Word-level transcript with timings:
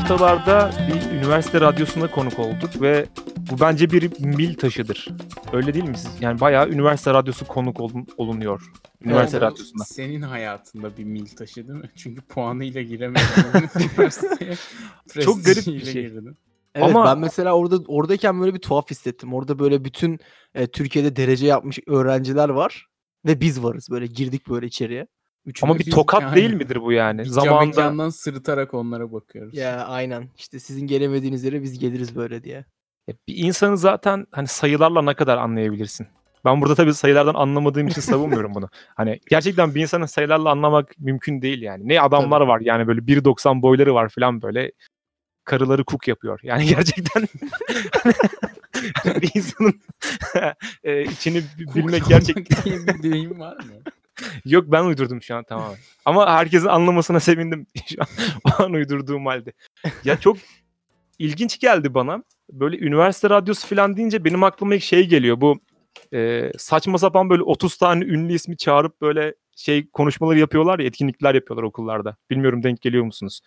haftalarda 0.00 0.70
bir 0.88 1.16
üniversite 1.16 1.60
radyosuna 1.60 2.10
konuk 2.10 2.38
olduk 2.38 2.80
ve 2.82 3.06
bu 3.50 3.60
bence 3.60 3.90
bir 3.90 4.20
mil 4.20 4.54
taşıdır. 4.54 5.08
Öyle 5.52 5.74
değil 5.74 5.88
mi 5.88 5.98
siz? 5.98 6.10
Yani 6.20 6.40
bayağı 6.40 6.68
üniversite 6.68 7.14
radyosu 7.14 7.46
konuk 7.46 7.80
olun- 7.80 8.06
olunuyor. 8.16 8.72
Üniversite 9.04 9.36
Evet, 9.36 9.46
radyosunda. 9.52 9.84
Senin 9.84 10.22
hayatında 10.22 10.96
bir 10.96 11.04
mil 11.04 11.26
taşı 11.26 11.68
değil 11.68 11.78
mi? 11.78 11.90
Çünkü 11.96 12.20
puanıyla 12.22 12.82
giremedin 12.82 13.24
üniversiteye. 13.80 14.54
Çok 15.20 15.44
garip 15.44 15.66
bir 15.66 15.84
şey. 15.84 16.02
girdin. 16.02 16.36
Evet 16.74 16.88
Ama- 16.90 17.06
ben 17.06 17.18
mesela 17.18 17.52
orada 17.56 17.76
oradayken 17.88 18.40
böyle 18.40 18.54
bir 18.54 18.60
tuhaf 18.60 18.90
hissettim. 18.90 19.34
Orada 19.34 19.58
böyle 19.58 19.84
bütün 19.84 20.18
e, 20.54 20.66
Türkiye'de 20.66 21.16
derece 21.16 21.46
yapmış 21.46 21.78
öğrenciler 21.86 22.48
var 22.48 22.86
ve 23.26 23.40
biz 23.40 23.62
varız 23.62 23.88
böyle 23.90 24.06
girdik 24.06 24.48
böyle 24.48 24.66
içeriye. 24.66 25.06
Üçümüz. 25.46 25.70
Ama 25.70 25.78
bir 25.78 25.90
tokat 25.90 26.22
yani 26.22 26.36
değil 26.36 26.52
midir 26.52 26.82
bu 26.82 26.92
yani? 26.92 27.18
Bir 27.20 27.24
Zamanında 27.24 27.66
mekandan 27.66 28.08
sırıtarak 28.08 28.74
onlara 28.74 29.12
bakıyoruz. 29.12 29.54
ya 29.56 29.86
aynen 29.86 30.28
işte 30.36 30.60
sizin 30.60 30.86
gelemediğiniz 30.86 31.44
yere 31.44 31.62
biz 31.62 31.78
geliriz 31.78 32.16
böyle 32.16 32.44
diye. 32.44 32.64
Ya 33.08 33.14
bir 33.28 33.36
insanı 33.36 33.78
zaten 33.78 34.26
hani 34.30 34.46
sayılarla 34.46 35.02
ne 35.02 35.14
kadar 35.14 35.36
anlayabilirsin? 35.38 36.06
Ben 36.44 36.60
burada 36.60 36.74
tabii 36.74 36.94
sayılardan 36.94 37.34
anlamadığım 37.34 37.88
için 37.88 38.00
savunmuyorum 38.00 38.54
bunu. 38.54 38.68
Hani 38.96 39.20
gerçekten 39.30 39.74
bir 39.74 39.80
insanı 39.82 40.08
sayılarla 40.08 40.50
anlamak 40.50 40.98
mümkün 40.98 41.42
değil 41.42 41.62
yani. 41.62 41.88
Ne 41.88 42.00
adamlar 42.00 42.40
var 42.40 42.60
yani 42.60 42.86
böyle 42.86 43.00
1.90 43.00 43.62
boyları 43.62 43.94
var 43.94 44.08
falan 44.08 44.42
böyle 44.42 44.72
karıları 45.44 45.84
kuk 45.84 46.08
yapıyor. 46.08 46.40
Yani 46.42 46.66
gerçekten 46.76 47.22
bir 49.04 49.30
insanın 49.34 49.80
e, 50.84 51.02
içini 51.04 51.42
bi- 51.58 51.74
bilmek 51.74 52.06
gerçekten 52.08 52.96
bir 52.98 53.02
deyim 53.02 53.40
var 53.40 53.56
mı? 53.56 53.72
yok 54.44 54.64
ben 54.66 54.84
uydurdum 54.84 55.22
şu 55.22 55.36
an 55.36 55.44
tamamen. 55.44 55.78
Ama 56.04 56.32
herkesin 56.34 56.66
anlamasına 56.66 57.20
sevindim 57.20 57.66
şu 57.86 57.96
an 58.00 58.08
o 58.44 58.62
an 58.62 58.72
uydurduğum 58.72 59.26
halde. 59.26 59.52
Ya 60.04 60.20
çok 60.20 60.36
ilginç 61.18 61.58
geldi 61.58 61.94
bana. 61.94 62.22
Böyle 62.52 62.78
üniversite 62.78 63.30
radyosu 63.30 63.68
falan 63.68 63.96
deyince 63.96 64.24
benim 64.24 64.44
aklıma 64.44 64.74
ilk 64.74 64.82
şey 64.82 65.06
geliyor. 65.06 65.40
Bu 65.40 65.60
e, 66.12 66.50
saçma 66.58 66.98
sapan 66.98 67.30
böyle 67.30 67.42
30 67.42 67.76
tane 67.76 68.04
ünlü 68.04 68.32
ismi 68.32 68.56
çağırıp 68.56 69.00
böyle 69.00 69.34
şey 69.56 69.90
konuşmaları 69.90 70.38
yapıyorlar 70.38 70.78
ya 70.78 70.86
etkinlikler 70.86 71.34
yapıyorlar 71.34 71.62
okullarda. 71.62 72.16
Bilmiyorum 72.30 72.62
denk 72.62 72.82
geliyor 72.82 73.04
musunuz? 73.04 73.40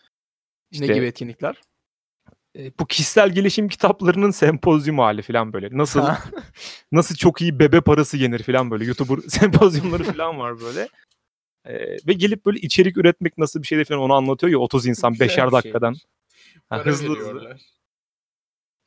ne 0.79 0.87
gibi 0.87 1.05
etkinlikler? 1.05 1.55
E, 2.57 2.71
bu 2.79 2.85
kişisel 2.85 3.29
gelişim 3.29 3.67
kitaplarının 3.67 4.31
sempozyum 4.31 4.99
hali 4.99 5.21
falan 5.21 5.53
böyle. 5.53 5.69
Nasıl 5.77 6.07
nasıl 6.91 7.15
çok 7.15 7.41
iyi 7.41 7.59
bebe 7.59 7.81
parası 7.81 8.17
yenir 8.17 8.43
falan 8.43 8.71
böyle. 8.71 8.85
YouTuber 8.85 9.17
sempozyumları 9.27 10.03
falan 10.03 10.39
var 10.39 10.59
böyle. 10.61 10.87
E, 11.65 11.73
ve 12.07 12.13
gelip 12.13 12.45
böyle 12.45 12.59
içerik 12.59 12.97
üretmek 12.97 13.37
nasıl 13.37 13.61
bir 13.61 13.67
şey 13.67 13.83
falan 13.83 14.01
onu 14.01 14.13
anlatıyor 14.13 14.51
ya 14.51 14.57
30 14.59 14.85
insan 14.87 15.11
Güzel 15.11 15.27
5'er 15.27 15.47
bir 15.47 15.51
dakikadan. 15.51 15.93
şeymiş. 15.93 16.05
Ha, 16.69 16.77
Para 16.77 16.85
hızlı 16.85 17.07
hızlı. 17.09 17.19
veriyorlar. 17.19 17.61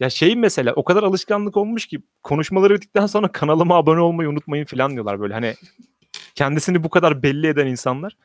Ya 0.00 0.10
şey 0.10 0.36
mesela 0.36 0.72
o 0.76 0.84
kadar 0.84 1.02
alışkanlık 1.02 1.56
olmuş 1.56 1.86
ki 1.86 2.02
konuşmaları 2.22 2.74
bittikten 2.74 3.06
sonra 3.06 3.32
kanalıma 3.32 3.76
abone 3.76 4.00
olmayı 4.00 4.28
unutmayın 4.28 4.64
falan 4.64 4.92
diyorlar 4.92 5.20
böyle 5.20 5.34
hani 5.34 5.54
kendisini 6.34 6.84
bu 6.84 6.90
kadar 6.90 7.22
belli 7.22 7.46
eden 7.46 7.66
insanlar. 7.66 8.16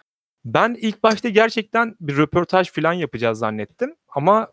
Ben 0.45 0.77
ilk 0.81 1.03
başta 1.03 1.29
gerçekten 1.29 1.95
bir 2.01 2.17
röportaj 2.17 2.71
falan 2.71 2.93
yapacağız 2.93 3.39
zannettim 3.39 3.95
ama 4.09 4.47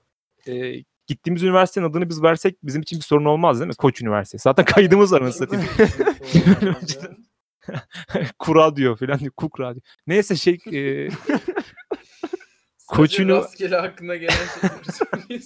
e, 0.48 0.84
gittiğimiz 1.06 1.42
üniversitenin 1.42 1.86
adını 1.86 2.08
biz 2.08 2.22
versek 2.22 2.56
bizim 2.62 2.82
için 2.82 2.98
bir 2.98 3.04
sorun 3.04 3.24
olmaz 3.24 3.60
değil 3.60 3.68
mi? 3.68 3.74
Koç 3.74 4.00
Üniversitesi. 4.02 4.42
Zaten 4.42 4.64
kaydımız 4.64 5.12
var 5.12 5.20
anasını 5.20 5.48
satayım. 5.48 5.68
Kuradyo 8.38 8.96
falan 8.96 9.18
diyor. 9.18 9.32
Kuk 9.36 9.60
radyo. 9.60 9.80
Neyse 10.06 10.36
şey 10.36 10.54
e, 10.72 11.08
Koç 12.86 13.10
Sadece 13.10 13.22
Ünivers- 13.22 13.36
rastgele 13.44 13.76
aklına 13.76 14.16
gelen 14.16 14.34
şeyleri. 15.28 15.42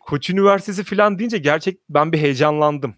Koç 0.00 0.30
Üniversitesi 0.30 0.84
falan 0.84 1.18
deyince 1.18 1.38
gerçek 1.38 1.78
ben 1.88 2.12
bir 2.12 2.18
heyecanlandım. 2.18 2.94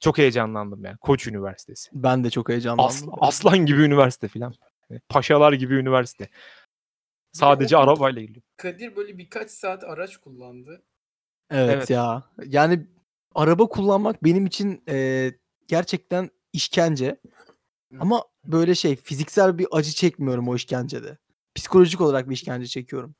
Çok 0.00 0.18
heyecanlandım 0.18 0.84
yani. 0.84 0.96
Koç 0.96 1.26
Üniversitesi. 1.26 1.90
Ben 1.92 2.24
de 2.24 2.30
çok 2.30 2.48
heyecanlandım. 2.48 2.86
As- 2.86 3.04
aslan 3.20 3.58
gibi 3.58 3.82
üniversite 3.82 4.28
filan. 4.28 4.54
Yani 4.90 5.00
Paşalar 5.08 5.52
gibi 5.52 5.74
üniversite. 5.74 6.28
Sadece 7.32 7.76
o- 7.76 7.80
arabayla 7.80 8.22
geliyor. 8.22 8.42
Kadir 8.56 8.96
böyle 8.96 9.18
birkaç 9.18 9.50
saat 9.50 9.84
araç 9.84 10.16
kullandı. 10.16 10.82
Evet, 11.50 11.74
Evet. 11.74 11.90
ya. 11.90 12.24
Yani 12.46 12.86
araba 13.34 13.66
kullanmak 13.68 14.24
benim 14.24 14.46
için 14.46 14.82
e, 14.88 15.30
gerçekten 15.68 16.30
işkence. 16.52 17.16
Ama 18.00 18.24
böyle 18.44 18.74
şey 18.74 18.96
fiziksel 18.96 19.58
bir 19.58 19.66
acı 19.70 19.92
çekmiyorum 19.92 20.48
o 20.48 20.56
işkencede. 20.56 21.18
Psikolojik 21.54 22.00
olarak 22.00 22.28
bir 22.28 22.34
işkence 22.34 22.66
çekiyorum. 22.66 23.14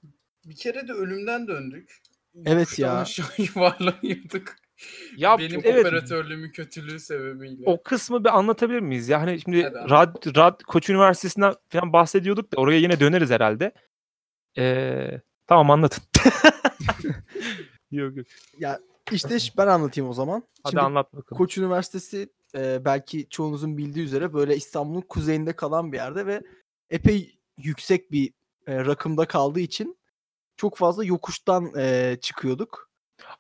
Bir 0.47 0.57
kere 0.57 0.89
de 0.89 0.93
ölümden 0.93 1.47
döndük. 1.49 1.99
Evet 2.45 2.59
Yokuştan 2.59 2.87
ya. 2.89 3.01
aşağı 3.01 3.27
yuvarlanıyorduk. 3.39 4.55
Ya 5.17 5.39
Benim 5.39 5.61
evet, 5.65 5.87
operatörlüğümün 5.87 6.51
kötülüğü 6.51 7.01
sebebiyle. 7.01 7.63
o 7.67 7.83
kısmı 7.83 8.25
bir 8.25 8.39
anlatabilir 8.39 8.81
miyiz? 8.81 9.09
Ya 9.09 9.21
hani 9.21 9.41
şimdi. 9.41 9.63
Rad, 9.65 10.37
Rad 10.37 10.61
Koç 10.63 10.91
Üniversitesi'nden 10.91 11.55
falan 11.69 11.93
bahsediyorduk 11.93 12.53
da 12.53 12.57
oraya 12.61 12.79
yine 12.79 13.01
döneriz 13.01 13.31
herhalde. 13.31 13.73
Ee, 14.59 15.21
tamam 15.47 15.71
anlatın. 15.71 16.05
yok 17.91 18.17
yok. 18.17 18.27
İşte 19.13 19.39
ş- 19.39 19.53
ben 19.57 19.67
anlatayım 19.67 20.11
o 20.11 20.13
zaman. 20.13 20.43
Hadi 20.63 20.71
Şimdi 20.71 20.83
anlat 20.83 21.15
bakalım. 21.15 21.39
Koç 21.39 21.59
Üniversitesi 21.59 22.29
e, 22.55 22.85
belki 22.85 23.29
çoğunuzun 23.29 23.79
bildiği 23.79 24.05
üzere 24.05 24.33
böyle 24.33 24.57
İstanbul'un 24.57 25.01
kuzeyinde 25.01 25.53
kalan 25.53 25.93
bir 25.93 25.97
yerde 25.97 26.27
ve 26.27 26.43
epey 26.91 27.39
yüksek 27.57 28.13
bir 28.13 28.33
e, 28.67 28.85
rakımda 28.85 29.27
kaldığı 29.27 29.61
için 29.61 29.99
çok 30.57 30.77
fazla 30.77 31.05
yokuştan 31.05 31.73
e, 31.77 32.17
çıkıyorduk. 32.21 32.90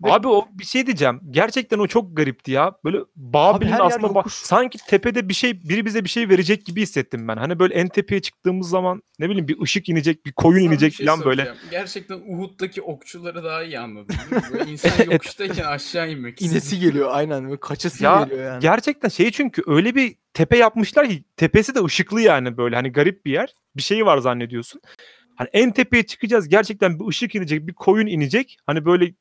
Abi 0.02 0.28
o 0.28 0.48
bir 0.52 0.64
şey 0.64 0.86
diyeceğim. 0.86 1.20
Gerçekten 1.30 1.78
o 1.78 1.86
çok 1.86 2.16
garipti 2.16 2.50
ya. 2.50 2.72
Böyle 2.84 2.98
Babil'in 3.16 3.70
her 3.70 3.78
yer 3.78 3.84
aslında 3.84 4.08
bak 4.08 4.16
yokuş. 4.16 4.34
sanki 4.34 4.78
tepede 4.88 5.28
bir 5.28 5.34
şey 5.34 5.62
biri 5.68 5.84
bize 5.84 6.04
bir 6.04 6.08
şey 6.08 6.28
verecek 6.28 6.66
gibi 6.66 6.82
hissettim 6.82 7.28
ben. 7.28 7.36
Hani 7.36 7.58
böyle 7.58 7.74
en 7.74 7.88
tepeye 7.88 8.22
çıktığımız 8.22 8.68
zaman 8.68 9.02
ne 9.18 9.28
bileyim 9.30 9.48
bir 9.48 9.60
ışık 9.60 9.88
inecek, 9.88 10.26
bir 10.26 10.32
koyun 10.32 10.58
Sana 10.58 10.70
bir 10.70 10.74
inecek 10.74 10.94
şey 10.94 11.06
falan 11.06 11.24
böyle. 11.24 11.54
Gerçekten 11.70 12.20
Uhud'daki 12.28 12.82
okçuları 12.82 13.44
daha 13.44 13.62
iyi 13.62 13.78
anladın 13.78 14.14
değil 14.30 14.42
mi? 14.42 14.48
Böyle 14.52 14.70
insan 14.70 15.04
yokuştayken 15.10 15.64
aşağı 15.64 16.10
inmek 16.10 16.32
istiyor. 16.32 16.52
İnesi 16.52 16.80
geliyor 16.80 17.08
aynen 17.12 17.50
ve 17.52 17.56
kaçası 17.56 18.04
Ya, 18.04 18.22
geliyor 18.22 18.46
yani. 18.46 18.60
Gerçekten 18.60 19.08
şey 19.08 19.30
çünkü 19.30 19.62
öyle 19.66 19.94
bir 19.94 20.16
tepe 20.34 20.56
yapmışlar 20.56 21.08
ki 21.08 21.24
tepesi 21.36 21.74
de 21.74 21.84
ışıklı 21.84 22.20
yani 22.20 22.56
böyle 22.56 22.76
hani 22.76 22.92
garip 22.92 23.24
bir 23.26 23.32
yer. 23.32 23.54
Bir 23.76 23.82
şeyi 23.82 24.06
var 24.06 24.18
zannediyorsun. 24.18 24.80
Hani 25.36 25.48
en 25.52 25.72
tepeye 25.72 26.02
çıkacağız 26.06 26.48
gerçekten 26.48 27.00
bir 27.00 27.06
ışık 27.06 27.34
inecek, 27.34 27.66
bir 27.66 27.72
koyun 27.72 28.06
inecek. 28.06 28.58
Hani 28.66 28.84
böyle 28.84 29.14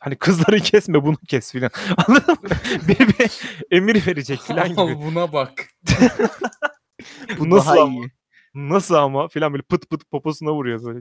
hani 0.00 0.16
kızları 0.16 0.60
kesme 0.60 1.04
bunu 1.04 1.16
kes 1.28 1.52
filan. 1.52 1.70
Anladın 2.08 2.36
mı? 2.42 2.50
bir, 2.88 2.98
bir 2.98 3.30
emir 3.70 4.06
verecek 4.06 4.40
filan 4.40 4.68
gibi. 4.68 4.98
Buna 4.98 5.32
bak. 5.32 5.66
Bu 7.38 7.50
nasıl 7.50 7.70
Daha 7.70 7.82
ama? 7.82 7.92
iyi. 7.92 8.10
Nasıl 8.54 8.94
ama 8.94 9.28
filan 9.28 9.52
böyle 9.52 9.62
pıt 9.62 9.90
pıt 9.90 10.10
poposuna 10.10 10.52
vuruyor 10.52 10.84
böyle. 10.84 11.00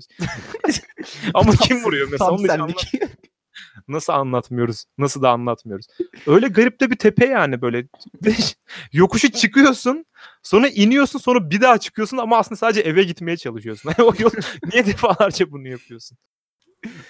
ama 1.34 1.51
kim 1.51 1.84
vuruyor 1.84 2.08
mesela? 2.11 2.29
Tam 2.29 2.40
Onu 2.40 2.47
senlik. 2.47 2.91
Nasıl 3.87 4.14
anlatmıyoruz? 4.14 4.85
Nasıl 4.97 5.22
da 5.22 5.29
anlatmıyoruz? 5.29 5.87
Öyle 6.28 6.47
garip 6.47 6.79
de 6.81 6.91
bir 6.91 6.96
tepe 6.96 7.25
yani 7.25 7.61
böyle. 7.61 7.87
Yokuşu 8.93 9.31
çıkıyorsun, 9.31 10.05
sonra 10.43 10.67
iniyorsun, 10.67 11.19
sonra 11.19 11.49
bir 11.49 11.61
daha 11.61 11.78
çıkıyorsun 11.78 12.17
ama 12.17 12.37
aslında 12.37 12.58
sadece 12.58 12.81
eve 12.81 13.03
gitmeye 13.03 13.37
çalışıyorsun. 13.37 13.91
o 13.99 14.14
yol 14.19 14.31
niye 14.72 14.85
defalarca 14.85 15.52
bunu 15.52 15.67
yapıyorsun? 15.67 16.17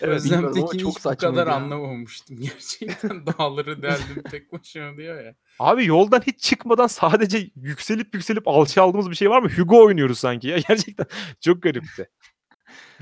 Evet, 0.02 0.24
bilmiyorum 0.24 0.50
Özlem 0.50 0.64
ama 0.64 0.72
Tekin'i 0.72 0.82
çok 0.82 0.92
hiç 0.92 0.98
bu 0.98 1.00
saçmaydı 1.00 1.36
kadar 1.36 1.48
ya. 1.48 1.54
anlamamıştım. 1.56 2.38
Gerçekten 2.42 3.26
dağları 3.26 3.82
deldim 3.82 4.24
tek 4.32 4.54
başına 4.54 4.98
diyor 4.98 5.24
ya. 5.26 5.36
Abi 5.60 5.86
yoldan 5.86 6.22
hiç 6.28 6.40
çıkmadan 6.40 6.88
sadece 6.88 7.50
yükselip 7.56 8.16
yükselip 8.16 8.48
alçaldığımız 8.48 9.10
bir 9.10 9.16
şey 9.16 9.30
var 9.30 9.42
mı? 9.42 9.50
Hugo 9.58 9.86
oynuyoruz 9.86 10.20
sanki 10.20 10.48
ya. 10.48 10.58
Gerçekten 10.68 11.06
çok 11.42 11.62
garipti. 11.64 12.10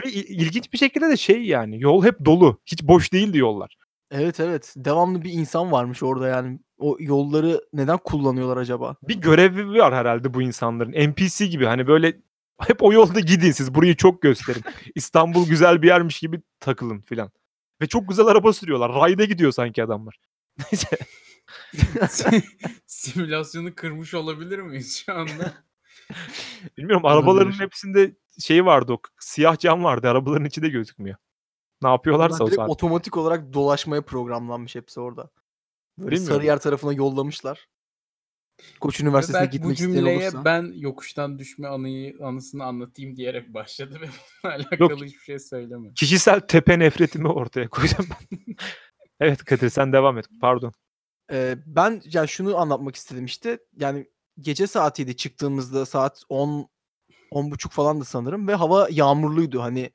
Ve 0.06 0.12
il- 0.12 0.40
ilginç 0.42 0.74
bir 0.74 0.78
şekilde 0.78 1.10
de 1.10 1.18
şey 1.18 1.44
yani 1.44 1.82
yol 1.82 2.06
hep 2.06 2.26
dolu. 2.26 2.62
Hiç 2.66 2.84
boş 2.84 3.14
değildi 3.14 3.38
yollar. 3.38 3.78
Evet 4.12 4.40
evet. 4.40 4.74
Devamlı 4.78 5.24
bir 5.24 5.32
insan 5.34 5.72
varmış 5.72 6.04
orada 6.04 6.28
yani. 6.28 6.60
O 6.78 6.98
yolları 7.00 7.62
neden 7.74 7.98
kullanıyorlar 7.98 8.58
acaba? 8.58 8.96
Bir 9.04 9.16
görevi 9.16 9.80
var 9.80 9.94
herhalde 9.96 10.34
bu 10.34 10.42
insanların. 10.42 11.12
NPC 11.12 11.48
gibi 11.48 11.66
hani 11.66 11.88
böyle 11.88 12.14
hep 12.68 12.84
o 12.84 12.94
yolda 12.94 13.20
gidin 13.20 13.52
siz 13.52 13.76
burayı 13.76 13.96
çok 13.96 14.22
gösterin. 14.22 14.64
İstanbul 14.96 15.48
güzel 15.48 15.82
bir 15.82 15.88
yermiş 15.88 16.20
gibi 16.20 16.42
takılın 16.60 17.00
filan. 17.00 17.32
Ve 17.82 17.88
çok 17.88 18.10
güzel 18.10 18.26
araba 18.26 18.54
sürüyorlar. 18.54 18.94
Rayda 18.94 19.26
gidiyor 19.26 19.52
sanki 19.52 19.84
adamlar. 19.84 20.20
Neyse. 20.72 20.98
Simülasyonu 22.88 23.76
kırmış 23.76 24.14
olabilir 24.14 24.60
miyiz 24.60 25.04
şu 25.06 25.14
anda? 25.14 25.54
Bilmiyorum 26.78 27.06
arabaların 27.06 27.60
hepsinde 27.60 28.16
şey 28.40 28.66
vardı 28.66 28.94
o 28.94 29.02
siyah 29.20 29.60
cam 29.60 29.84
vardı. 29.84 30.10
Arabaların 30.10 30.46
içi 30.46 30.62
de 30.62 30.70
gözükmüyor. 30.70 31.18
Ne 31.82 31.90
yapıyorlarsa 31.90 32.44
o 32.44 32.48
direkt 32.48 32.56
saat. 32.56 32.70
otomatik 32.70 33.18
olarak 33.18 33.54
dolaşmaya 33.54 34.02
programlanmış 34.02 34.76
hepsi 34.76 35.00
orada. 35.00 35.30
Böyle 35.98 36.12
Bilmiyorum. 36.12 36.36
Sarıyer 36.36 36.60
tarafına 36.60 36.94
yollamışlar. 36.94 37.68
Koç 38.80 39.00
Ve 39.00 39.04
Üniversitesi'ne 39.04 39.42
belki 39.42 39.58
bu 39.64 39.70
gitmek 39.70 39.78
isteyen 39.78 39.94
cümleye 39.94 40.18
olursa. 40.18 40.46
ben 40.46 40.74
yokuştan 40.76 41.40
düşme 41.40 41.68
anıyı 41.68 42.18
anısını 42.22 42.64
anlatayım 42.64 43.16
diyerek 43.16 43.54
başladı 43.54 43.96
ve 44.02 44.06
bununla 44.44 44.56
alakalı 44.56 45.06
hiçbir 45.06 45.20
şey 45.20 45.40
söylemedi. 45.40 45.94
Kişisel 45.94 46.40
tepe 46.40 46.80
nefretimi 46.80 47.28
ortaya 47.28 47.68
koyacağım 47.68 48.10
ben. 48.10 48.40
evet 49.20 49.44
Kadir 49.44 49.70
sen 49.70 49.94
devam 49.94 50.18
et. 50.18 50.26
Pardon. 50.42 50.74
Ee, 51.32 51.56
ben 51.66 52.02
yani 52.14 52.28
şunu 52.28 52.58
anlatmak 52.58 52.96
istedim 52.96 53.26
işte. 53.26 53.60
Yani 53.80 54.08
gece 54.40 54.68
saatiydi 54.68 55.16
çıktığımızda 55.16 55.86
saat 55.86 56.24
10 56.30 56.70
10 57.32 57.52
buçuk 57.52 57.72
falandı 57.72 58.06
sanırım 58.06 58.48
ve 58.48 58.56
hava 58.56 58.88
yağmurluydu. 58.92 59.62
Hani 59.62 59.92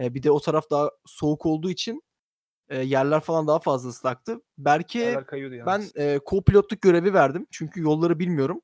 e, 0.00 0.14
bir 0.14 0.22
de 0.22 0.30
o 0.30 0.40
taraf 0.40 0.70
daha 0.70 0.90
soğuk 1.06 1.46
olduğu 1.46 1.70
için 1.70 2.02
e, 2.68 2.78
yerler 2.78 3.20
falan 3.20 3.46
daha 3.46 3.58
fazla 3.58 3.88
ıslaktı. 3.88 4.40
Berke 4.58 5.24
ben 5.66 5.82
e, 5.96 6.16
co-pilotluk 6.16 6.80
görevi 6.80 7.14
verdim. 7.14 7.46
Çünkü 7.50 7.82
yolları 7.82 8.18
bilmiyorum. 8.18 8.60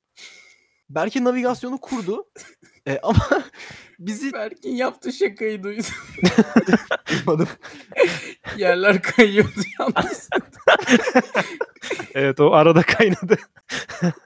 Berke 0.91 1.25
navigasyonu 1.25 1.79
kurdu. 1.79 2.27
E, 2.87 2.99
ama 3.03 3.43
bizi 3.99 4.33
Berk'in 4.33 4.77
yaptığı 4.77 5.13
şakayı 5.13 5.63
duydum. 5.63 5.85
duymadım. 7.11 7.49
Yerler 8.57 9.03
kayıyordu 9.03 9.61
yalnız. 9.79 10.29
Evet 12.15 12.41
o 12.41 12.53
arada 12.53 12.83
kaynadı. 12.83 13.37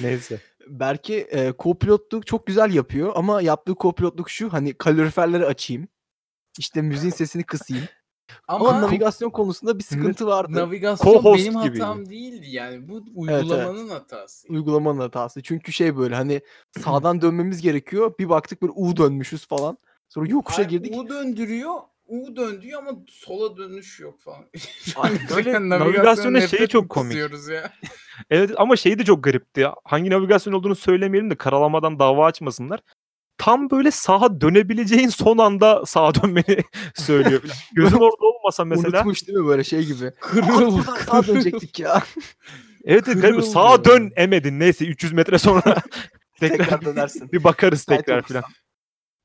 Neyse. 0.00 0.40
Berke 0.66 1.14
e, 1.14 1.48
co-pilotluk 1.48 2.26
çok 2.26 2.46
güzel 2.46 2.74
yapıyor 2.74 3.12
ama 3.14 3.42
yaptığı 3.42 3.72
co-pilotluk 3.72 4.28
şu 4.28 4.52
hani 4.52 4.74
kaloriferleri 4.74 5.46
açayım. 5.46 5.88
İşte 6.58 6.82
müziğin 6.82 7.12
sesini 7.12 7.44
kısayım. 7.44 7.84
Ama, 8.48 8.68
Ama 8.68 8.82
navigasyon 8.82 9.30
konusunda 9.30 9.78
bir 9.78 9.84
sıkıntı 9.84 10.26
vardı. 10.26 10.52
navigasyon 10.52 11.12
Co-host 11.12 11.38
benim 11.38 11.62
gibiydi. 11.62 11.82
hatam 11.82 12.08
değildi 12.08 12.46
yani. 12.50 12.88
Bu 12.88 13.04
uygulamanın 13.14 13.88
hatası. 13.88 14.48
Uygulamanın 14.48 15.00
hatası. 15.00 15.42
Çünkü 15.42 15.72
şey 15.72 15.96
böyle 15.96 16.14
hani 16.14 16.40
sağdan 16.80 17.22
dönmemiz 17.22 17.62
gerekiyor. 17.62 18.14
Bir 18.18 18.28
baktık 18.28 18.62
böyle 18.62 18.72
U 18.76 18.96
dönmüşüz 18.96 19.46
falan. 19.46 19.78
Sonra 20.08 20.26
yokuşa 20.28 20.58
Hayır, 20.58 20.68
girdik. 20.68 20.96
U 20.96 21.08
döndürüyor. 21.08 21.74
U 22.06 22.36
döndürüyor 22.36 22.82
ama 22.82 22.98
sola 23.08 23.56
dönüş 23.56 24.00
yok 24.00 24.20
falan. 24.20 24.44
Böyle 25.36 25.52
Navigasyon 25.52 25.70
navigasyonun 25.70 26.40
şeyi 26.40 26.68
çok 26.68 26.88
komik. 26.88 27.16
Ya. 27.50 27.72
Evet 28.30 28.50
ama 28.56 28.76
şey 28.76 28.98
de 28.98 29.04
çok 29.04 29.24
garipti 29.24 29.60
ya. 29.60 29.74
Hangi 29.84 30.10
navigasyon 30.10 30.52
olduğunu 30.54 30.74
söylemeyelim 30.74 31.30
de 31.30 31.34
karalamadan 31.34 31.98
dava 31.98 32.26
açmasınlar. 32.26 32.80
Tam 33.44 33.70
böyle 33.70 33.90
sağa 33.90 34.40
dönebileceğin 34.40 35.08
son 35.08 35.38
anda 35.38 35.86
sağa 35.86 36.14
dönmeni 36.14 36.58
söylüyor. 36.94 37.42
Gözüm 37.72 37.98
orada 38.00 38.26
olmasa 38.26 38.64
mesela. 38.64 38.96
Unutmuş 38.98 39.26
değil 39.26 39.38
mi 39.38 39.46
böyle 39.46 39.64
şey 39.64 39.84
gibi. 39.84 40.10
Kırıl. 40.20 40.82
sağa 41.06 41.26
dönecektik 41.26 41.78
ya. 41.80 42.02
Evet 42.84 43.04
garip. 43.06 43.20
Kırıl 43.20 43.42
Sağa 43.42 43.84
dön 43.84 44.12
emedin. 44.16 44.60
Neyse 44.60 44.86
300 44.86 45.12
metre 45.12 45.38
sonra 45.38 45.76
tekrar, 46.40 46.58
Tekrar 46.58 46.84
dönersin. 46.84 47.32
bir 47.32 47.44
bakarız 47.44 47.84
tekrar 47.84 48.22
filan. 48.22 48.42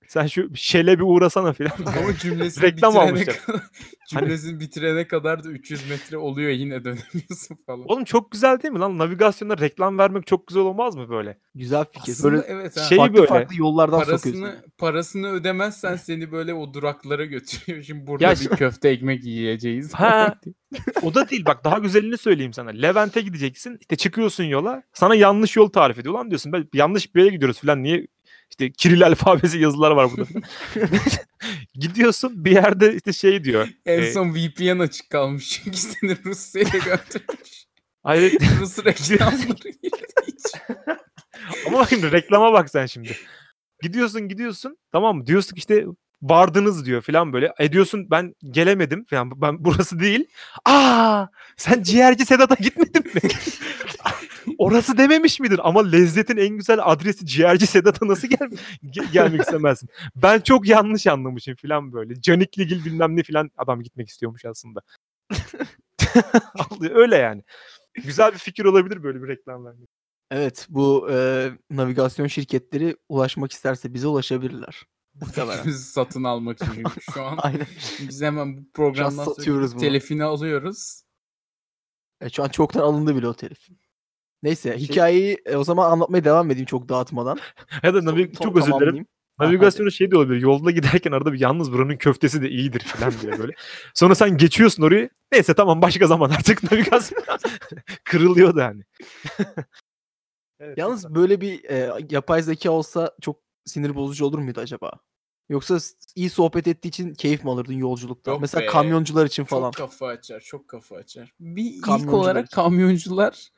Sen 0.08 0.28
şu 0.28 0.50
şele 0.56 1.00
bir 1.00 1.04
uğrasana 1.04 1.54
filan. 1.54 1.72
Ama 1.86 2.18
cümlesini 2.22 2.64
Reklam 2.64 2.94
bitirene 2.94 3.10
almışlar. 3.10 3.38
kadar, 3.46 3.62
cümlesini 4.10 4.60
bitirene 4.60 5.08
kadar 5.08 5.44
da 5.44 5.50
300 5.50 5.90
metre 5.90 6.18
oluyor 6.18 6.50
yine 6.50 6.84
dönemiyorsun 6.84 7.58
falan. 7.66 7.86
Oğlum 7.92 8.04
çok 8.04 8.32
güzel 8.32 8.62
değil 8.62 8.74
mi 8.74 8.80
lan? 8.80 8.98
Navigasyonda 8.98 9.58
reklam 9.58 9.98
vermek 9.98 10.28
çok 10.28 10.48
güzel 10.48 10.64
olmaz 10.64 10.96
mı 10.96 11.10
böyle? 11.10 11.38
Güzel 11.56 11.86
fikir. 11.86 12.12
Aslında 12.12 12.34
Böyle 12.34 12.46
evet 12.48 12.78
ha. 12.78 12.82
şey 12.82 12.98
farklı 12.98 13.16
böyle. 13.16 13.28
farklı 13.28 13.56
yollardan 13.58 14.00
sokuyorsun. 14.00 14.32
parasını 14.42 14.64
parasını 14.78 15.32
ödemezsen 15.32 15.96
seni 15.96 16.32
böyle 16.32 16.54
o 16.54 16.74
duraklara 16.74 17.26
götürüyor. 17.26 17.84
Şimdi 17.88 18.08
burada 18.08 18.24
Ya 18.24 18.32
bir 18.32 18.48
köfte 18.48 18.90
ekmek 18.90 19.24
yiyeceğiz. 19.24 19.94
Ha. 19.94 20.36
O 21.02 21.14
da 21.14 21.30
değil 21.30 21.46
bak 21.46 21.64
daha 21.64 21.78
güzelini 21.78 22.18
söyleyeyim 22.18 22.54
sana. 22.54 22.70
Levent'e 22.70 23.22
gideceksin. 23.22 23.78
işte 23.82 23.96
çıkıyorsun 23.96 24.44
yola. 24.44 24.84
Sana 24.94 25.16
yanlış 25.16 25.56
yol 25.56 25.70
tarif 25.70 26.00
ediyor. 26.00 26.14
Lan 26.16 26.30
diyorsun 26.30 26.52
ben 26.52 26.68
yanlış 26.74 27.16
bir 27.16 27.24
yere 27.24 27.34
gidiyoruz 27.34 27.60
falan. 27.62 27.84
Niye 27.84 28.08
işte 28.50 28.72
Kiril 28.72 29.06
alfabesi 29.06 29.60
yazılar 29.60 29.92
var 29.92 30.10
burada. 30.12 30.48
Gidiyorsun 31.74 32.46
bir 32.46 32.52
yerde 32.52 32.96
işte 32.96 33.14
şey 33.14 33.44
diyor. 33.44 33.68
en 33.86 34.02
e, 34.02 34.12
son 34.12 34.36
VPN 34.36 34.80
açık 34.80 35.10
kalmış 35.10 35.50
çünkü 35.50 35.78
seni 35.78 36.18
Rusya'ya 36.26 36.70
götürmüş. 36.70 37.68
Hayır 38.04 38.38
Rus 38.60 38.80
reklamları 38.86 39.72
ama 41.68 41.80
bak 41.80 41.90
şimdi 41.90 42.12
reklama 42.12 42.54
bak 42.54 42.70
sen 42.70 42.86
şimdi. 42.86 43.18
Gidiyorsun 43.82 44.28
gidiyorsun 44.28 44.78
tamam 44.92 45.18
mı? 45.18 45.28
Diyorsun 45.28 45.56
ki 45.56 45.60
işte 45.60 45.86
vardınız 46.22 46.86
diyor 46.86 47.02
falan 47.02 47.34
böyle. 47.34 47.54
E 47.60 47.72
diyorsun 47.72 48.12
ben 48.12 48.36
gelemedim 48.52 49.06
falan. 49.10 49.42
Ben 49.42 49.66
burası 49.66 50.00
değil. 50.00 50.26
Aa 50.66 51.28
sen 51.58 51.84
ciğerci 51.84 52.26
Sedat'a 52.26 52.56
gitmedin 52.56 53.14
mi? 53.14 53.22
Orası 54.58 54.98
dememiş 54.98 55.40
miydin? 55.40 55.60
Ama 55.64 55.88
lezzetin 55.88 56.38
en 56.38 56.58
güzel 56.58 56.80
adresi 56.84 57.26
ciğerci 57.26 57.68
Sedat'a 57.68 58.08
nasıl 58.08 58.28
gel 58.28 58.50
ge- 58.84 59.12
gelmek 59.12 59.42
istemezsin? 59.42 59.90
Ben 60.16 60.40
çok 60.40 60.68
yanlış 60.68 61.08
anlamışım 61.08 61.56
falan 61.56 61.94
böyle. 61.94 62.22
Canikligil 62.22 62.86
bilmem 62.86 63.16
ne 63.16 63.24
falan 63.24 63.52
adam 63.58 63.82
gitmek 63.82 64.10
istiyormuş 64.10 64.46
aslında. 64.46 64.80
Öyle 66.94 67.16
yani. 67.16 67.44
Güzel 67.94 68.34
bir 68.34 68.38
fikir 68.38 68.66
olabilir 68.66 69.04
böyle 69.04 69.24
bir 69.24 69.28
reklam 69.28 69.66
vermek. 69.66 69.90
Evet 70.32 70.68
bu 70.70 71.08
e, 71.12 71.50
navigasyon 71.70 72.28
şirketleri 72.28 72.98
ulaşmak 73.10 73.52
isterse 73.52 73.94
bize 73.94 74.08
ulaşabilirler. 74.08 74.84
Satın 75.72 76.24
almak 76.24 76.64
için 76.64 76.84
şu 77.14 77.24
an. 77.24 77.38
Aynen. 77.42 77.68
Biz 78.00 78.22
hemen 78.22 78.58
bu 78.58 78.72
programdan 78.74 79.26
satıyoruz 79.26 79.78
telefini 79.78 80.24
alıyoruz. 80.24 81.02
E, 82.22 82.30
şu 82.30 82.44
an 82.44 82.50
çoktan 82.50 82.82
alındı 82.82 83.16
bile 83.16 83.28
o 83.28 83.34
telif. 83.34 83.68
Neyse 84.44 84.70
Şey- 84.80 84.88
hikayeyi 84.88 85.38
e, 85.46 85.56
o 85.56 85.64
zaman 85.64 85.92
anlatmaya 85.92 86.24
devam 86.24 86.52
edeyim 86.52 86.66
çok 86.66 86.90
dağıtmadan. 86.90 87.40
Ya 87.84 87.94
da 87.94 88.00
navi- 88.00 88.36
son 88.38 88.44
çok 88.46 88.58
özür 88.58 88.66
dilerim. 88.68 88.78
tamamlayayım. 88.80 89.08
Navigasyonu 89.40 89.92
şey 89.92 90.12
de 90.12 90.18
olabilir. 90.18 90.42
Yolda 90.42 90.72
giderken 90.72 91.12
arada 91.12 91.34
bir 91.34 91.40
yalnız 91.40 91.72
buranın 91.74 91.96
köftesi 91.96 92.42
de 92.42 92.50
iyidir 92.50 92.80
falan 92.80 93.14
diye 93.22 93.40
böyle. 93.40 93.54
Sonra 93.94 94.16
sen 94.16 94.38
geçiyorsun 94.38 94.84
orayı. 94.84 95.10
Neyse 95.32 95.54
tamam 95.54 95.82
başka 95.82 96.08
zaman 96.08 96.30
artık 96.30 96.72
navigasyon 96.72 97.24
kırılıyor 98.04 98.56
da 98.56 98.66
hani. 98.66 98.82
Evet, 100.60 100.78
Yalnız 100.78 101.16
böyle 101.16 101.42
bir 101.42 101.64
e, 101.70 101.92
yapay 102.10 102.42
zeka 102.42 102.72
olsa 102.72 103.12
çok 103.22 103.40
sinir 103.66 103.96
bozucu 103.96 104.26
olur 104.26 104.40
muydu 104.40 104.60
acaba? 104.60 104.92
Yoksa 105.50 105.78
iyi 106.16 106.30
sohbet 106.30 106.68
ettiği 106.68 106.88
için 106.88 107.14
keyif 107.14 107.44
mi 107.44 107.52
alırdın 107.52 107.74
yolculukta? 107.74 108.32
Yok 108.32 108.42
Mesela 108.42 108.62
be, 108.62 108.66
kamyoncular 108.66 109.26
için 109.26 109.44
falan. 109.44 109.72
Çok 109.72 109.90
kafa 109.90 110.08
açar, 110.08 110.40
çok 110.40 110.68
kafa 110.68 110.96
açar. 110.96 111.34
Bir 111.40 111.64
ilk 111.64 111.84
Kamyoncular 111.84 112.18
olarak 112.18 112.46
için. 112.46 112.56
kamyoncular 112.56 113.50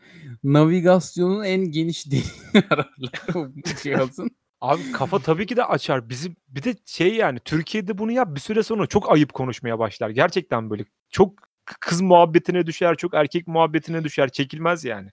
navigasyonun 0.43 1.43
en 1.43 1.71
geniş 1.71 2.05
deliğini 2.07 2.65
ararlar 2.69 3.21
bu 3.33 3.75
cihazın. 3.83 4.31
Abi 4.61 4.91
kafa 4.91 5.19
tabii 5.19 5.45
ki 5.45 5.57
de 5.57 5.63
açar. 5.65 6.09
Bizim 6.09 6.35
bir 6.47 6.63
de 6.63 6.75
şey 6.85 7.15
yani 7.15 7.39
Türkiye'de 7.45 7.97
bunu 7.97 8.11
yap 8.11 8.35
bir 8.35 8.39
süre 8.39 8.63
sonra 8.63 8.87
çok 8.87 9.11
ayıp 9.11 9.33
konuşmaya 9.33 9.79
başlar. 9.79 10.09
Gerçekten 10.09 10.69
böyle 10.69 10.85
çok 11.09 11.33
kız 11.79 12.01
muhabbetine 12.01 12.65
düşer, 12.67 12.95
çok 12.95 13.13
erkek 13.13 13.47
muhabbetine 13.47 14.03
düşer. 14.03 14.29
Çekilmez 14.29 14.85
yani. 14.85 15.09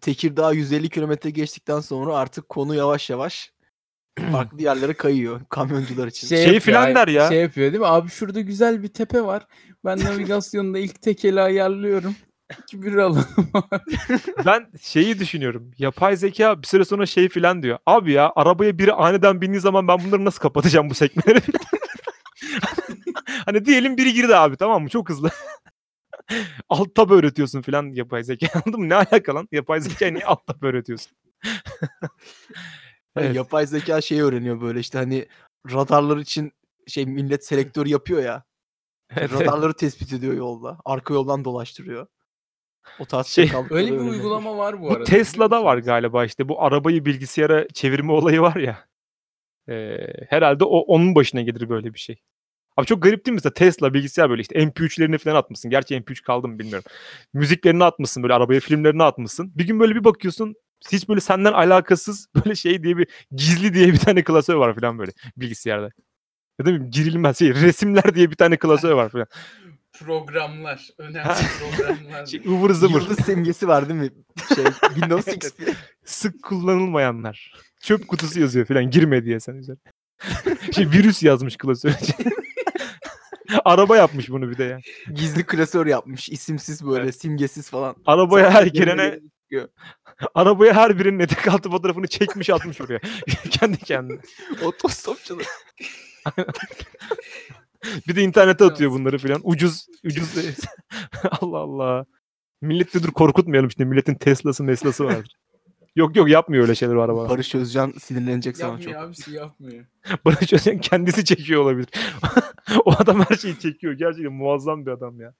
Tekirdağ 0.00 0.52
150 0.52 0.88
kilometre 0.90 1.30
geçtikten 1.30 1.80
sonra 1.80 2.16
artık 2.16 2.48
konu 2.48 2.74
yavaş 2.74 3.10
yavaş 3.10 3.52
farklı 4.32 4.62
yerlere 4.62 4.94
kayıyor 4.94 5.40
kamyoncular 5.48 6.06
için. 6.06 6.26
Şey 6.26 6.38
yapıyor, 6.38 6.60
filan 6.60 6.82
ay- 6.82 6.94
der 6.94 7.08
ya. 7.08 7.28
Şey 7.28 7.40
yapıyor 7.40 7.72
değil 7.72 7.80
mi? 7.80 7.86
Abi 7.86 8.08
şurada 8.08 8.40
güzel 8.40 8.82
bir 8.82 8.88
tepe 8.88 9.22
var. 9.22 9.46
Ben 9.84 9.98
navigasyonda 9.98 10.78
ilk 10.78 11.02
tekeli 11.02 11.40
ayarlıyorum. 11.40 12.16
İki 12.62 12.82
bir 12.82 12.96
alalım. 12.96 13.26
Ben 14.46 14.66
şeyi 14.80 15.18
düşünüyorum. 15.18 15.70
Yapay 15.78 16.16
zeka 16.16 16.62
bir 16.62 16.66
süre 16.66 16.84
sonra 16.84 17.06
şey 17.06 17.28
filan 17.28 17.62
diyor. 17.62 17.78
Abi 17.86 18.12
ya 18.12 18.32
arabaya 18.36 18.78
biri 18.78 18.92
aniden 18.92 19.40
bindiği 19.40 19.60
zaman 19.60 19.88
ben 19.88 19.98
bunları 20.04 20.24
nasıl 20.24 20.40
kapatacağım 20.40 20.90
bu 20.90 20.94
sekmeleri 20.94 21.40
filan. 21.40 21.60
hani 23.46 23.64
diyelim 23.64 23.96
biri 23.96 24.12
girdi 24.12 24.36
abi 24.36 24.56
tamam 24.56 24.82
mı? 24.82 24.88
Çok 24.88 25.08
hızlı. 25.08 25.30
alt 26.68 26.94
tab 26.94 27.10
öğretiyorsun 27.10 27.62
filan 27.62 27.92
yapay 27.94 28.24
zeka. 28.24 28.46
Anladın 28.54 28.80
mı? 28.80 28.88
Ne 28.88 28.94
alaka 28.94 29.34
lan? 29.34 29.48
Yapay 29.52 29.80
zeka 29.80 30.06
niye 30.06 30.24
alt 30.24 30.46
tab 30.46 30.62
öğretiyorsun? 30.62 31.12
Hani 33.16 33.26
Evet. 33.26 33.36
Yapay 33.36 33.66
zeka 33.66 34.00
şey 34.00 34.20
öğreniyor 34.20 34.60
böyle 34.60 34.80
işte 34.80 34.98
hani 34.98 35.26
radarlar 35.72 36.16
için 36.16 36.52
şey 36.86 37.06
millet 37.06 37.44
selektör 37.46 37.86
yapıyor 37.86 38.22
ya. 38.22 38.44
Evet. 39.16 39.32
radarları 39.32 39.74
tespit 39.74 40.12
ediyor 40.12 40.34
yolda. 40.34 40.78
Arka 40.84 41.14
yoldan 41.14 41.44
dolaştırıyor. 41.44 42.06
O 43.00 43.04
tarz 43.04 43.26
Şey, 43.26 43.50
Öyle 43.70 43.86
bir 43.92 43.96
öğreniyor. 43.96 44.14
uygulama 44.14 44.56
var 44.58 44.80
bu, 44.80 44.84
Bu 44.84 44.90
arada. 44.92 45.04
Tesla'da 45.04 45.46
biliyor 45.50 45.64
var 45.64 45.74
musunuz? 45.74 45.86
galiba 45.86 46.24
işte 46.24 46.48
bu 46.48 46.62
arabayı 46.62 47.04
bilgisayara 47.04 47.68
çevirme 47.68 48.12
olayı 48.12 48.40
var 48.40 48.56
ya. 48.56 48.84
Ee, 49.68 49.96
herhalde 50.28 50.64
o 50.64 50.78
onun 50.78 51.14
başına 51.14 51.42
gelir 51.42 51.68
böyle 51.68 51.94
bir 51.94 51.98
şey. 51.98 52.22
Abi 52.76 52.86
çok 52.86 53.02
garip 53.02 53.26
değil 53.26 53.32
mi? 53.32 53.36
Mesela 53.36 53.52
Tesla 53.54 53.94
bilgisayar 53.94 54.30
böyle 54.30 54.42
işte 54.42 54.54
MP3'lerini 54.58 55.18
falan 55.18 55.36
atmışsın. 55.36 55.70
Gerçi 55.70 55.94
MP3 55.96 56.22
kaldı 56.22 56.48
mı 56.48 56.58
bilmiyorum. 56.58 56.90
Müziklerini 57.32 57.84
atmışsın 57.84 58.22
böyle 58.22 58.34
arabaya 58.34 58.60
filmlerini 58.60 59.02
atmışsın. 59.02 59.52
Bir 59.54 59.66
gün 59.66 59.80
böyle 59.80 59.94
bir 59.94 60.04
bakıyorsun 60.04 60.54
hiç 60.92 61.08
böyle 61.08 61.20
senden 61.20 61.52
alakasız 61.52 62.28
böyle 62.34 62.54
şey 62.54 62.82
diye 62.82 62.96
bir 62.96 63.08
gizli 63.32 63.74
diye 63.74 63.92
bir 63.92 63.98
tane 63.98 64.24
klasör 64.24 64.54
var 64.54 64.74
falan 64.80 64.98
böyle 64.98 65.12
bilgisayarda. 65.36 65.90
Ya 66.58 66.66
da 66.66 66.70
girilmez 66.70 67.38
şey 67.38 67.54
resimler 67.54 68.14
diye 68.14 68.30
bir 68.30 68.36
tane 68.36 68.56
klasör 68.56 68.92
var 68.92 69.08
falan. 69.08 69.26
Programlar. 69.98 70.88
Önemli 70.98 71.34
programlar. 71.58 72.26
Şey, 72.26 72.40
ıvır 72.46 72.70
zıvır. 72.70 73.00
Yıldız 73.00 73.24
simgesi 73.24 73.68
var 73.68 73.88
değil 73.88 74.00
mi? 74.00 74.10
Şey, 74.54 74.64
Windows 74.94 75.28
XP. 75.28 75.62
Sık 76.04 76.42
kullanılmayanlar. 76.42 77.52
Çöp 77.82 78.08
kutusu 78.08 78.40
yazıyor 78.40 78.66
falan 78.66 78.90
girme 78.90 79.24
diye 79.24 79.40
sen 79.40 79.54
üzerine. 79.54 79.80
şey 80.74 80.90
virüs 80.90 81.22
yazmış 81.22 81.56
klasörce. 81.56 82.12
Araba 83.64 83.96
yapmış 83.96 84.30
bunu 84.30 84.50
bir 84.50 84.58
de 84.58 84.64
ya. 84.64 84.78
Gizli 85.14 85.46
klasör 85.46 85.86
yapmış. 85.86 86.28
isimsiz 86.28 86.86
böyle 86.86 87.12
simgesiz 87.12 87.70
falan. 87.70 87.96
Arabaya 88.06 88.50
her 88.50 88.66
girene. 88.66 89.20
arabaya 90.34 90.74
her 90.74 90.98
birinin 90.98 91.18
etek 91.18 91.48
altı 91.48 91.70
fotoğrafını 91.70 92.06
çekmiş 92.06 92.50
atmış 92.50 92.80
oraya. 92.80 93.00
Kendi 93.50 93.78
kendine. 93.78 94.20
Otostopçular. 94.64 95.46
Bir 98.08 98.16
de 98.16 98.22
internete 98.22 98.64
atıyor 98.64 98.90
bunları 98.90 99.18
falan. 99.18 99.40
Ucuz 99.44 99.86
ucuz. 100.04 100.34
Allah 101.40 101.58
Allah. 101.58 102.06
Millet 102.62 102.94
de 102.94 103.02
dur 103.02 103.10
korkutmayalım 103.12 103.68
işte. 103.68 103.84
Milletin 103.84 104.14
Tesla'sı 104.14 104.64
Mesla'sı 104.64 105.04
vardır. 105.04 105.36
yok 105.96 106.16
yok 106.16 106.28
yapmıyor 106.28 106.62
öyle 106.62 106.74
şeyler 106.74 106.94
o 106.94 107.02
araba. 107.02 107.28
Barış 107.28 107.54
Özcan 107.54 107.92
sinirlenecek 108.00 108.56
sana 108.56 108.70
çok. 108.70 108.80
yapmıyor 108.80 109.02
abisi 109.02 109.32
yapmıyor. 109.34 109.84
Barış 110.24 110.52
Özcan 110.52 110.78
kendisi 110.78 111.24
çekiyor 111.24 111.62
olabilir. 111.62 111.88
o 112.84 112.92
adam 112.92 113.20
her 113.28 113.36
şeyi 113.36 113.58
çekiyor. 113.58 113.92
Gerçekten 113.92 114.32
muazzam 114.32 114.86
bir 114.86 114.90
adam 114.90 115.20
ya. 115.20 115.34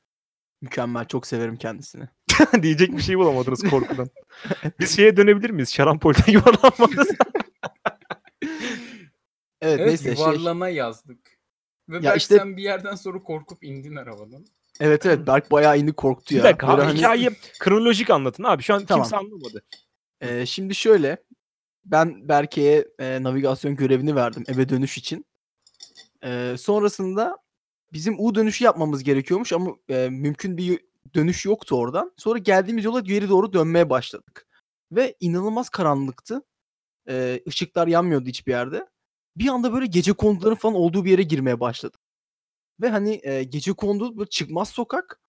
Mükemmel. 0.62 1.04
Çok 1.04 1.26
severim 1.26 1.56
kendisini. 1.56 2.08
Diyecek 2.62 2.92
bir 2.96 3.02
şey 3.02 3.18
bulamadınız 3.18 3.62
korkudan. 3.70 4.08
Biz 4.80 4.96
şeye 4.96 5.16
dönebilir 5.16 5.50
miyiz? 5.50 5.74
Şarampol'den 5.74 6.24
yuvarlanmadınız. 6.32 7.08
Evet, 9.60 9.76
Evet 9.80 9.86
neyse 9.86 10.04
şey. 10.04 10.24
yuvarlana 10.24 10.68
yazdık. 10.68 11.18
Ve 11.88 11.96
Ya 11.96 12.02
belki 12.02 12.16
işte- 12.18 12.36
sen 12.36 12.56
bir 12.56 12.62
yerden 12.62 12.94
sonra 12.94 13.22
korkup 13.22 13.64
indin 13.64 13.96
arabadan. 13.96 14.46
Evet 14.80 15.06
evet 15.06 15.26
Berk 15.26 15.50
bayağı 15.50 15.78
indi 15.78 15.92
korktu 15.92 16.30
bir 16.34 16.38
ya. 16.38 16.44
dakika 16.44 16.68
Böyle 16.68 16.80
abi 16.82 16.86
hani- 16.86 16.98
hikayeyi 16.98 17.30
kronolojik 17.60 18.10
anlatın 18.10 18.44
abi. 18.44 18.62
Şu 18.62 18.74
an 18.74 18.84
Tamam. 18.86 19.02
kimse 19.04 19.16
anlamadı. 19.16 19.62
Ee, 20.20 20.46
şimdi 20.46 20.74
şöyle. 20.74 21.16
Ben 21.84 22.28
Berke'ye 22.28 22.88
e, 22.98 23.22
navigasyon 23.22 23.76
görevini 23.76 24.16
verdim 24.16 24.44
eve 24.48 24.68
dönüş 24.68 24.98
için. 24.98 25.26
Ee, 26.24 26.54
sonrasında 26.58 27.36
bizim 27.96 28.14
U 28.18 28.34
dönüşü 28.34 28.64
yapmamız 28.64 29.04
gerekiyormuş 29.04 29.52
ama 29.52 29.76
e, 29.88 30.08
mümkün 30.08 30.56
bir 30.56 30.80
dönüş 31.14 31.44
yoktu 31.44 31.76
oradan. 31.76 32.12
Sonra 32.16 32.38
geldiğimiz 32.38 32.84
yola 32.84 33.00
geri 33.00 33.28
doğru 33.28 33.52
dönmeye 33.52 33.90
başladık. 33.90 34.46
Ve 34.92 35.16
inanılmaz 35.20 35.68
karanlıktı. 35.68 36.42
Ee, 37.08 37.40
ışıklar 37.48 37.86
yanmıyordu 37.86 38.28
hiçbir 38.28 38.52
yerde. 38.52 38.86
Bir 39.36 39.48
anda 39.48 39.72
böyle 39.72 39.86
gece 39.86 40.12
konduların 40.12 40.54
falan 40.54 40.74
olduğu 40.74 41.04
bir 41.04 41.10
yere 41.10 41.22
girmeye 41.22 41.60
başladık. 41.60 42.00
Ve 42.80 42.88
hani 42.88 43.20
e, 43.22 43.44
gece 43.44 43.72
kondu 43.72 44.18
böyle 44.18 44.30
çıkmaz 44.30 44.68
sokak 44.68 45.20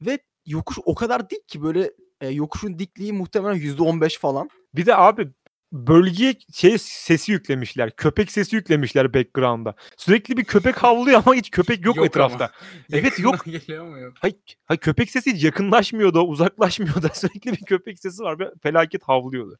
ve 0.00 0.18
yokuş 0.46 0.78
o 0.84 0.94
kadar 0.94 1.30
dik 1.30 1.48
ki 1.48 1.62
böyle 1.62 1.92
e, 2.20 2.28
yokuşun 2.28 2.78
dikliği 2.78 3.12
muhtemelen 3.12 3.56
%15 3.56 4.18
falan. 4.18 4.50
Bir 4.74 4.86
de 4.86 4.96
abi 4.96 5.32
bölgeye 5.72 6.34
şey 6.54 6.78
sesi 6.78 7.32
yüklemişler. 7.32 7.96
Köpek 7.96 8.32
sesi 8.32 8.56
yüklemişler 8.56 9.14
background'a. 9.14 9.74
Sürekli 9.96 10.36
bir 10.36 10.44
köpek 10.44 10.76
havlıyor 10.76 11.22
ama 11.26 11.34
hiç 11.34 11.50
köpek 11.50 11.84
yok, 11.84 11.96
Yok 11.96 12.06
etrafta. 12.06 12.44
ama. 12.44 12.52
Evet, 12.92 13.18
yok. 13.18 13.44
Geliyor 13.44 13.84
mu 13.84 13.98
yok? 13.98 14.14
Hayır, 14.20 14.36
hayır 14.64 14.80
köpek 14.80 15.10
sesi 15.10 15.32
hiç 15.34 15.44
yakınlaşmıyor 15.44 16.14
da 16.14 16.24
uzaklaşmıyor 16.24 17.02
da 17.02 17.08
sürekli 17.14 17.52
bir 17.52 17.64
köpek 17.66 17.98
sesi 17.98 18.22
var 18.22 18.38
ve 18.38 18.52
felaket 18.62 19.02
havlıyordu. 19.02 19.58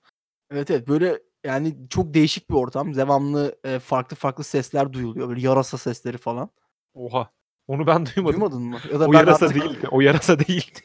Evet 0.50 0.70
evet 0.70 0.88
böyle 0.88 1.18
yani 1.44 1.76
çok 1.90 2.14
değişik 2.14 2.50
bir 2.50 2.54
ortam. 2.54 2.94
Devamlı 2.94 3.56
e, 3.64 3.78
farklı 3.78 4.16
farklı 4.16 4.44
sesler 4.44 4.92
duyuluyor. 4.92 5.28
Böyle 5.28 5.40
yarasa 5.40 5.78
sesleri 5.78 6.18
falan. 6.18 6.50
Oha. 6.94 7.30
Onu 7.68 7.86
ben 7.86 8.06
duymadım. 8.06 8.32
Duymadın 8.40 8.62
mı? 8.62 8.78
Ya 8.92 9.00
da 9.00 9.08
O 9.08 9.12
ben 9.12 9.18
yarasa 9.18 9.46
artık- 9.46 9.62
değildi. 9.62 9.88
O 9.90 10.00
yarasa 10.00 10.38
değildi. 10.38 10.80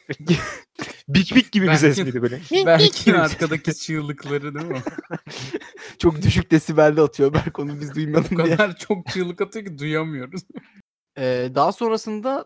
bik 1.08 1.34
bik 1.36 1.52
gibi 1.52 1.66
bir 1.68 1.74
ses 1.74 1.98
miydi 1.98 2.22
böyle? 2.22 2.40
Belki 2.66 3.16
arkadaki 3.16 3.74
çığlıkları 3.74 4.54
değil 4.54 4.66
mi? 4.66 4.82
çok 5.98 6.22
düşük 6.22 6.50
desibelde 6.50 7.00
atıyor. 7.00 7.34
Berk 7.34 7.58
onu 7.58 7.80
biz 7.80 7.90
o 7.90 7.94
duymadım 7.94 8.38
diye. 8.44 8.56
kadar 8.56 8.76
çok 8.76 9.06
çığlık 9.06 9.40
atıyor 9.40 9.66
ki 9.66 9.78
duyamıyoruz. 9.78 10.42
Ee, 11.18 11.48
daha 11.54 11.72
sonrasında 11.72 12.44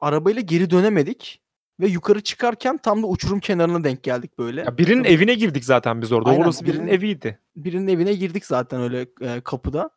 arabayla 0.00 0.40
geri 0.42 0.70
dönemedik. 0.70 1.42
Ve 1.80 1.86
yukarı 1.86 2.20
çıkarken 2.20 2.78
tam 2.78 3.02
da 3.02 3.06
uçurum 3.06 3.40
kenarına 3.40 3.84
denk 3.84 4.02
geldik 4.02 4.38
böyle. 4.38 4.60
Ya 4.60 4.78
birinin 4.78 5.04
evine 5.04 5.34
girdik 5.34 5.64
zaten 5.64 6.02
biz 6.02 6.12
orada. 6.12 6.30
Aynen, 6.30 6.42
Orası 6.42 6.64
birinin 6.64 6.86
birinin- 6.86 6.92
eviydi. 6.98 7.40
Birinin 7.56 7.86
evine 7.88 8.14
girdik 8.14 8.46
zaten 8.46 8.80
öyle 8.80 9.06
e, 9.20 9.40
kapıda. 9.40 9.90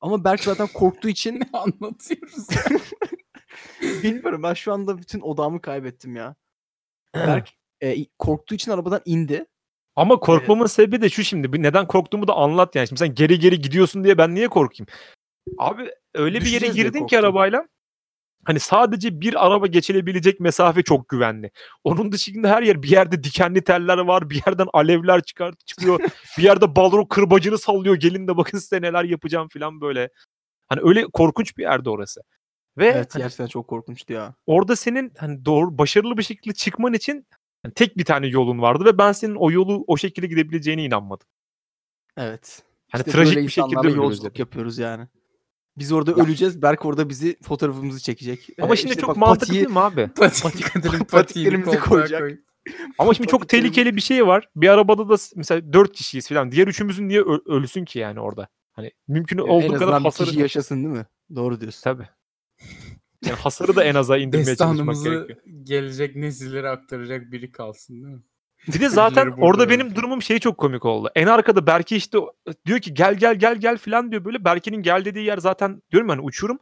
Ama 0.00 0.24
Berk 0.24 0.44
zaten 0.44 0.66
korktuğu 0.66 1.08
için 1.16 1.40
ne 1.40 1.58
anlatıyoruz? 1.58 2.48
bilmiyorum 4.02 4.42
ben 4.42 4.54
şu 4.54 4.72
anda 4.72 4.98
bütün 4.98 5.20
odamı 5.20 5.60
kaybettim 5.60 6.16
ya. 6.16 6.34
Berk 7.14 7.48
e, 7.82 8.04
korktuğu 8.18 8.54
için 8.54 8.70
arabadan 8.70 9.00
indi. 9.04 9.46
Ama 9.96 10.20
korkmamın 10.20 10.66
sebebi 10.66 11.02
de 11.02 11.08
şu 11.08 11.24
şimdi. 11.24 11.62
Neden 11.62 11.86
korktuğumu 11.86 12.28
da 12.28 12.34
anlat 12.34 12.74
yani. 12.74 12.88
Şimdi 12.88 12.98
sen 12.98 13.14
geri 13.14 13.38
geri 13.38 13.60
gidiyorsun 13.60 14.04
diye 14.04 14.18
ben 14.18 14.34
niye 14.34 14.48
korkayım? 14.48 14.86
Abi 15.58 15.90
öyle 16.14 16.40
bir 16.40 16.46
yere 16.46 16.60
Düşeceğiz 16.60 16.74
diye 16.74 16.84
girdin 16.84 16.98
ki 16.98 17.00
korktum. 17.00 17.18
arabayla. 17.18 17.68
Hani 18.44 18.60
sadece 18.60 19.20
bir 19.20 19.46
araba 19.46 19.66
geçilebilecek 19.66 20.40
mesafe 20.40 20.82
çok 20.82 21.08
güvenli. 21.08 21.50
Onun 21.84 22.12
dışında 22.12 22.48
her 22.48 22.62
yer 22.62 22.82
bir 22.82 22.88
yerde 22.88 23.24
dikenli 23.24 23.64
teller 23.64 23.98
var. 23.98 24.30
Bir 24.30 24.42
yerden 24.46 24.66
alevler 24.72 25.22
çıkar 25.22 25.54
çıkıyor. 25.66 26.00
bir 26.38 26.42
yerde 26.42 26.76
balro 26.76 27.08
kırbacını 27.08 27.58
sallıyor. 27.58 27.94
Gelin 27.94 28.28
de 28.28 28.36
bakın 28.36 28.58
size 28.58 28.82
neler 28.82 29.04
yapacağım 29.04 29.48
falan 29.52 29.80
böyle. 29.80 30.10
Hani 30.68 30.80
öyle 30.84 31.06
korkunç 31.12 31.58
bir 31.58 31.62
yerde 31.62 31.90
orası. 31.90 32.20
Ve 32.78 32.86
Evet 32.86 33.14
hani 33.14 33.22
gerçekten 33.22 33.46
çok 33.46 33.68
korkunçtu 33.68 34.12
ya. 34.12 34.34
orada 34.46 34.76
senin 34.76 35.12
hani 35.18 35.44
doğru 35.44 35.78
başarılı 35.78 36.18
bir 36.18 36.22
şekilde 36.22 36.54
çıkman 36.54 36.92
için 36.92 37.26
hani 37.62 37.74
tek 37.74 37.98
bir 37.98 38.04
tane 38.04 38.26
yolun 38.26 38.62
vardı 38.62 38.84
ve 38.84 38.98
ben 38.98 39.12
senin 39.12 39.34
o 39.34 39.50
yolu 39.50 39.84
o 39.86 39.96
şekilde 39.96 40.26
gidebileceğine 40.26 40.84
inanmadım. 40.84 41.26
Evet. 42.16 42.62
Hani 42.90 43.00
İşte 43.00 43.10
trajik 43.10 43.36
bir 43.36 43.48
şekilde 43.48 43.88
yolculuk 43.88 44.38
yapıyoruz 44.38 44.78
yani. 44.78 45.08
Biz 45.80 45.92
orada 45.92 46.12
öleceğiz. 46.14 46.62
Berk 46.62 46.84
orada 46.84 47.08
bizi 47.08 47.36
fotoğrafımızı 47.42 48.00
çekecek. 48.02 48.48
Ama 48.62 48.74
Ee, 48.74 48.76
şimdi 48.76 48.90
işte 48.90 49.00
çok 49.00 49.10
bak 49.10 49.16
mantıklı 49.16 49.46
patiyi- 49.54 49.58
değil 49.58 49.70
mi 49.70 49.80
abi? 49.80 50.08
Patik 50.18 51.08
patiklerimizi 51.10 51.70
koltuğa 51.70 51.88
koyacak. 51.88 52.20
koy. 52.20 52.36
Ama 52.98 53.14
şimdi 53.14 53.28
çok 53.28 53.48
tehlikeli 53.48 53.96
bir 53.96 54.00
şey 54.00 54.26
var. 54.26 54.48
Bir 54.56 54.68
arabada 54.68 55.08
da 55.08 55.16
mesela 55.36 55.72
dört 55.72 55.92
kişiyiz 55.92 56.28
falan. 56.28 56.52
Diğer 56.52 56.66
üçümüzün 56.66 57.08
niye 57.08 57.20
ö- 57.20 57.42
ölsün 57.46 57.84
ki 57.84 57.98
yani 57.98 58.20
orada? 58.20 58.48
Hani 58.72 58.90
mümkün 59.08 59.38
en 59.38 59.42
olduğu 59.42 59.66
kadar 59.66 59.82
azından 59.82 60.00
bir 60.00 60.04
hasarı... 60.04 60.28
kişi 60.28 60.40
yaşasın 60.40 60.76
değil 60.84 60.94
mi? 60.94 61.06
Doğru 61.34 61.60
diyorsun. 61.60 61.80
Tabii. 61.84 62.08
Yani 63.26 63.36
hasarı 63.36 63.76
da 63.76 63.84
en 63.84 63.94
aza 63.94 64.16
indirmeye 64.16 64.44
çalışmak 64.56 64.68
Destanımızı 64.68 65.08
gerekiyor. 65.10 65.38
gelecek 65.62 66.16
nesillere 66.16 66.68
aktaracak 66.68 67.32
biri 67.32 67.52
kalsın 67.52 67.94
değil 68.02 68.14
mi? 68.14 68.22
Bir 68.68 68.80
de 68.80 68.88
zaten 68.88 69.34
orada 69.38 69.70
benim 69.70 69.94
durumum 69.94 70.22
şey 70.22 70.38
çok 70.38 70.58
komik 70.58 70.84
oldu. 70.84 71.10
En 71.14 71.26
arkada 71.26 71.66
Berke 71.66 71.96
işte 71.96 72.18
diyor 72.66 72.78
ki 72.78 72.94
gel 72.94 73.14
gel 73.14 73.34
gel 73.34 73.56
gel 73.56 73.78
falan 73.78 74.10
diyor 74.10 74.24
böyle. 74.24 74.44
Berke'nin 74.44 74.82
gel 74.82 75.04
dediği 75.04 75.24
yer 75.24 75.38
zaten 75.38 75.82
diyorum 75.92 76.08
hani 76.08 76.20
uçurum. 76.20 76.58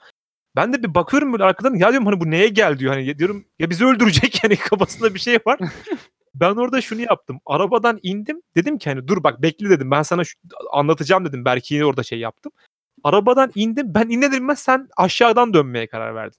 Ben 0.57 0.73
de 0.73 0.83
bir 0.83 0.95
bakıyorum 0.95 1.33
böyle 1.33 1.45
arkadan 1.45 1.75
ya 1.75 1.91
diyorum 1.91 2.07
hani 2.07 2.21
bu 2.21 2.31
neye 2.31 2.49
gel 2.49 2.79
diyor. 2.79 2.95
Hani 2.95 3.19
diyorum 3.19 3.45
ya 3.59 3.71
bizi 3.71 3.87
öldürecek 3.87 4.41
yani 4.45 4.57
kafasında 4.57 5.15
bir 5.15 5.21
şey 5.21 5.39
var. 5.47 5.59
ben 6.35 6.51
orada 6.51 6.81
şunu 6.81 7.01
yaptım. 7.01 7.41
Arabadan 7.47 7.99
indim. 8.03 8.43
Dedim 8.57 8.79
ki 8.79 8.91
hani 8.91 9.09
dur 9.09 9.23
bak 9.25 9.43
bekle 9.43 9.71
dedim. 9.71 9.91
Ben 9.91 10.03
sana 10.03 10.25
şu, 10.25 10.39
anlatacağım 10.73 11.25
dedim. 11.25 11.45
Berke'yi 11.45 11.85
orada 11.85 12.03
şey 12.03 12.19
yaptım. 12.19 12.53
Arabadan 13.05 13.53
indim. 13.55 13.95
Ben 13.95 14.09
iner 14.09 14.33
inmez 14.33 14.59
sen 14.59 14.89
aşağıdan 14.97 15.55
dönmeye 15.55 15.87
karar 15.87 16.15
verdin. 16.15 16.39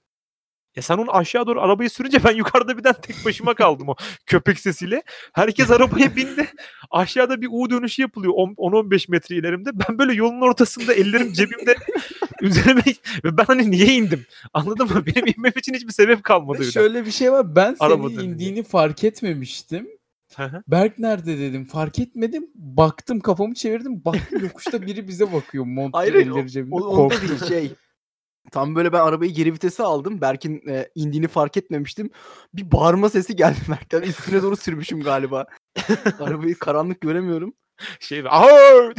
Ya 0.76 0.82
sen 0.82 0.98
onu 0.98 1.16
aşağı 1.16 1.46
doğru 1.46 1.60
arabayı 1.60 1.90
sürünce 1.90 2.24
ben 2.24 2.36
yukarıda 2.36 2.78
birden 2.78 2.94
tek 3.02 3.24
başıma 3.24 3.54
kaldım 3.54 3.88
o 3.88 3.94
köpek 4.26 4.60
sesiyle. 4.60 5.02
Herkes 5.32 5.70
arabaya 5.70 6.16
bindi. 6.16 6.48
Aşağıda 6.90 7.40
bir 7.40 7.48
U 7.50 7.70
dönüşü 7.70 8.02
yapılıyor 8.02 8.32
10 8.36 8.54
10-15 8.54 9.10
metre 9.10 9.36
ilerimde. 9.36 9.70
Ben 9.74 9.98
böyle 9.98 10.12
yolun 10.12 10.40
ortasında 10.40 10.94
ellerim 10.94 11.32
cebimde 11.32 11.76
üzerime 12.40 12.82
ve 13.24 13.36
ben 13.36 13.44
hani 13.44 13.70
niye 13.70 13.86
indim? 13.86 14.26
Anladın 14.52 14.86
mı? 14.86 15.06
Benim 15.06 15.26
inmem 15.26 15.52
için 15.56 15.74
hiçbir 15.74 15.92
sebep 15.92 16.22
kalmadı. 16.22 16.58
Birden. 16.58 16.70
şöyle 16.70 17.06
bir 17.06 17.10
şey 17.10 17.32
var. 17.32 17.56
Ben 17.56 17.74
senin 17.74 18.18
indiğini 18.18 18.62
fark 18.62 19.04
etmemiştim. 19.04 19.88
Hı 20.36 20.44
hı. 20.44 20.62
Berk 20.68 20.98
nerede 20.98 21.38
dedim. 21.38 21.64
Fark 21.64 21.98
etmedim. 21.98 22.50
Baktım 22.54 23.20
kafamı 23.20 23.54
çevirdim. 23.54 24.04
Baktım 24.04 24.42
yokuşta 24.42 24.82
biri 24.82 25.08
bize 25.08 25.32
bakıyor. 25.32 25.64
Montlu 25.64 25.98
Hayır, 25.98 26.14
elleri 26.14 26.50
cebinde. 26.50 26.74
O, 26.74 26.78
onda 26.78 27.14
değil 27.20 27.44
şey. 27.48 27.72
Tam 28.52 28.74
böyle 28.74 28.92
ben 28.92 29.00
arabayı 29.00 29.32
geri 29.34 29.52
vitese 29.54 29.82
aldım. 29.82 30.20
Berk'in 30.20 30.68
e, 30.68 30.88
indiğini 30.94 31.28
fark 31.28 31.56
etmemiştim. 31.56 32.10
Bir 32.54 32.72
bağırma 32.72 33.08
sesi 33.10 33.36
geldi 33.36 33.58
Berk'ten. 33.68 34.02
Üstüne 34.02 34.42
doğru 34.42 34.56
sürmüşüm 34.56 35.00
galiba. 35.02 35.46
Arabayı 36.20 36.58
karanlık 36.58 37.00
göremiyorum. 37.00 37.54
şey 38.00 38.24
böyle- 38.24 38.94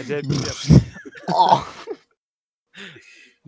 Acayip 0.00 0.24
bir 0.24 0.34
şey. 0.52 0.76
Ah! 1.34 1.74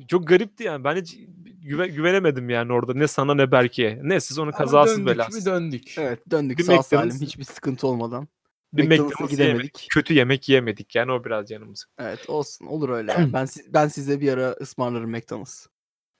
Çok 0.08 0.28
garipti 0.28 0.64
yani. 0.64 0.84
Ben 0.84 0.96
hiç 0.96 1.16
güve- 1.62 1.88
güvenemedim 1.88 2.50
yani 2.50 2.72
orada. 2.72 2.94
Ne 2.94 3.08
sana 3.08 3.34
ne 3.34 3.52
Berke'ye. 3.52 4.00
Ne 4.02 4.20
siz 4.20 4.38
onu 4.38 4.48
Ama 4.48 4.56
kazasız 4.58 4.96
döndük 4.98 5.14
belasız. 5.14 5.46
mü 5.46 5.52
döndük. 5.52 5.98
evet 5.98 6.30
döndük 6.30 6.58
Bir 6.58 6.62
sağ 6.64 6.82
salim. 6.82 7.20
Hiçbir 7.20 7.44
sıkıntı 7.44 7.86
olmadan. 7.86 8.28
Bir 8.76 8.82
McDonald's'a 8.82 9.04
McDonald's 9.04 9.30
gidemedik. 9.30 9.86
Kötü 9.90 10.14
yemek 10.14 10.48
yemedik 10.48 10.94
yani 10.94 11.12
o 11.12 11.24
biraz 11.24 11.48
canımız. 11.48 11.86
Evet 11.98 12.30
olsun 12.30 12.66
olur 12.66 12.88
öyle. 12.88 13.16
ben 13.32 13.48
ben 13.68 13.88
size 13.88 14.20
bir 14.20 14.32
ara 14.32 14.50
ısmarlarım 14.50 15.10
McDonald's. 15.10 15.66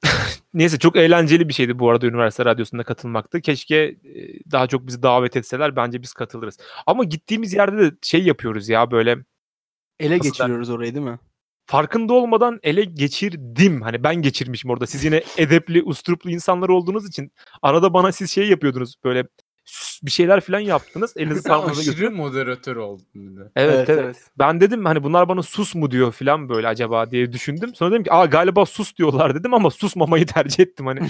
Neyse 0.54 0.78
çok 0.78 0.96
eğlenceli 0.96 1.48
bir 1.48 1.54
şeydi 1.54 1.78
bu 1.78 1.90
arada 1.90 2.06
üniversite 2.06 2.44
radyosunda 2.44 2.82
katılmaktı. 2.82 3.40
Keşke 3.40 3.76
e, 3.76 3.96
daha 4.52 4.66
çok 4.66 4.86
bizi 4.86 5.02
davet 5.02 5.36
etseler 5.36 5.76
bence 5.76 6.02
biz 6.02 6.12
katılırız. 6.12 6.58
Ama 6.86 7.04
gittiğimiz 7.04 7.52
yerde 7.52 7.78
de 7.78 7.96
şey 8.02 8.22
yapıyoruz 8.24 8.68
ya 8.68 8.90
böyle 8.90 9.16
Ele 10.00 10.18
geçiriyoruz 10.18 10.70
orayı 10.70 10.94
değil 10.94 11.06
mi? 11.06 11.18
farkında 11.66 12.14
olmadan 12.14 12.60
ele 12.62 12.84
geçirdim. 12.84 13.82
Hani 13.82 14.02
ben 14.02 14.14
geçirmişim 14.14 14.70
orada. 14.70 14.86
Siz 14.86 15.04
yine 15.04 15.22
edepli, 15.38 15.82
usturuplu 15.82 16.30
insanlar 16.30 16.68
olduğunuz 16.68 17.08
için 17.08 17.32
arada 17.62 17.92
bana 17.92 18.12
siz 18.12 18.30
şey 18.30 18.48
yapıyordunuz 18.48 18.94
böyle 19.04 19.28
bir 20.02 20.10
şeyler 20.10 20.40
falan 20.40 20.60
yaptınız. 20.60 21.12
Elinizi 21.16 21.42
parmağınıza 21.48 21.80
Aşırı 21.80 21.94
götürüp. 21.94 22.12
moderatör 22.16 22.76
oldun 22.76 23.06
bir 23.14 23.40
de. 23.40 23.50
Evet, 23.56 23.88
evet 23.88 24.16
Ben 24.38 24.60
dedim 24.60 24.84
hani 24.84 25.02
bunlar 25.02 25.28
bana 25.28 25.42
sus 25.42 25.74
mu 25.74 25.90
diyor 25.90 26.12
falan 26.12 26.48
böyle 26.48 26.68
acaba 26.68 27.10
diye 27.10 27.32
düşündüm. 27.32 27.74
Sonra 27.74 27.90
dedim 27.90 28.02
ki 28.04 28.12
aa 28.12 28.24
galiba 28.26 28.66
sus 28.66 28.96
diyorlar 28.96 29.34
dedim 29.34 29.54
ama 29.54 29.70
susmamayı 29.70 30.26
tercih 30.34 30.60
ettim 30.64 30.86
hani. 30.86 31.00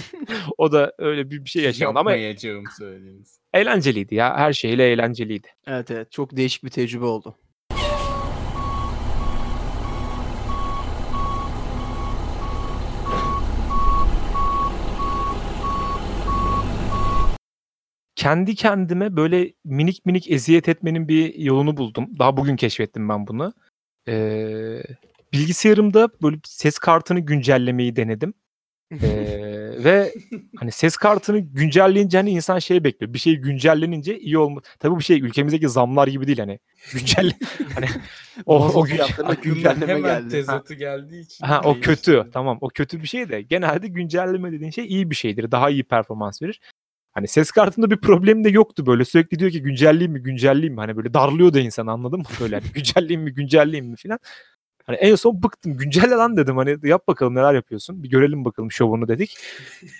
o 0.57 0.71
da 0.71 0.93
öyle 0.97 1.31
bir, 1.31 1.45
bir 1.45 1.49
şey 1.49 1.63
yaşandı 1.63 1.99
ama 1.99 2.11
Yapmayacağım 2.11 2.63
söylediğiniz. 2.79 3.39
eğlenceliydi 3.53 4.15
ya. 4.15 4.37
Her 4.37 4.53
şeyle 4.53 4.91
eğlenceliydi. 4.91 5.47
Evet 5.67 5.91
evet. 5.91 6.11
Çok 6.11 6.37
değişik 6.37 6.63
bir 6.63 6.69
tecrübe 6.69 7.05
oldu. 7.05 7.35
Kendi 18.27 18.55
kendime 18.55 19.15
böyle 19.15 19.53
minik 19.65 20.05
minik 20.05 20.31
eziyet 20.31 20.69
etmenin 20.69 21.07
bir 21.07 21.35
yolunu 21.35 21.77
buldum. 21.77 22.09
Daha 22.19 22.37
bugün 22.37 22.55
keşfettim 22.55 23.09
ben 23.09 23.27
bunu. 23.27 23.53
Ee, 24.07 24.81
bilgisayarımda 25.33 26.09
böyle 26.21 26.37
ses 26.43 26.79
kartını 26.79 27.19
güncellemeyi 27.19 27.95
denedim. 27.95 28.33
Ee, 29.03 29.83
ve 29.83 30.13
hani 30.57 30.71
ses 30.71 30.97
kartını 30.97 31.39
güncelleyince 31.39 32.17
hani 32.17 32.29
insan 32.31 32.59
şey 32.59 32.83
bekliyor. 32.83 33.13
Bir 33.13 33.19
şey 33.19 33.35
güncellenince 33.35 34.19
iyi 34.19 34.37
olma. 34.37 34.61
Tabii 34.79 34.95
bu 34.95 35.01
şey 35.01 35.19
ülkemizdeki 35.19 35.69
zamlar 35.69 36.07
gibi 36.07 36.27
değil 36.27 36.37
hani. 36.39 36.59
Güncel 36.93 37.31
hani 37.75 37.85
o, 38.45 38.65
o 38.73 38.83
gün- 38.85 38.95
fiyatlarına 38.95 39.31
Aklımdan 39.31 39.53
güncelleme 39.55 39.87
hemen 39.87 40.21
geldi. 40.21 40.31
tezatı 40.31 40.73
geldiği 40.73 41.21
için. 41.21 41.45
Ha 41.45 41.61
o 41.63 41.79
kötü. 41.79 42.27
Tamam 42.33 42.57
o 42.61 42.67
kötü 42.67 43.01
bir 43.01 43.07
şey 43.07 43.29
de 43.29 43.41
genelde 43.41 43.87
güncelleme 43.87 44.51
dediğin 44.51 44.71
şey 44.71 44.85
iyi 44.85 45.09
bir 45.11 45.15
şeydir. 45.15 45.51
Daha 45.51 45.69
iyi 45.69 45.83
performans 45.83 46.41
verir. 46.41 46.59
Hani 47.17 47.27
ses 47.27 47.51
kartında 47.51 47.91
bir 47.91 47.97
problem 47.97 48.43
de 48.43 48.49
yoktu 48.49 48.85
böyle. 48.85 49.05
Sürekli 49.05 49.39
diyor 49.39 49.51
ki 49.51 49.61
güncelleyeyim 49.61 50.11
mi 50.11 50.23
güncelleyeyim 50.23 50.73
mi? 50.73 50.79
Hani 50.79 50.97
böyle 50.97 51.13
darlıyor 51.13 51.53
da 51.53 51.59
insan 51.59 51.87
anladın 51.87 52.19
mı? 52.19 52.25
Böyle 52.41 52.59
hani 52.59 52.71
güncelleyeyim 52.73 53.21
mi 53.21 53.33
güncelleyeyim 53.33 53.85
mi 53.85 53.95
filan. 53.95 54.19
Hani 54.83 54.97
en 54.97 55.15
son 55.15 55.43
bıktım. 55.43 55.77
Güncelle 55.77 56.15
lan 56.15 56.37
dedim. 56.37 56.57
Hani 56.57 56.77
yap 56.83 57.07
bakalım 57.07 57.35
neler 57.35 57.53
yapıyorsun. 57.53 58.03
Bir 58.03 58.09
görelim 58.09 58.45
bakalım 58.45 58.71
şovunu 58.71 59.07
dedik. 59.07 59.37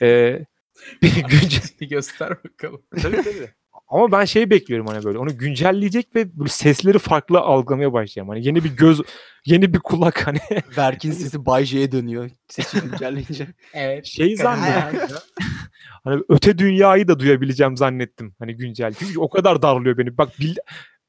Ee, 0.02 0.46
bir 1.02 1.16
güncel... 1.16 1.62
Bir 1.82 1.90
göster 1.90 2.30
bakalım. 2.44 2.82
tabii 3.02 3.18
tabii. 3.18 3.54
Ama 3.88 4.12
ben 4.12 4.26
şey 4.26 4.50
bekliyorum 4.50 4.88
hani 4.88 5.04
böyle 5.04 5.18
onu 5.18 5.38
güncelleyecek 5.38 6.16
ve 6.16 6.40
böyle 6.40 6.50
sesleri 6.50 7.00
farklı 7.00 7.40
algılamaya 7.40 7.94
başlayacağım. 7.94 8.30
Hani 8.30 8.46
yeni 8.48 8.64
bir 8.64 8.76
göz, 8.76 9.02
yeni 9.46 9.74
bir 9.74 9.80
kulak 9.80 10.28
hani 10.28 10.40
Berk'in 10.78 11.12
sesi 11.22 11.46
Bay 11.46 11.66
J'ye 11.66 11.92
dönüyor. 11.92 12.30
Sesi 12.48 12.82
güncelleyince. 12.82 13.48
Evet. 13.74 14.06
şey 14.06 14.36
zannettim. 14.36 15.18
hani 16.04 16.22
öte 16.30 16.58
dünyayı 16.58 17.08
da 17.08 17.20
duyabileceğim 17.20 17.78
zannettim. 17.78 18.36
Hani 18.40 18.56
güncel. 18.56 18.94
Çünkü 18.94 19.20
o 19.20 19.30
kadar 19.30 19.62
darlıyor 19.62 19.98
beni. 19.98 20.18
Bak 20.18 20.40
bil- 20.40 20.58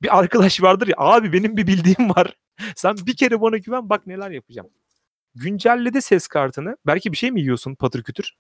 bir 0.02 0.18
arkadaş 0.18 0.62
vardır 0.62 0.88
ya 0.88 0.94
abi 0.98 1.32
benim 1.32 1.56
bir 1.56 1.66
bildiğim 1.66 2.10
var. 2.10 2.36
Sen 2.76 2.96
bir 3.06 3.16
kere 3.16 3.40
bana 3.40 3.56
güven 3.56 3.90
bak 3.90 4.06
neler 4.06 4.30
yapacağım. 4.30 4.68
Güncelledi 5.34 6.02
ses 6.02 6.26
kartını. 6.28 6.76
Belki 6.86 7.12
bir 7.12 7.16
şey 7.16 7.30
mi 7.30 7.40
yiyorsun 7.40 7.74
patır 7.74 8.02
kütür? 8.02 8.32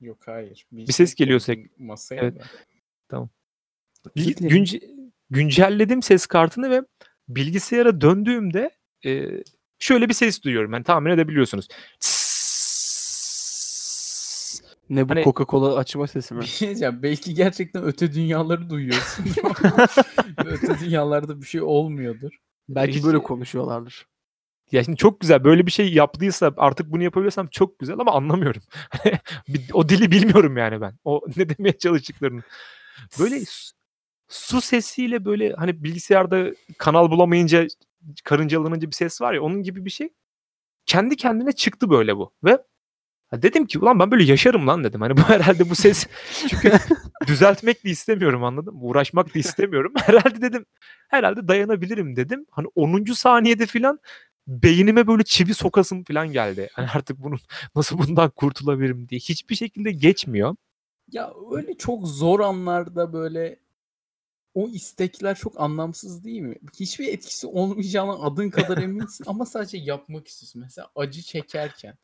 Yok 0.00 0.18
hayır. 0.26 0.66
Bir 0.72 0.92
ses 0.92 1.14
geliyor 1.14 1.40
koydum 1.46 1.64
Masaya 1.78 2.22
Evet. 2.22 2.40
da. 3.10 3.28
Kilitledim. 4.16 4.48
Günce- 4.56 4.80
güncelledim 5.30 6.02
ses 6.02 6.26
kartını 6.26 6.70
ve 6.70 6.82
bilgisayara 7.28 8.00
döndüğümde 8.00 8.70
e, 9.06 9.26
şöyle 9.78 10.08
bir 10.08 10.14
ses 10.14 10.42
duyuyorum. 10.42 10.72
Yani 10.72 10.84
tahmin 10.84 11.10
edebiliyorsunuz. 11.10 11.68
Ne 14.90 15.08
bu 15.08 15.12
Hani- 15.14 15.22
Coca-Cola 15.24 15.76
açma 15.76 16.06
sesi 16.06 16.34
mi? 16.34 16.40
Bir 16.40 16.46
şey. 16.46 16.76
Belki 17.02 17.34
gerçekten 17.34 17.84
öte 17.84 18.12
dünyaları 18.14 18.70
duyuyorsun. 18.70 19.26
öte 20.46 20.80
dünyalarda 20.80 21.40
bir 21.40 21.46
şey 21.46 21.62
olmuyordur. 21.62 22.30
Belki 22.68 22.90
İşte- 22.96 23.06
böyle 23.06 23.18
konuşuyorlardır. 23.18 24.06
Ya 24.72 24.84
şimdi 24.84 24.96
çok 24.98 25.20
güzel. 25.20 25.44
Böyle 25.44 25.66
bir 25.66 25.70
şey 25.70 25.92
yaptıysa 25.94 26.54
artık 26.56 26.92
bunu 26.92 27.02
yapabiliyorsam 27.02 27.46
çok 27.46 27.78
güzel 27.78 27.98
ama 27.98 28.12
anlamıyorum. 28.12 28.62
O 29.72 29.88
dili 29.88 30.10
bilmiyorum 30.10 30.56
yani 30.56 30.80
ben. 30.80 30.98
O 31.04 31.20
ne 31.36 31.48
demeye 31.48 31.78
çalıştıklarını. 31.78 32.42
Böyle 33.20 33.40
su, 34.28 34.60
sesiyle 34.60 35.24
böyle 35.24 35.52
hani 35.52 35.84
bilgisayarda 35.84 36.54
kanal 36.78 37.10
bulamayınca 37.10 37.66
karıncalanınca 38.24 38.88
bir 38.88 38.94
ses 38.94 39.20
var 39.20 39.34
ya 39.34 39.42
onun 39.42 39.62
gibi 39.62 39.84
bir 39.84 39.90
şey. 39.90 40.08
Kendi 40.86 41.16
kendine 41.16 41.52
çıktı 41.52 41.90
böyle 41.90 42.16
bu. 42.16 42.32
Ve 42.44 42.58
dedim 43.32 43.66
ki 43.66 43.78
ulan 43.78 43.98
ben 43.98 44.10
böyle 44.10 44.24
yaşarım 44.24 44.66
lan 44.66 44.84
dedim. 44.84 45.00
Hani 45.00 45.16
bu 45.16 45.20
herhalde 45.28 45.70
bu 45.70 45.74
ses 45.74 46.06
çünkü 46.48 46.72
düzeltmek 47.26 47.84
de 47.84 47.90
istemiyorum 47.90 48.44
anladın 48.44 48.74
mı? 48.74 48.80
Uğraşmak 48.82 49.34
da 49.34 49.38
istemiyorum. 49.38 49.92
Herhalde 49.96 50.42
dedim 50.42 50.66
herhalde 51.08 51.48
dayanabilirim 51.48 52.16
dedim. 52.16 52.46
Hani 52.50 52.66
10. 52.74 53.04
saniyede 53.12 53.66
filan 53.66 54.00
beynime 54.46 55.06
böyle 55.06 55.24
çivi 55.24 55.54
sokasım 55.54 56.04
falan 56.04 56.32
geldi. 56.32 56.68
Hani 56.72 56.88
artık 56.94 57.18
bunun 57.18 57.38
nasıl 57.76 57.98
bundan 57.98 58.30
kurtulabilirim 58.30 59.08
diye. 59.08 59.18
Hiçbir 59.18 59.54
şekilde 59.54 59.92
geçmiyor. 59.92 60.56
Ya 61.10 61.32
öyle 61.52 61.76
çok 61.78 62.08
zor 62.08 62.40
anlarda 62.40 63.12
böyle 63.12 63.58
o 64.56 64.68
istekler 64.68 65.34
çok 65.34 65.60
anlamsız 65.60 66.24
değil 66.24 66.40
mi? 66.40 66.54
Hiçbir 66.80 67.08
etkisi 67.08 67.46
olmayacağına 67.46 68.12
adın 68.12 68.50
kadar 68.50 68.78
eminsin 68.78 69.24
ama 69.28 69.46
sadece 69.46 69.78
yapmak 69.78 70.28
istiyorsun. 70.28 70.62
Mesela 70.62 70.88
acı 70.96 71.22
çekerken 71.22 71.94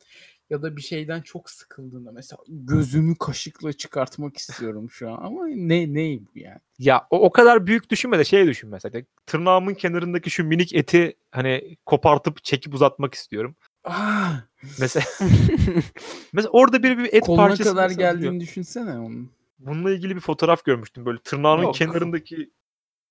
ya 0.49 0.61
da 0.61 0.77
bir 0.77 0.81
şeyden 0.81 1.21
çok 1.21 1.49
sıkıldığında 1.49 2.11
mesela 2.11 2.39
gözümü 2.47 3.15
kaşıkla 3.15 3.73
çıkartmak 3.73 4.37
istiyorum 4.37 4.89
şu 4.91 5.11
an 5.11 5.17
ama 5.23 5.47
ne 5.47 5.93
ne 5.93 6.19
bu 6.19 6.39
yani? 6.39 6.59
Ya 6.79 7.07
o, 7.09 7.19
o 7.19 7.31
kadar 7.31 7.67
büyük 7.67 7.89
düşünme 7.89 8.19
de 8.19 8.23
şey 8.23 8.47
düşün 8.47 8.69
mesela. 8.69 9.01
Tırnağımın 9.25 9.73
kenarındaki 9.73 10.29
şu 10.29 10.43
minik 10.43 10.75
eti 10.75 11.13
hani 11.31 11.77
kopartıp 11.85 12.43
çekip 12.43 12.73
uzatmak 12.73 13.13
istiyorum. 13.13 13.55
Ah, 13.83 14.41
Mesela 14.79 15.05
mesela 16.33 16.49
orada 16.51 16.83
bir, 16.83 16.97
bir 16.97 17.13
et 17.13 17.23
koluna 17.23 17.47
parçası 17.47 17.69
kadar 17.69 17.89
geldiğini 17.89 18.39
düşünsene 18.39 18.91
onun. 18.99 19.29
Bununla 19.65 19.91
ilgili 19.91 20.15
bir 20.15 20.21
fotoğraf 20.21 20.63
görmüştüm. 20.65 21.05
Böyle 21.05 21.19
tırnağının 21.19 21.63
Yok. 21.63 21.75
kenarındaki 21.75 22.51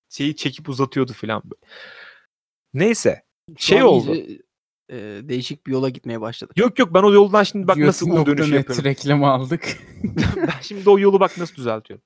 şeyi 0.09 0.37
çekip 0.37 0.69
uzatıyordu 0.69 1.13
falan. 1.13 1.43
Neyse. 2.75 3.23
Şu 3.59 3.67
Şey 3.67 3.83
oldu. 3.83 4.15
iyice, 4.15 4.43
e, 4.89 4.97
değişik 5.23 5.67
bir 5.67 5.73
yola 5.73 5.89
gitmeye 5.89 6.21
başladık. 6.21 6.57
Yok 6.59 6.79
yok 6.79 6.95
ben 6.95 7.03
o 7.03 7.13
yoldan 7.13 7.43
şimdi 7.43 7.69
bak 7.69 7.77
nasıl 7.77 8.11
U 8.11 8.27
dönüş 8.27 8.51
yapıyorum. 8.51 8.85
reklamı 8.85 9.27
aldık. 9.31 9.79
ben 10.37 10.61
şimdi 10.63 10.91
o 10.91 10.99
yolu 10.99 11.21
bak 11.21 11.39
nasıl 11.39 11.55
düzeltiyorum. 11.57 12.05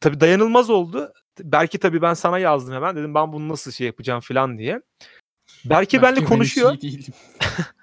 Tabii 0.00 0.20
dayanılmaz 0.20 0.70
oldu. 0.70 1.12
Belki 1.40 1.78
tabii 1.78 2.02
ben 2.02 2.14
sana 2.14 2.38
yazdım 2.38 2.74
hemen. 2.74 2.96
Dedim 2.96 3.14
ben 3.14 3.32
bunu 3.32 3.48
nasıl 3.48 3.70
şey 3.72 3.86
yapacağım 3.86 4.20
falan 4.20 4.58
diye. 4.58 4.82
Belki 5.64 6.02
benimle 6.02 6.16
ben 6.16 6.22
hiç 6.22 6.28
konuşuyor. 6.28 6.76
iyi 6.80 7.00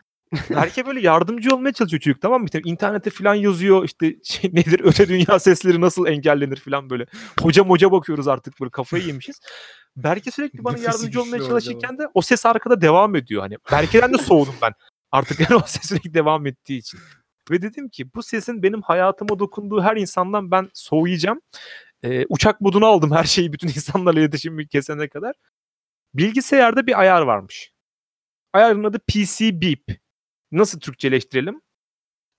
Belki 0.49 0.85
böyle 0.85 1.01
yardımcı 1.01 1.55
olmaya 1.55 1.73
çalışıyor 1.73 2.01
çocuk 2.01 2.21
tamam 2.21 2.41
mı? 2.41 2.47
İnternete 2.65 3.09
falan 3.09 3.35
yazıyor 3.35 3.85
işte 3.85 4.15
şey 4.23 4.51
nedir 4.53 4.81
öte 4.83 5.07
dünya 5.07 5.39
sesleri 5.39 5.81
nasıl 5.81 6.07
engellenir 6.07 6.57
falan 6.57 6.89
böyle. 6.89 7.05
Hoca 7.41 7.63
moca 7.63 7.91
bakıyoruz 7.91 8.27
artık 8.27 8.61
böyle 8.61 8.71
kafayı 8.71 9.03
yemişiz. 9.03 9.39
Belki 9.97 10.31
sürekli 10.31 10.63
bana 10.63 10.73
Nefesi 10.73 10.87
yardımcı 10.87 11.21
olmaya 11.21 11.43
çalışırken 11.43 11.97
de 11.97 12.07
o 12.13 12.21
ses 12.21 12.45
arkada 12.45 12.81
devam 12.81 13.15
ediyor. 13.15 13.41
Hani 13.41 13.57
Berke'den 13.71 14.13
de 14.13 14.17
soğudum 14.17 14.55
ben. 14.61 14.73
Artık 15.11 15.39
yani 15.49 15.55
o 15.55 15.67
ses 15.67 15.89
sürekli 15.89 16.13
devam 16.13 16.45
ettiği 16.45 16.77
için. 16.77 16.99
Ve 17.51 17.61
dedim 17.61 17.89
ki 17.89 18.13
bu 18.13 18.23
sesin 18.23 18.63
benim 18.63 18.81
hayatıma 18.81 19.39
dokunduğu 19.39 19.81
her 19.81 19.97
insandan 19.97 20.51
ben 20.51 20.69
soğuyacağım. 20.73 21.41
Ee, 22.03 22.25
uçak 22.29 22.61
moduna 22.61 22.87
aldım 22.87 23.11
her 23.11 23.23
şeyi 23.23 23.53
bütün 23.53 23.67
insanlarla 23.75 24.19
iletişimimi 24.19 24.67
kesene 24.67 25.07
kadar. 25.07 25.35
Bilgisayarda 26.13 26.87
bir 26.87 26.99
ayar 26.99 27.21
varmış. 27.21 27.71
Ayarın 28.53 28.83
adı 28.83 28.99
PC 28.99 29.61
Beep. 29.61 29.99
Nasıl 30.51 30.79
Türkçeleştirelim? 30.79 31.61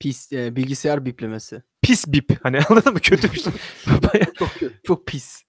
Pis 0.00 0.32
e, 0.32 0.56
bilgisayar 0.56 1.04
biplemesi. 1.04 1.62
Pis 1.82 2.06
bip. 2.06 2.38
Hani 2.42 2.58
anladın 2.68 2.92
mı? 2.92 3.00
Kötü 3.00 3.32
bir 3.32 3.40
şey. 3.40 3.52
Bayağı 3.86 4.34
Çok 4.34 4.50
çok 4.84 5.06
pis. 5.06 5.42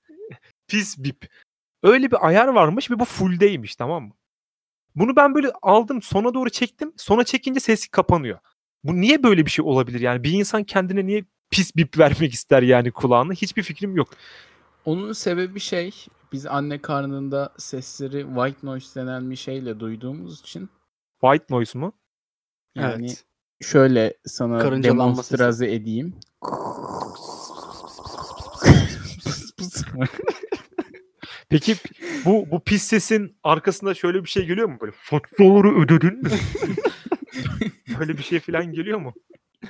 pis 0.67 0.97
bip. 0.97 1.29
Öyle 1.83 2.11
bir 2.11 2.27
ayar 2.27 2.47
varmış 2.47 2.91
ve 2.91 2.99
bu 2.99 3.05
fulldeymiş 3.05 3.75
tamam 3.75 4.03
mı? 4.03 4.13
Bunu 4.95 5.15
ben 5.15 5.35
böyle 5.35 5.51
aldım 5.61 6.01
sona 6.01 6.33
doğru 6.33 6.49
çektim. 6.49 6.93
Sona 6.97 7.23
çekince 7.23 7.59
ses 7.59 7.87
kapanıyor. 7.87 8.39
Bu 8.83 9.01
niye 9.01 9.23
böyle 9.23 9.45
bir 9.45 9.51
şey 9.51 9.65
olabilir 9.65 9.99
yani? 9.99 10.23
Bir 10.23 10.31
insan 10.31 10.63
kendine 10.63 11.05
niye 11.05 11.25
pis 11.49 11.75
bip 11.75 11.97
vermek 11.97 12.33
ister 12.33 12.61
yani 12.63 12.91
kulağına? 12.91 13.33
Hiçbir 13.33 13.63
fikrim 13.63 13.95
yok. 13.95 14.09
Onun 14.85 15.13
sebebi 15.13 15.59
şey, 15.59 16.05
biz 16.31 16.45
anne 16.45 16.81
karnında 16.81 17.53
sesleri 17.57 18.25
white 18.35 18.67
noise 18.67 19.01
denen 19.01 19.31
bir 19.31 19.35
şeyle 19.35 19.79
duyduğumuz 19.79 20.39
için 20.39 20.69
White 21.21 21.45
noise 21.49 21.79
mu? 21.79 21.93
Yani 22.75 23.05
evet. 23.05 23.23
şöyle 23.61 24.13
sana 24.25 24.59
sesi. 24.59 24.83
demonstraze 24.83 25.73
edeyim. 25.73 26.15
Peki 31.49 31.75
bu 32.25 32.47
bu 32.51 32.63
pis 32.63 32.83
sesin 32.83 33.37
arkasında 33.43 33.93
şöyle 33.93 34.23
bir 34.23 34.29
şey 34.29 34.45
geliyor 34.45 34.69
mu 34.69 34.77
böyle? 34.81 34.93
Faturaları 34.97 35.81
ödedin 35.81 36.23
mi? 36.23 36.29
böyle 37.99 38.17
bir 38.17 38.23
şey 38.23 38.39
falan 38.39 38.73
geliyor 38.73 38.99
mu? 38.99 39.13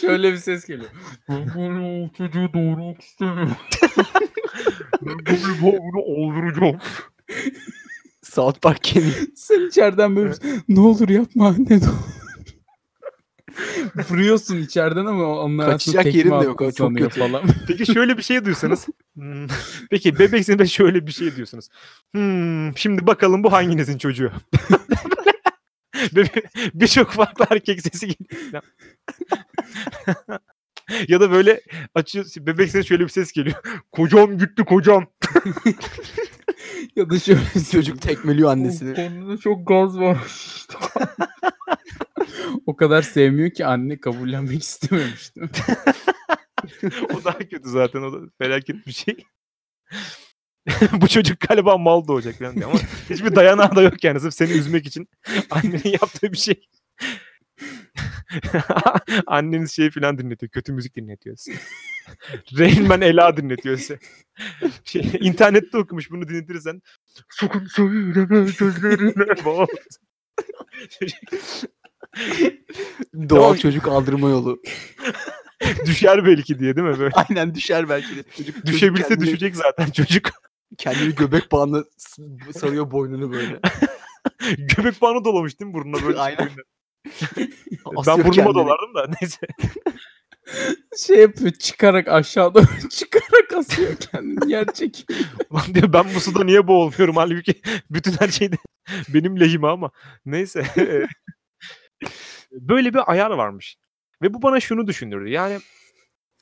şöyle 0.00 0.32
bir 0.32 0.36
ses 0.36 0.66
geliyor. 0.66 0.90
Ben 1.28 1.54
böyle 1.54 2.04
o 2.04 2.08
çocuğu 2.18 2.50
doğurmak 2.54 3.00
istemiyorum. 3.00 3.56
Ben 5.02 5.18
bunu 5.62 5.62
bunu 5.62 6.02
öldüreceğim. 6.02 6.78
South 8.22 8.60
Park 8.60 8.84
Kenny. 8.84 9.12
Sen 9.36 9.68
içeriden 9.68 10.16
böyle 10.16 10.34
ne 10.68 10.80
olur 10.80 11.08
yapma 11.08 11.46
anne 11.48 11.66
ne 11.70 11.76
olur. 11.76 12.20
Vuruyorsun 14.10 14.56
içeriden 14.56 15.06
ama 15.06 15.26
onlar 15.40 15.70
Kaçacak 15.70 16.14
yerin 16.14 16.40
de 16.40 16.44
yok, 16.44 16.60
o 16.60 16.72
çok 16.72 16.96
kötü. 16.96 17.20
falan. 17.20 17.42
Peki 17.68 17.92
şöyle 17.92 18.18
bir 18.18 18.22
şey 18.22 18.44
duysanız. 18.44 18.86
Hmm, 19.14 19.46
Peki 19.90 20.18
bebek 20.18 20.48
de 20.48 20.66
şöyle 20.66 21.06
bir 21.06 21.12
şey 21.12 21.36
diyorsunuz. 21.36 21.68
Hmm, 22.14 22.76
şimdi 22.76 23.06
bakalım 23.06 23.44
bu 23.44 23.52
hanginizin 23.52 23.98
çocuğu? 23.98 24.32
Birçok 26.74 27.10
farklı 27.12 27.46
erkek 27.50 27.80
sesi 27.82 28.06
geliyor. 28.06 28.62
ya 31.08 31.20
da 31.20 31.30
böyle 31.30 31.60
açıyor 31.94 32.26
bebek 32.38 32.70
sesi 32.70 32.88
şöyle 32.88 33.04
bir 33.04 33.08
ses 33.08 33.32
geliyor. 33.32 33.56
Kocam 33.92 34.38
gitti 34.38 34.64
kocam. 34.64 35.06
Ya 36.96 37.10
da 37.10 37.18
şöyle 37.18 37.40
Çocuk 37.72 38.02
tekmeliyor 38.02 38.50
annesini. 38.50 38.94
Konuda 38.94 39.36
çok 39.36 39.66
gaz 39.66 39.98
var. 39.98 40.18
o 42.66 42.76
kadar 42.76 43.02
sevmiyor 43.02 43.50
ki 43.50 43.66
anne 43.66 44.00
kabullenmek 44.00 44.62
istememişti. 44.62 45.40
o 47.14 47.24
daha 47.24 47.38
kötü 47.38 47.68
zaten 47.68 48.02
o 48.02 48.12
da 48.12 48.18
felaket 48.38 48.86
bir 48.86 48.92
şey. 48.92 49.16
Bu 50.92 51.08
çocuk 51.08 51.40
galiba 51.40 51.78
mal 51.78 52.08
doğacak 52.08 52.34
falan 52.34 52.56
diyor 52.56 52.70
ama 52.70 52.80
hiçbir 53.10 53.36
dayanağı 53.36 53.76
da 53.76 53.82
yok 53.82 54.04
yani 54.04 54.20
sırf 54.20 54.34
seni 54.34 54.52
üzmek 54.52 54.86
için 54.86 55.08
annenin 55.50 55.92
yaptığı 56.00 56.32
bir 56.32 56.36
şey. 56.36 56.68
Anneniz 59.26 59.72
şey 59.72 59.90
falan 59.90 60.18
dinletiyor. 60.18 60.50
Kötü 60.50 60.72
müzik 60.72 60.96
dinletiyor 60.96 61.36
size. 61.36 61.58
Rain 62.58 62.88
Man 62.88 63.00
Ela 63.00 63.36
dinletiyor 63.36 63.76
size. 63.78 63.98
Şey, 64.84 65.10
internette 65.20 65.78
okumuş 65.78 66.10
bunu 66.10 66.28
dinletirsen. 66.28 66.82
Sakın 67.30 67.66
söyleme 67.66 68.50
gözlerine 68.58 69.26
bak. 69.44 69.68
Doğal 73.14 73.28
Tamam. 73.28 73.56
çocuk 73.56 73.88
aldırma 73.88 74.28
yolu. 74.30 74.62
Düşer 75.86 76.26
belki 76.26 76.58
diye 76.58 76.76
değil 76.76 76.86
mi 76.86 76.98
böyle? 76.98 77.14
Aynen 77.14 77.54
düşer 77.54 77.88
belki 77.88 78.16
de. 78.16 78.22
Çocuk, 78.36 78.66
Düşebilse 78.66 79.08
kendini- 79.08 79.26
düşecek 79.26 79.56
zaten 79.56 79.90
çocuk. 79.90 80.30
Kendini 80.78 81.14
göbek 81.14 81.52
bağına 81.52 81.84
s- 81.96 82.22
sarıyor 82.58 82.90
boynunu 82.90 83.32
böyle. 83.32 83.60
Göbek 84.58 85.02
bağını 85.02 85.24
dolamış 85.24 85.60
değil 85.60 85.68
mi 85.68 85.74
burnuna 85.74 86.06
böyle? 86.06 86.18
Aynen. 86.18 86.48
ben 87.86 88.18
burnuma 88.18 88.30
kendini. 88.30 88.54
dolardım 88.54 88.94
da 88.94 89.06
neyse. 89.20 89.46
şey 90.98 91.16
yapıyor 91.16 91.50
çıkarak 91.50 92.08
aşağıda 92.08 92.62
çıkarak 92.90 93.52
asıyor 93.56 93.96
kendini 93.96 94.52
yer 94.52 94.72
çekiyor. 94.74 95.20
Ulan 95.50 95.64
diyor 95.74 95.92
ben 95.92 96.04
bu 96.14 96.20
suda 96.20 96.44
niye 96.44 96.66
boğulmuyorum 96.66 97.16
halbuki 97.16 97.62
bütün 97.90 98.12
her 98.12 98.28
şeyde 98.28 98.56
benim 99.08 99.40
lehime 99.40 99.68
ama 99.68 99.90
neyse. 100.26 100.64
Böyle 102.52 102.94
bir 102.94 103.12
ayar 103.12 103.30
varmış. 103.30 103.76
Ve 104.22 104.34
bu 104.34 104.42
bana 104.42 104.60
şunu 104.60 104.86
düşündürdü. 104.86 105.28
Yani 105.28 105.58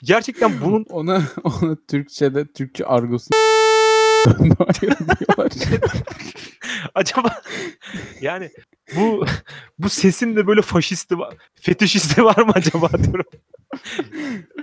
gerçekten 0.03 0.61
bunun 0.61 0.85
Ona 0.85 1.23
ona 1.45 1.77
Türkçe'de 1.89 2.53
Türkçe 2.53 2.85
argosu 2.85 3.31
acaba 6.95 7.43
yani 8.21 8.51
bu 8.97 9.27
bu 9.79 9.89
sesin 9.89 10.37
de 10.37 10.47
böyle 10.47 10.63
faşisti 10.63 11.19
var, 11.19 11.37
fetişisti 11.55 12.25
var 12.25 12.43
mı 12.43 12.53
acaba 12.55 12.91
diyorum. 13.05 13.27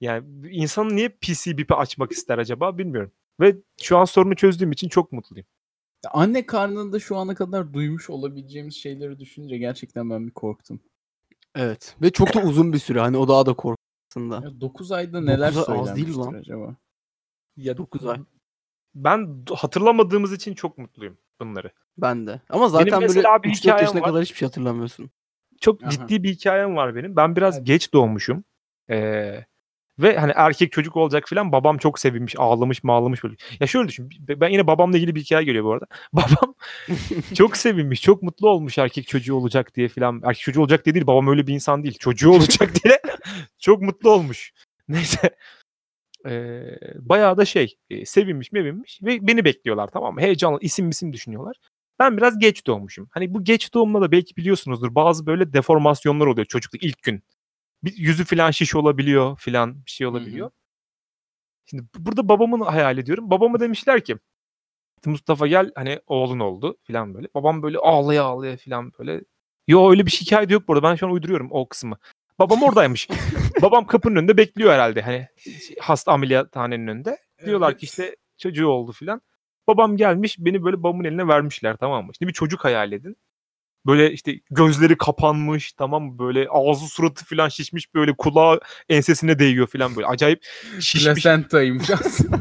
yani 0.00 0.48
insan 0.50 0.96
niye 0.96 1.08
PC 1.08 1.58
bipi 1.58 1.74
açmak 1.74 2.12
ister 2.12 2.38
acaba 2.38 2.78
bilmiyorum. 2.78 3.12
Ve 3.40 3.56
şu 3.82 3.98
an 3.98 4.04
sorunu 4.04 4.36
çözdüğüm 4.36 4.72
için 4.72 4.88
çok 4.88 5.12
mutluyum. 5.12 5.46
Anne 6.12 6.46
karnında 6.46 6.98
şu 6.98 7.16
ana 7.16 7.34
kadar 7.34 7.72
duymuş 7.72 8.10
olabileceğimiz 8.10 8.74
şeyleri 8.74 9.18
düşününce 9.18 9.58
gerçekten 9.58 10.10
ben 10.10 10.26
bir 10.26 10.32
korktum. 10.32 10.80
Evet. 11.54 11.96
Ve 12.02 12.10
çok 12.10 12.34
da 12.34 12.40
uzun 12.40 12.72
bir 12.72 12.78
süre. 12.78 13.00
Hani 13.00 13.16
o 13.16 13.28
daha 13.28 13.46
da 13.46 13.54
korkusunda. 13.54 14.34
Ya 14.44 14.60
9 14.60 14.92
ayda 14.92 15.20
neler 15.20 15.54
Dokuz 15.54 15.68
ay 15.68 15.78
az 15.78 15.96
değil 15.96 16.16
lan. 16.16 16.32
acaba? 16.32 16.76
Ya 17.56 17.76
9 17.76 18.06
ay. 18.06 18.18
Ben 18.94 19.44
hatırlamadığımız 19.54 20.32
için 20.32 20.54
çok 20.54 20.78
mutluyum 20.78 21.18
bunları. 21.40 21.70
Ben 21.98 22.26
de. 22.26 22.40
Ama 22.48 22.68
zaten 22.68 22.86
böyle 22.86 23.06
mesela 23.06 23.42
bir 23.42 23.48
3-4 23.48 23.52
hikayem 23.54 23.84
yaşına 23.84 24.00
var. 24.00 24.08
kadar 24.08 24.22
hiçbir 24.22 24.36
şey 24.36 24.46
hatırlamıyorsun. 24.48 25.10
Çok 25.60 25.82
Aha. 25.82 25.90
ciddi 25.90 26.22
bir 26.22 26.28
hikayem 26.28 26.76
var 26.76 26.94
benim. 26.96 27.16
Ben 27.16 27.36
biraz 27.36 27.56
Hadi. 27.56 27.64
geç 27.64 27.92
doğmuşum. 27.92 28.44
Ee, 28.90 29.44
ve 29.98 30.18
hani 30.18 30.32
erkek 30.36 30.72
çocuk 30.72 30.96
olacak 30.96 31.28
filan 31.28 31.52
babam 31.52 31.78
çok 31.78 31.98
sevinmiş, 31.98 32.34
ağlamış, 32.38 32.84
mağlamış 32.84 33.24
böyle. 33.24 33.34
Ya 33.60 33.66
şöyle 33.66 33.88
düşün. 33.88 34.10
Ben 34.28 34.48
yine 34.48 34.66
babamla 34.66 34.96
ilgili 34.96 35.14
bir 35.14 35.20
hikaye 35.20 35.44
geliyor 35.44 35.64
bu 35.64 35.72
arada. 35.72 35.86
Babam 36.12 36.54
çok 37.34 37.56
sevinmiş, 37.56 38.02
çok 38.02 38.22
mutlu 38.22 38.48
olmuş 38.48 38.78
erkek 38.78 39.06
çocuğu 39.06 39.34
olacak 39.34 39.74
diye 39.74 39.88
filan. 39.88 40.22
Erkek 40.24 40.42
çocuğu 40.42 40.60
olacak 40.60 40.84
diye 40.84 40.94
değil. 40.94 41.06
Babam 41.06 41.28
öyle 41.28 41.46
bir 41.46 41.54
insan 41.54 41.82
değil. 41.82 41.98
Çocuğu 41.98 42.30
olacak 42.30 42.70
diye 42.84 43.00
çok 43.58 43.82
mutlu 43.82 44.10
olmuş. 44.10 44.52
Neyse. 44.88 45.30
Ee, 46.26 46.78
bayağı 46.94 47.36
da 47.36 47.44
şey 47.44 47.76
e, 47.90 48.06
sevinmiş 48.06 48.52
mevinmiş 48.52 49.02
ve 49.02 49.26
beni 49.26 49.44
bekliyorlar 49.44 49.88
tamam 49.88 50.14
mı? 50.14 50.20
Heyecanlı 50.20 50.58
isim 50.60 50.90
isim 50.90 51.12
düşünüyorlar. 51.12 51.56
Ben 51.98 52.16
biraz 52.16 52.38
geç 52.38 52.66
doğmuşum. 52.66 53.08
Hani 53.12 53.34
bu 53.34 53.44
geç 53.44 53.74
doğumla 53.74 54.00
da 54.00 54.12
belki 54.12 54.36
biliyorsunuzdur 54.36 54.94
bazı 54.94 55.26
böyle 55.26 55.52
deformasyonlar 55.52 56.26
oluyor 56.26 56.44
çocukluk 56.46 56.82
ilk 56.82 57.02
gün. 57.02 57.22
Bir 57.84 57.96
yüzü 57.96 58.24
falan 58.24 58.50
şiş 58.50 58.74
olabiliyor 58.74 59.38
filan 59.38 59.84
bir 59.86 59.90
şey 59.90 60.06
olabiliyor. 60.06 60.50
Şimdi 61.66 61.82
bu- 61.82 62.06
burada 62.06 62.28
babamın 62.28 62.60
hayal 62.60 62.98
ediyorum. 62.98 63.30
Babama 63.30 63.60
demişler 63.60 64.04
ki 64.04 64.16
Mustafa 65.06 65.46
gel 65.46 65.70
hani 65.74 66.00
oğlun 66.06 66.38
oldu 66.40 66.76
filan 66.82 67.14
böyle. 67.14 67.28
Babam 67.34 67.62
böyle 67.62 67.78
ağlaya 67.78 68.24
ağlaya 68.24 68.56
filan 68.56 68.92
böyle. 68.98 69.20
Yo 69.68 69.90
öyle 69.90 70.06
bir 70.06 70.10
hikaye 70.10 70.48
de 70.48 70.52
yok 70.52 70.68
burada. 70.68 70.82
Ben 70.82 70.94
şu 70.94 71.06
an 71.06 71.12
uyduruyorum 71.12 71.48
o 71.50 71.68
kısmı. 71.68 71.98
Babam 72.38 72.62
oradaymış. 72.62 73.08
Babam 73.62 73.86
kapının 73.86 74.16
önünde 74.16 74.36
bekliyor 74.36 74.72
herhalde. 74.72 75.02
Hani 75.02 75.26
hasta 75.80 76.12
ameliyathanenin 76.12 76.86
önünde. 76.86 77.18
Diyorlar 77.44 77.70
Evet. 77.70 77.80
ki 77.80 77.84
işte 77.86 78.16
çocuğu 78.38 78.66
oldu 78.68 78.92
filan. 78.92 79.20
Babam 79.68 79.96
gelmiş 79.96 80.36
beni 80.38 80.64
böyle 80.64 80.82
babamın 80.82 81.04
eline 81.04 81.28
vermişler 81.28 81.76
tamam 81.76 82.06
mı? 82.06 82.12
Şimdi 82.18 82.28
bir 82.28 82.34
çocuk 82.34 82.64
hayal 82.64 82.92
edin. 82.92 83.16
Böyle 83.86 84.12
işte 84.12 84.40
gözleri 84.50 84.96
kapanmış 84.96 85.72
tamam 85.72 86.02
mı? 86.02 86.18
Böyle 86.18 86.46
ağzı 86.50 86.86
suratı 86.86 87.24
filan 87.24 87.48
şişmiş 87.48 87.94
böyle 87.94 88.16
kulağı 88.16 88.60
ensesine 88.88 89.38
değiyor 89.38 89.66
filan 89.66 89.96
böyle. 89.96 90.06
Acayip 90.06 90.44
şişmiş. 90.80 91.04
Plasentaymış 91.04 91.90
aslında. 92.04 92.38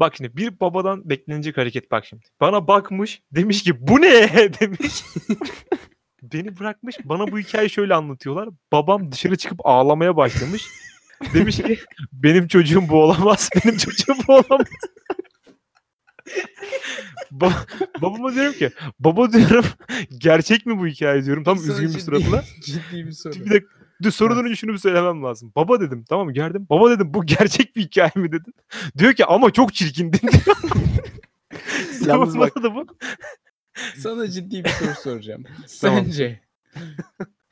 Bak 0.00 0.16
şimdi 0.16 0.36
bir 0.36 0.60
babadan 0.60 1.10
beklenecek 1.10 1.56
hareket 1.56 1.90
bak 1.90 2.06
şimdi. 2.06 2.26
Bana 2.40 2.68
bakmış 2.68 3.22
demiş 3.32 3.62
ki 3.62 3.88
bu 3.88 4.00
ne 4.00 4.28
demiş. 4.60 5.04
Beni 6.22 6.58
bırakmış 6.58 6.96
bana 7.04 7.32
bu 7.32 7.38
hikayeyi 7.38 7.70
şöyle 7.70 7.94
anlatıyorlar. 7.94 8.48
Babam 8.72 9.12
dışarı 9.12 9.36
çıkıp 9.36 9.60
ağlamaya 9.64 10.16
başlamış. 10.16 10.66
Demiş 11.34 11.56
ki 11.56 11.78
benim 12.12 12.48
çocuğum 12.48 12.88
bu 12.88 13.02
olamaz. 13.02 13.50
Benim 13.64 13.76
çocuğum 13.76 14.16
bu 14.28 14.32
olamaz. 14.32 14.66
Ba- 17.32 17.66
babama 18.02 18.34
diyorum 18.34 18.52
ki 18.52 18.70
baba 19.00 19.32
diyorum 19.32 19.64
gerçek 20.18 20.66
mi 20.66 20.78
bu 20.78 20.86
hikaye 20.86 21.24
diyorum. 21.24 21.44
Tam 21.44 21.58
Sana 21.58 21.72
üzgün 21.72 21.94
bir 21.94 22.00
suratla. 22.00 22.44
Ciddi 22.64 23.06
bir 23.06 23.12
soru. 23.12 23.34
Bir 23.34 23.50
dakika. 23.50 23.78
Dur 24.02 24.10
sorudan 24.10 24.44
önce 24.44 24.56
şunu 24.56 24.72
bir 24.72 24.78
söylemem 24.78 25.22
lazım. 25.22 25.52
Baba 25.56 25.80
dedim 25.80 26.04
tamam 26.08 26.26
mı 26.26 26.32
geldim. 26.32 26.66
Baba 26.70 26.90
dedim 26.90 27.14
bu 27.14 27.26
gerçek 27.26 27.76
bir 27.76 27.82
hikaye 27.82 28.10
mi 28.14 28.32
dedim. 28.32 28.52
Diyor 28.98 29.12
ki 29.12 29.24
ama 29.24 29.50
çok 29.50 29.74
çirkindin. 29.74 30.20
Yalnız 32.06 32.38
bak- 32.38 32.62
da 32.62 32.74
bu. 32.74 32.86
Sana 33.96 34.30
ciddi 34.30 34.64
bir 34.64 34.68
soru 34.70 34.94
soracağım. 35.02 35.44
Sence 35.66 36.40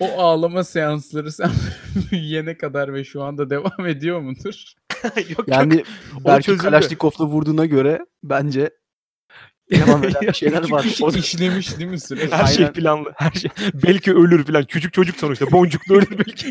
o 0.01 0.19
ağlama 0.21 0.65
seansları 0.65 1.33
sen 1.33 1.51
büyüyene 2.13 2.59
kadar 2.59 2.95
ve 2.95 3.05
şu 3.05 3.23
anda 3.23 3.51
devam 3.51 3.87
ediyor 3.87 4.21
mudur? 4.21 4.63
yok, 5.17 5.31
yok. 5.39 5.49
Yani 5.49 5.85
belki 6.25 6.47
çözüldü. 6.47 6.63
Kalaşnikov'la 6.63 7.25
vurduğuna 7.25 7.67
göre 7.67 8.07
bence 8.23 8.71
devam 9.71 10.05
eden 10.05 10.21
bir 10.23 10.33
şeyler 10.33 10.63
var. 10.71 10.87
O 11.03 11.13
da- 11.15 11.19
İşlemiş 11.19 11.79
değil 11.79 11.91
mi 11.91 12.01
süreç? 12.01 12.33
her 12.33 12.47
şey 12.47 12.73
planlı. 12.73 13.13
Her 13.17 13.31
şey. 13.31 13.51
Belki 13.75 14.13
ölür 14.15 14.45
falan. 14.45 14.65
Küçük 14.65 14.93
çocuk 14.93 15.17
sonuçta. 15.17 15.51
Boncuklu 15.53 15.95
ölür 15.97 16.19
belki. 16.19 16.51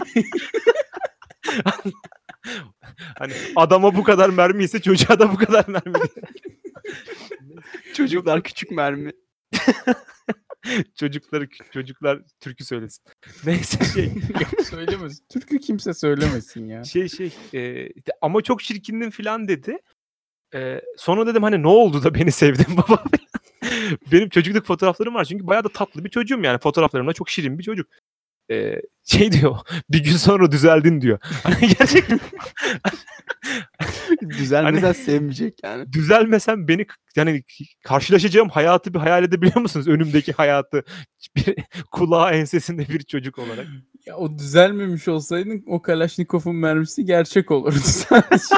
hani 3.19 3.33
adama 3.55 3.95
bu 3.95 4.03
kadar 4.03 4.29
mermi 4.29 4.63
ise 4.63 4.81
çocuğa 4.81 5.19
da 5.19 5.31
bu 5.33 5.37
kadar 5.37 5.65
mermi. 5.67 5.99
Çocuklar 7.93 8.43
küçük 8.43 8.71
mermi. 8.71 9.11
Çocukları 10.95 11.47
çocuklar 11.71 12.19
türkü 12.39 12.65
söylesin. 12.65 13.03
Neyse 13.45 13.85
şey 13.85 14.05
Yok 14.05 14.65
söylemesin. 14.65 15.25
Türkü 15.29 15.59
kimse 15.59 15.93
söylemesin 15.93 16.67
ya. 16.67 16.83
şey 16.83 17.09
şey 17.09 17.33
e, 17.53 17.89
ama 18.21 18.41
çok 18.41 18.63
çirkindim 18.63 19.11
falan 19.11 19.47
dedi. 19.47 19.77
E, 20.53 20.81
sonra 20.97 21.27
dedim 21.27 21.43
hani 21.43 21.63
ne 21.63 21.67
oldu 21.67 22.03
da 22.03 22.15
beni 22.15 22.31
sevdin 22.31 22.77
baba. 22.77 23.03
Benim 24.11 24.29
çocukluk 24.29 24.65
fotoğraflarım 24.65 25.15
var 25.15 25.25
çünkü 25.25 25.47
bayağı 25.47 25.63
da 25.63 25.69
tatlı 25.69 26.05
bir 26.05 26.09
çocuğum 26.09 26.41
yani 26.43 26.59
fotoğraflarımda 26.59 27.13
çok 27.13 27.29
şirin 27.29 27.59
bir 27.59 27.63
çocuk. 27.63 27.87
E, 28.51 28.81
şey 29.03 29.31
diyor 29.31 29.57
bir 29.89 30.03
gün 30.03 30.11
sonra 30.11 30.51
düzeldin 30.51 31.01
diyor. 31.01 31.19
Hani 31.43 31.67
gerçekten 31.79 32.19
Düzelmesen 34.37 34.91
sevmeyecek 34.91 35.63
yani. 35.63 35.93
düzelmesem 35.93 36.67
beni 36.67 36.85
yani 37.15 37.43
karşılaşacağım 37.83 38.49
hayatı 38.49 38.93
bir 38.93 38.99
hayal 38.99 39.23
edebiliyor 39.23 39.61
musunuz? 39.61 39.87
Önümdeki 39.87 40.33
hayatı 40.33 40.83
bir 41.35 41.55
kulağı 41.91 42.31
ensesinde 42.31 42.87
bir 42.89 42.99
çocuk 42.99 43.39
olarak. 43.39 43.67
Ya 44.05 44.17
o 44.17 44.37
düzelmemiş 44.37 45.07
olsaydın 45.07 45.63
o 45.67 45.81
Kalaşnikov'un 45.81 46.55
mermisi 46.55 47.05
gerçek 47.05 47.51
olurdu 47.51 47.79
sadece. 47.83 48.55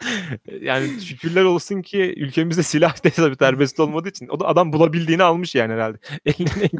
Yani 0.60 1.00
şükürler 1.00 1.44
olsun 1.44 1.82
ki 1.82 2.14
ülkemizde 2.16 2.62
silah 2.62 3.04
da 3.04 3.10
tabii 3.10 3.36
serbest 3.36 3.80
olmadığı 3.80 4.08
için 4.08 4.28
o 4.28 4.40
da 4.40 4.48
adam 4.48 4.72
bulabildiğini 4.72 5.22
almış 5.22 5.54
yani 5.54 5.72
herhalde. 5.72 5.98
Eline, 6.24 6.70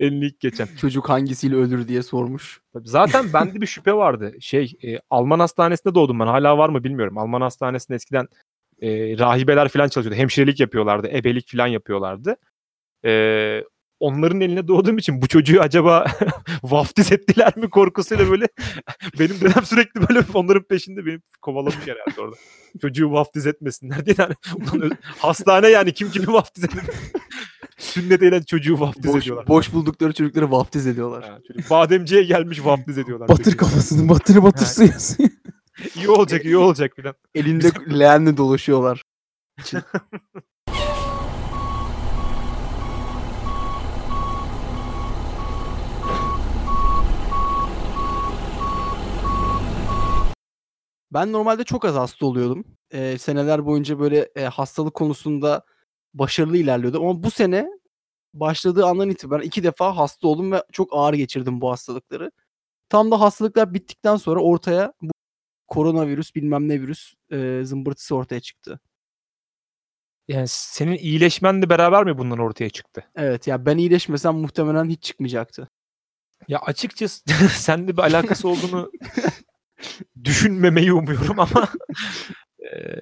eline 0.00 0.26
ilk 0.26 0.40
geçen. 0.40 0.68
Çocuk 0.80 1.08
hangisiyle 1.08 1.56
ölür 1.56 1.88
diye 1.88 2.02
sormuş. 2.02 2.60
Tabii 2.72 2.88
Zaten 2.88 3.32
bende 3.32 3.60
bir 3.60 3.66
şüphe 3.66 3.92
vardı. 3.92 4.34
Şey 4.40 4.72
e, 4.84 4.98
Alman 5.10 5.38
hastanesinde 5.38 5.94
doğdum 5.94 6.20
ben. 6.20 6.26
Hala 6.26 6.58
var 6.58 6.68
mı 6.68 6.84
bilmiyorum. 6.84 7.18
Alman 7.18 7.40
hastanesinde 7.40 7.96
eskiden 7.96 8.28
e, 8.82 9.18
rahibeler 9.18 9.68
falan 9.68 9.88
çalışıyordu. 9.88 10.20
Hemşirelik 10.20 10.60
yapıyorlardı. 10.60 11.08
Ebelik 11.08 11.52
falan 11.52 11.66
yapıyorlardı. 11.66 12.36
E, 13.04 13.62
onların 14.00 14.40
eline 14.40 14.68
doğduğum 14.68 14.98
için 14.98 15.22
bu 15.22 15.26
çocuğu 15.26 15.60
acaba 15.60 16.06
vaftiz 16.62 17.12
ettiler 17.12 17.56
mi 17.56 17.70
korkusuyla 17.70 18.30
böyle 18.30 18.48
benim 19.18 19.40
dedem 19.40 19.64
sürekli 19.64 20.08
böyle 20.08 20.20
onların 20.34 20.62
peşinde 20.62 21.06
beni 21.06 21.20
kovalamış 21.42 21.86
herhalde 21.86 22.20
orada. 22.20 22.36
Çocuğu 22.80 23.12
vaftiz 23.12 23.46
etmesinler 23.46 24.06
diye. 24.06 24.16
Yani, 24.18 24.34
hastane 25.18 25.68
yani 25.68 25.92
kim 25.92 26.10
kimi 26.10 26.32
vaftiz 26.32 26.64
ediyor. 26.64 26.84
Sünnet 27.78 28.22
eğlen 28.22 28.42
çocuğu 28.42 28.80
vaftiz 28.80 29.12
Boş, 29.12 29.22
ediyorlar. 29.22 29.46
boş 29.48 29.72
buldukları 29.72 30.12
çocukları 30.12 30.50
vaftiz 30.50 30.86
ediyorlar. 30.86 31.24
Ha, 31.24 31.38
çocuk 31.48 31.70
bademciye 31.70 32.22
gelmiş 32.22 32.64
vaftiz 32.64 32.98
ediyorlar. 32.98 33.28
batır 33.28 33.44
çocuğu. 33.44 33.56
kafasını 33.56 34.08
batır 34.08 34.42
batır 34.42 34.66
suya 34.66 35.00
suya. 35.00 35.28
İyi 35.96 36.08
olacak 36.08 36.44
iyi 36.44 36.56
olacak 36.56 36.92
filan. 36.96 37.14
Elinde 37.34 37.70
leğenle 37.98 38.36
dolaşıyorlar. 38.36 39.02
Ben 51.12 51.32
normalde 51.32 51.64
çok 51.64 51.84
az 51.84 51.94
hasta 51.94 52.26
oluyordum. 52.26 52.64
Eee, 52.92 53.18
seneler 53.18 53.66
boyunca 53.66 53.98
böyle 54.00 54.28
e, 54.36 54.44
hastalık 54.44 54.94
konusunda 54.94 55.64
başarılı 56.14 56.56
ilerliyordum. 56.56 57.02
Ama 57.06 57.22
bu 57.22 57.30
sene 57.30 57.68
başladığı 58.34 58.86
andan 58.86 59.10
itibaren 59.10 59.44
iki 59.44 59.62
defa 59.64 59.96
hasta 59.96 60.28
oldum 60.28 60.52
ve 60.52 60.64
çok 60.72 60.88
ağır 60.92 61.14
geçirdim 61.14 61.60
bu 61.60 61.70
hastalıkları. 61.70 62.30
Tam 62.88 63.10
da 63.10 63.20
hastalıklar 63.20 63.74
bittikten 63.74 64.16
sonra 64.16 64.40
ortaya 64.40 64.92
bu 65.02 65.12
koronavirüs 65.68 66.34
bilmem 66.34 66.68
ne 66.68 66.82
virüs 66.82 67.14
eee, 67.32 67.64
zımbırtısı 67.64 68.16
ortaya 68.16 68.40
çıktı. 68.40 68.80
Yani 70.28 70.48
senin 70.48 70.96
iyileşmenle 70.98 71.70
beraber 71.70 72.04
mi 72.04 72.18
bundan 72.18 72.38
ortaya 72.38 72.70
çıktı? 72.70 73.04
Evet 73.16 73.46
ya 73.46 73.66
ben 73.66 73.78
iyileşmesem 73.78 74.34
muhtemelen 74.34 74.84
hiç 74.84 75.02
çıkmayacaktı. 75.02 75.68
Ya 76.48 76.58
açıkçası 76.58 77.24
seninle 77.54 77.96
bir 77.96 78.02
alakası 78.02 78.48
olduğunu 78.48 78.90
düşünmemeyi 80.24 80.92
umuyorum 80.92 81.40
ama 81.40 81.68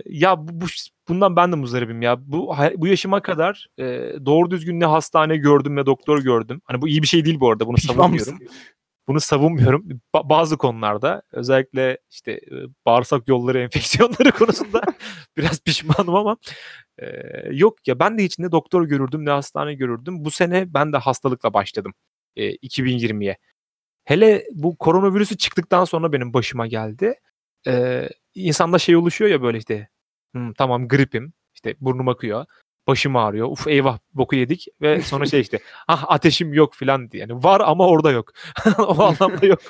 ya 0.07 0.39
bu, 0.39 0.61
bu 0.61 0.67
bundan 1.09 1.37
ben 1.37 1.53
de 1.53 1.57
muzdaribim 1.57 2.03
ya. 2.03 2.17
Bu 2.21 2.55
bu 2.77 2.87
yaşıma 2.87 3.23
kadar 3.23 3.67
eee, 3.79 4.27
doğru 4.27 4.51
düzgün 4.51 4.81
ne 4.81 4.87
hastane 4.87 5.37
gördüm 5.37 5.77
ne 5.77 5.87
doktor 5.87 6.23
gördüm. 6.23 6.61
Hani 6.65 6.83
bu 6.83 6.89
iyi 6.89 7.03
bir 7.03 7.07
şey 7.07 7.25
değil 7.25 7.41
bu 7.41 7.51
arada. 7.51 7.67
Bunu 7.67 7.79
savunmuyorum. 7.79 8.39
Bunu 9.09 9.21
savunmuyorum. 9.21 9.89
Ba- 10.15 10.29
bazı 10.29 10.59
konularda 10.59 11.23
özellikle 11.33 11.99
işte 12.11 12.33
e, 12.33 12.55
bağırsak 12.87 13.29
yolları 13.29 13.59
enfeksiyonları 13.63 14.33
konusunda 14.33 14.83
biraz 15.37 15.61
pişmanım 15.61 16.15
ama 16.15 16.37
e, 16.99 17.07
yok 17.53 17.89
ya 17.89 17.99
ben 17.99 18.19
de 18.19 18.25
hiç 18.25 18.39
ne 18.39 18.53
doktor 18.53 18.85
görürdüm 18.85 19.25
ne 19.25 19.31
hastane 19.31 19.75
görürdüm. 19.75 20.25
Bu 20.25 20.31
sene 20.31 20.75
ben 20.75 20.93
de 20.93 20.97
hastalıkla 20.97 21.55
başladım 21.55 21.95
e, 22.37 22.51
2020'ye. 22.57 23.39
Hele 24.05 24.45
bu 24.53 24.77
koronavirüsü 24.77 25.37
çıktıktan 25.37 25.85
sonra 25.85 26.13
benim 26.13 26.35
başıma 26.35 26.67
geldi. 26.67 27.15
E, 27.67 28.09
insanda 28.35 28.79
şey 28.79 28.97
oluşuyor 28.97 29.31
ya 29.31 29.43
böyle 29.43 29.59
işte 29.59 29.89
"Hmm, 30.35 30.53
tamam 30.53 30.89
gripim 30.89 31.33
işte 31.55 31.75
burnum 31.81 32.09
akıyor. 32.09 32.45
Başım 32.87 33.17
ağrıyor. 33.17 33.49
Uf 33.51 33.67
eyvah 33.67 33.99
boku 34.13 34.37
yedik 34.37 34.67
ve 34.81 35.01
sonra 35.03 35.27
şey 35.27 35.41
işte 35.41 35.59
ah 35.89 36.05
ateşim 36.09 36.55
yok 36.55 36.75
filan 36.75 37.11
diye. 37.11 37.21
Yani 37.21 37.45
var 37.45 37.61
ama 37.65 37.87
orada 37.89 38.11
yok. 38.11 38.33
o 38.79 39.03
anlamda 39.03 39.47
yok. 39.47 39.61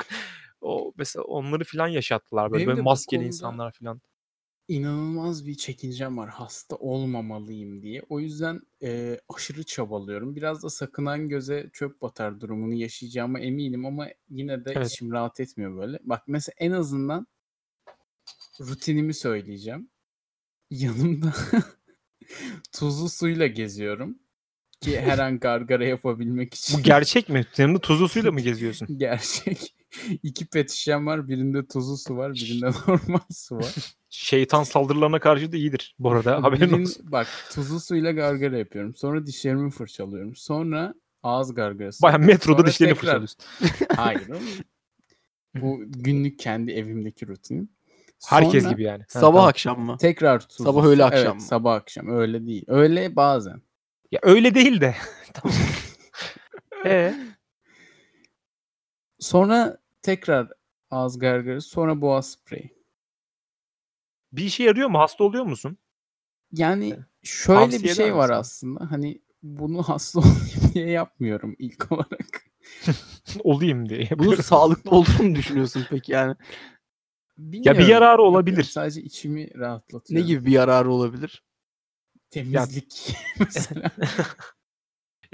O 0.61 0.92
mesela 0.97 1.23
onları 1.23 1.64
filan 1.64 1.88
yaşattılar 1.88 2.51
böyle, 2.53 2.59
Benim 2.61 2.68
böyle 2.68 2.83
maskeli 2.83 3.18
konuda- 3.18 3.27
insanlar 3.27 3.73
filan. 3.73 4.01
İnanılmaz 4.68 5.46
bir 5.46 5.55
çekincem 5.55 6.18
var 6.18 6.29
hasta 6.31 6.77
olmamalıyım 6.77 7.83
diye. 7.83 8.03
O 8.09 8.20
yüzden 8.20 8.61
eee, 8.81 9.20
aşırı 9.35 9.62
çabalıyorum. 9.64 10.37
Biraz 10.37 10.62
da 10.62 10.70
sakınan 10.70 11.29
göze 11.29 11.70
çöp 11.72 12.03
batar 12.03 12.40
durumunu 12.40 12.74
yaşayacağıma 12.74 13.40
eminim 13.40 13.87
ama 13.87 14.09
yine 14.31 14.64
de 14.64 14.72
Evet. 14.77 14.90
içim 14.90 15.12
rahat 15.12 15.40
etmiyor 15.40 15.77
böyle. 15.77 15.98
Bak 16.03 16.22
mesela 16.27 16.55
en 16.59 16.70
azından 16.70 17.27
rutinimi 18.61 19.14
söyleyeceğim. 19.14 19.90
Yanımda 20.70 21.35
tuzlu 22.72 23.09
suyla 23.09 23.46
geziyorum 23.46 24.18
ki 24.81 25.00
her 25.00 25.18
an 25.18 25.38
gargara 25.38 25.85
yapabilmek 25.87 26.55
için. 26.55 26.79
Bu 26.79 26.83
gerçek 26.83 27.29
mi? 27.29 27.46
Yanında 27.57 27.79
tuzlu 27.79 28.09
suyla 28.09 28.33
mı 28.33 28.40
geziyorsun? 28.40 28.98
Gerçek. 28.98 29.74
İki 30.23 30.47
pet 30.47 30.71
şişem 30.71 31.07
var. 31.07 31.29
Birinde 31.29 31.67
tuzlu 31.67 31.97
su 31.97 32.17
var. 32.17 32.33
Birinde 32.35 32.67
normal 32.87 33.21
su 33.33 33.57
var. 33.57 33.75
Şeytan 34.11 34.63
saldırılarına 34.63 35.21
karşı 35.21 35.53
da 35.53 35.57
iyidir 35.57 35.95
bu 35.99 36.11
arada. 36.11 36.43
Haberin 36.43 36.71
Birin- 36.71 36.83
olsun. 36.83 37.13
Bak 37.13 37.27
tuzlu 37.53 37.81
suyla 37.81 38.13
gargara 38.13 38.59
yapıyorum. 38.59 38.95
Sonra 38.95 39.27
dişlerimi 39.27 39.71
fırçalıyorum. 39.71 40.37
Sonra 40.37 40.95
ağız 41.23 41.55
gargarası. 41.55 42.03
Baya 42.03 42.19
metroda 42.19 42.57
Sonra 42.59 42.67
dişlerini 42.69 42.95
tekrar- 42.95 43.21
fırçalıyorsun. 43.27 43.87
Hayır 43.97 44.29
oğlum. 44.29 44.41
Bu 45.55 45.81
günlük 45.87 46.39
kendi 46.39 46.73
evimdeki 46.73 47.27
rutinim. 47.27 47.69
Herkes 48.29 48.63
Sonra 48.63 48.73
gibi 48.73 48.83
yani. 48.83 49.01
Ha, 49.13 49.21
Sabah 49.21 49.33
tamam. 49.39 49.49
akşam 49.49 49.81
mı? 49.81 49.97
Tekrar 50.01 50.49
tuzlu 50.49 50.65
Sabah 50.65 50.85
öğle 50.85 51.03
Evet, 51.03 51.13
akşam 51.15 51.35
mı? 51.37 51.43
sabah 51.43 51.75
akşam. 51.75 52.09
Öyle 52.09 52.47
değil. 52.47 52.65
Öyle 52.69 53.17
bazen. 53.17 53.63
Ya 54.13 54.21
öyle 54.23 54.55
değil 54.55 54.81
de. 54.81 54.95
tamam. 55.35 55.57
Ee, 56.87 57.15
Sonra 59.19 59.79
tekrar 60.05 60.49
ağız 60.90 61.19
gargarası. 61.19 61.69
Sonra 61.69 62.01
boğaz 62.01 62.31
spreyi. 62.31 62.75
bir 64.33 64.45
işe 64.45 64.62
yarıyor 64.64 64.88
mu? 64.88 64.99
Hasta 64.99 65.25
oluyor 65.25 65.45
musun? 65.45 65.79
Yani 66.53 66.97
şöyle 67.23 67.61
Tavsiye 67.61 67.83
bir 67.83 67.88
şey 67.95 68.14
var 68.14 68.29
misin? 68.29 68.40
aslında. 68.40 68.90
Hani 68.90 69.23
bunu 69.43 69.83
hasta 69.88 70.21
olayım 70.21 70.71
diye 70.75 70.90
yapmıyorum 70.90 71.57
ilk 71.59 71.93
olarak. 71.93 72.45
Olayım 73.45 73.88
diye. 73.88 74.01
Yapıyorum. 74.01 74.43
sağlıklı 74.43 74.90
olduğunu 74.90 75.35
düşünüyorsun 75.35 75.87
peki 75.90 76.12
yani. 76.12 76.37
Ya 77.64 77.79
bir 77.79 77.87
yararı 77.87 78.19
Bilmiyorum. 78.19 78.25
olabilir. 78.25 78.62
Sadece 78.64 79.03
içimi 79.03 79.59
rahatlatıyor. 79.59 80.21
Ne 80.21 80.27
gibi 80.27 80.47
bir 80.47 80.53
yararı 80.53 80.90
olabilir? 80.93 81.45
Temizlik 82.31 83.17
mesela. 83.40 83.90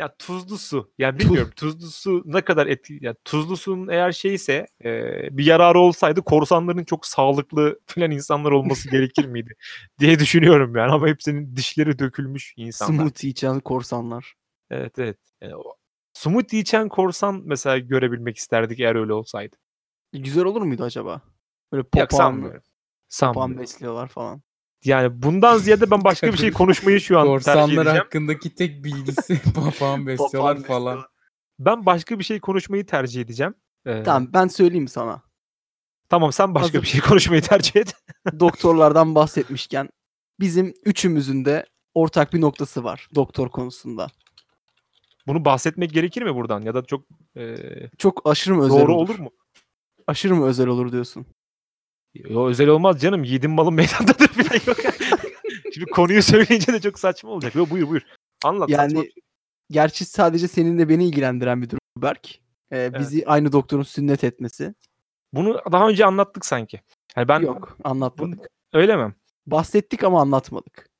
Ya 0.00 0.14
tuzlu 0.18 0.58
su. 0.58 0.92
Ya 0.98 1.18
bilmiyorum 1.18 1.50
tuzlu 1.56 1.86
su 1.86 2.22
ne 2.26 2.40
kadar 2.40 2.66
etki 2.66 2.98
ya 3.00 3.14
tuzlu 3.24 3.56
suyun 3.56 3.88
eğer 3.88 4.12
şeyse 4.12 4.66
e, 4.84 4.88
bir 5.38 5.44
yararı 5.44 5.78
olsaydı 5.78 6.22
korsanların 6.22 6.84
çok 6.84 7.06
sağlıklı 7.06 7.80
filan 7.86 8.10
insanlar 8.10 8.50
olması 8.50 8.88
gerekir 8.90 9.26
miydi 9.26 9.54
diye 9.98 10.18
düşünüyorum 10.18 10.76
yani 10.76 10.92
ama 10.92 11.06
hepsinin 11.06 11.56
dişleri 11.56 11.98
dökülmüş 11.98 12.54
insanlar. 12.56 12.98
Smoothie 12.98 13.30
içen 13.30 13.60
korsanlar. 13.60 14.34
Evet 14.70 14.98
evet. 14.98 15.18
Yani 15.40 15.56
o- 15.56 15.76
smoothie 16.12 16.60
içen 16.60 16.88
korsan 16.88 17.42
mesela 17.44 17.78
görebilmek 17.78 18.36
isterdik 18.36 18.80
eğer 18.80 18.94
öyle 18.94 19.12
olsaydı. 19.12 19.56
Güzel 20.12 20.44
olur 20.44 20.62
muydu 20.62 20.84
acaba? 20.84 21.20
Böyle 21.72 21.82
Yok 21.82 21.92
papağan, 21.92 22.08
sanmıyorum. 22.08 22.62
Sanmıyorum. 23.08 23.58
besliyorlar 23.58 24.08
falan. 24.08 24.42
Yani 24.84 25.22
bundan 25.22 25.58
ziyade 25.58 25.90
ben 25.90 26.04
başka 26.04 26.32
bir 26.32 26.36
şey 26.38 26.52
konuşmayı 26.52 27.00
şu 27.00 27.18
an 27.18 27.24
tercih 27.26 27.34
Korsanlar 27.34 27.82
edeceğim. 27.82 27.96
hakkındaki 27.98 28.54
tek 28.54 28.84
bilgisi 28.84 29.40
papağan 29.54 30.06
besliyorlar 30.06 30.56
Papağan 30.56 30.62
falan. 30.62 31.04
Ben 31.58 31.86
başka 31.86 32.18
bir 32.18 32.24
şey 32.24 32.40
konuşmayı 32.40 32.86
tercih 32.86 33.20
edeceğim. 33.20 33.54
Ee, 33.86 34.02
Tamam 34.02 34.28
ben 34.32 34.48
söyleyeyim 34.48 34.88
sana. 34.88 35.22
Tamam 36.08 36.32
sen 36.32 36.54
başka 36.54 36.68
Hazır. 36.68 36.82
bir 36.82 36.86
şey 36.88 37.00
konuşmayı 37.00 37.42
tercih 37.42 37.76
et. 37.80 37.94
Doktorlardan 38.40 39.14
bahsetmişken 39.14 39.88
bizim 40.40 40.74
üçümüzün 40.84 41.44
de 41.44 41.66
ortak 41.94 42.32
bir 42.32 42.40
noktası 42.40 42.84
var 42.84 43.08
doktor 43.14 43.48
konusunda. 43.48 44.06
Bunu 45.26 45.44
bahsetmek 45.44 45.92
gerekir 45.92 46.22
mi 46.22 46.34
buradan 46.34 46.62
ya 46.62 46.74
da 46.74 46.82
çok 46.84 47.04
e, 47.36 47.56
Çok 47.98 48.22
aşırı 48.30 48.54
mı 48.54 48.64
özel 48.64 48.76
doğru 48.80 48.94
olur? 48.94 49.08
olur 49.08 49.18
mu? 49.18 49.30
Aşırı 50.06 50.34
mı 50.36 50.46
özel 50.46 50.66
olur 50.66 50.92
diyorsun? 50.92 51.26
Yo, 52.14 52.49
özel 52.49 52.68
olmaz 52.68 53.01
canım. 53.01 53.25
Yiğidin 53.25 53.51
malın 53.51 53.75
meydandadır 53.75 54.29
falan 54.29 54.61
yok. 54.66 54.77
Şimdi 55.75 55.90
konuyu 55.90 56.23
söyleyince 56.23 56.73
de 56.73 56.81
çok 56.81 56.99
saçma 56.99 57.31
olacak. 57.31 57.55
Yo, 57.55 57.70
buyur 57.70 57.88
buyur. 57.88 58.03
Anlat. 58.44 58.70
Yani 58.70 58.90
saçma. 58.90 59.05
gerçi 59.70 60.05
sadece 60.05 60.49
seninle 60.49 60.88
beni 60.88 61.05
ilgilendiren 61.07 61.62
bir 61.62 61.70
durum 61.70 61.81
Berk. 61.96 62.40
Ee, 62.73 62.99
bizi 62.99 63.27
aynı 63.27 63.53
doktorun 63.53 63.83
sünnet 63.83 64.25
etmesi. 64.25 64.75
Bunu 65.33 65.61
daha 65.73 65.88
önce 65.88 66.07
anlattık 66.07 66.46
sanki. 66.46 66.81
Yani 67.16 67.29
ben 67.29 67.40
Yok 67.40 67.79
anlatmadık. 67.85 68.46
öyle 68.73 68.96
mi? 68.96 69.14
Bahsettik 69.46 70.05
ama 70.05 70.20
anlatmadık. 70.20 70.90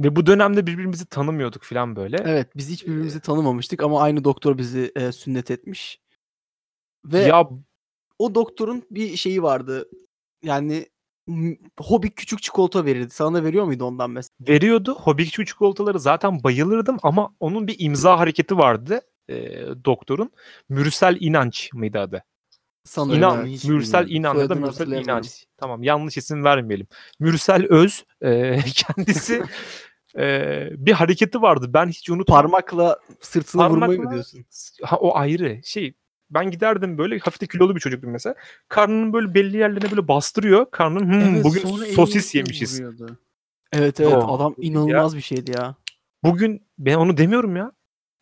Ve 0.00 0.16
bu 0.16 0.26
dönemde 0.26 0.66
birbirimizi 0.66 1.06
tanımıyorduk 1.06 1.62
falan 1.62 1.96
böyle. 1.96 2.16
Evet 2.24 2.56
biz 2.56 2.70
hiç 2.70 2.86
birbirimizi 2.86 3.20
tanımamıştık 3.20 3.82
ama 3.82 4.02
aynı 4.02 4.24
doktor 4.24 4.58
bizi 4.58 4.92
e, 4.96 5.12
sünnet 5.12 5.50
etmiş. 5.50 6.00
Ve 7.04 7.18
Ya 7.18 7.48
o 8.18 8.34
doktorun 8.34 8.82
bir 8.90 9.16
şeyi 9.16 9.42
vardı. 9.42 9.88
Yani 10.46 10.86
hobi 11.78 12.10
küçük 12.10 12.42
çikolata 12.42 12.84
verirdi. 12.84 13.10
Sana 13.10 13.38
da 13.38 13.44
veriyor 13.44 13.64
muydu 13.64 13.84
ondan 13.84 14.10
mesela? 14.10 14.34
veriyordu. 14.40 14.94
Hobi 14.94 15.24
küçük 15.24 15.46
çikolataları 15.46 16.00
zaten 16.00 16.44
bayılırdım 16.44 16.96
ama 17.02 17.34
onun 17.40 17.66
bir 17.66 17.76
imza 17.78 18.18
hareketi 18.18 18.58
vardı 18.58 19.00
e, 19.28 19.34
doktorun. 19.84 20.30
Mürsel 20.68 21.16
İnanç 21.20 21.70
mıydı 21.72 21.98
adı? 22.00 22.24
Sanırım. 22.84 23.18
İnan, 23.18 23.36
yani, 23.36 23.58
Mürsel 23.64 24.06
bilmiyorum. 24.06 24.36
İnan 24.36 24.38
ya 24.38 24.48
da 24.48 24.54
Mürsel. 24.54 24.92
İnanç. 24.92 25.46
Tamam 25.56 25.82
yanlış 25.82 26.16
isim 26.16 26.44
vermeyelim. 26.44 26.86
Mürsel 27.20 27.66
Öz 27.66 28.04
e, 28.22 28.58
kendisi 28.74 29.42
e, 30.18 30.68
bir 30.72 30.92
hareketi 30.92 31.42
vardı. 31.42 31.70
Ben 31.74 31.88
hiç 31.88 32.10
unutmam. 32.10 32.42
Parmakla 32.42 32.98
sırtına 33.20 33.70
vurmayı 33.70 33.98
mı 33.98 34.04
Parmakla- 34.04 34.12
diyorsun? 34.12 34.44
Ha, 34.82 34.96
o 34.96 35.16
ayrı. 35.16 35.60
Şey 35.64 35.94
ben 36.30 36.50
giderdim 36.50 36.98
böyle 36.98 37.18
hafif 37.18 37.40
de 37.40 37.46
kilolu 37.46 37.74
bir 37.76 37.80
çocuktum 37.80 38.10
mesela. 38.10 38.34
Karnının 38.68 39.12
böyle 39.12 39.34
belli 39.34 39.56
yerlerine 39.56 39.90
böyle 39.90 40.08
bastırıyor. 40.08 40.66
Karnın 40.70 41.00
"Hmm, 41.00 41.34
Evet, 41.34 41.44
bugün 41.44 41.60
sosis 41.94 42.34
yemişiz. 42.34 42.74
vuruyordu. 42.80 43.18
Evet 43.72 44.00
evet 44.00 44.12
Yo. 44.12 44.26
adam 44.34 44.54
inanılmaz 44.58 45.16
bir 45.16 45.20
şeydi 45.20 45.50
ya. 45.50 45.74
Bugün 46.24 46.62
ben 46.78 46.94
onu 46.94 47.16
demiyorum 47.16 47.56
ya. 47.56 47.72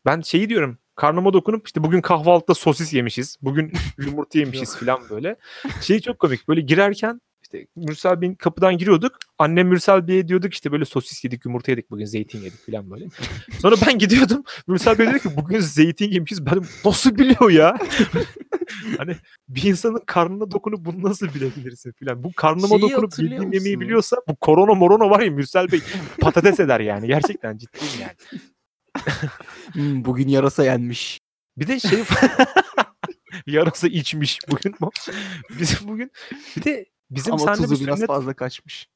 Ben 0.06 0.20
şeyi 0.20 0.48
diyorum. 0.48 0.78
Karnıma 0.96 1.32
dokunup 1.32 1.66
işte 1.66 1.82
bugün 1.84 2.00
kahvaltıda 2.00 2.54
sosis 2.54 2.92
yemişiz. 2.94 3.36
Bugün 3.42 3.72
yumurta 3.98 4.38
yemişiz 4.38 4.76
falan 4.78 5.00
böyle. 5.10 5.36
Şey 5.82 6.00
çok 6.00 6.18
komik. 6.18 6.48
Böyle 6.48 6.60
girerken 6.60 7.20
işte 7.54 7.66
Mürsel 7.76 8.20
Bey'in 8.20 8.34
kapıdan 8.34 8.78
giriyorduk. 8.78 9.18
Annem 9.38 9.68
Mürsel 9.68 10.08
Bey'e 10.08 10.28
diyorduk 10.28 10.54
işte 10.54 10.72
böyle 10.72 10.84
sosis 10.84 11.24
yedik, 11.24 11.44
yumurta 11.44 11.72
yedik 11.72 11.90
bugün, 11.90 12.04
zeytin 12.04 12.40
yedik 12.40 12.66
falan 12.66 12.90
böyle. 12.90 13.06
Sonra 13.58 13.76
ben 13.86 13.98
gidiyordum. 13.98 14.44
Mürsel 14.66 14.98
Bey 14.98 15.06
dedi 15.06 15.20
ki 15.20 15.36
bugün 15.36 15.60
zeytin 15.60 16.10
yemişiz. 16.10 16.46
Ben 16.46 16.64
nasıl 16.84 17.18
biliyor 17.18 17.50
ya? 17.50 17.78
hani 18.98 19.16
bir 19.48 19.62
insanın 19.62 20.02
karnına 20.06 20.50
dokunup 20.50 20.84
bunu 20.84 21.02
nasıl 21.02 21.34
bilebilirsin 21.34 21.92
falan. 21.92 22.22
Bu 22.24 22.32
karnıma 22.32 22.68
Şeyi 22.68 22.80
dokunup 22.80 23.18
bildiğim 23.18 23.52
yemeği 23.52 23.80
biliyorsa 23.80 24.16
bu 24.28 24.36
korona 24.36 24.74
morona 24.74 25.10
var 25.10 25.20
ya 25.20 25.30
Mürsel 25.30 25.72
Bey 25.72 25.80
patates 26.20 26.60
eder 26.60 26.80
yani. 26.80 27.06
Gerçekten 27.06 27.58
ciddiyim 27.58 28.00
yani. 28.00 28.14
Hmm, 29.72 30.04
bugün 30.04 30.28
yarasa 30.28 30.64
yenmiş. 30.64 31.20
Bir 31.56 31.66
de 31.66 31.80
şey 31.80 31.98
yarası 33.46 33.88
içmiş 33.88 34.38
bugün 34.48 34.74
mu? 34.80 34.90
Bizim 35.58 35.88
bugün 35.88 36.10
bir 36.56 36.64
de 36.64 36.86
bizim 37.10 37.34
ama 37.34 37.52
bir 37.52 37.56
tuzu 37.56 37.84
biraz 37.84 37.96
sünnet, 37.96 38.06
fazla 38.06 38.34
kaçmış. 38.34 38.88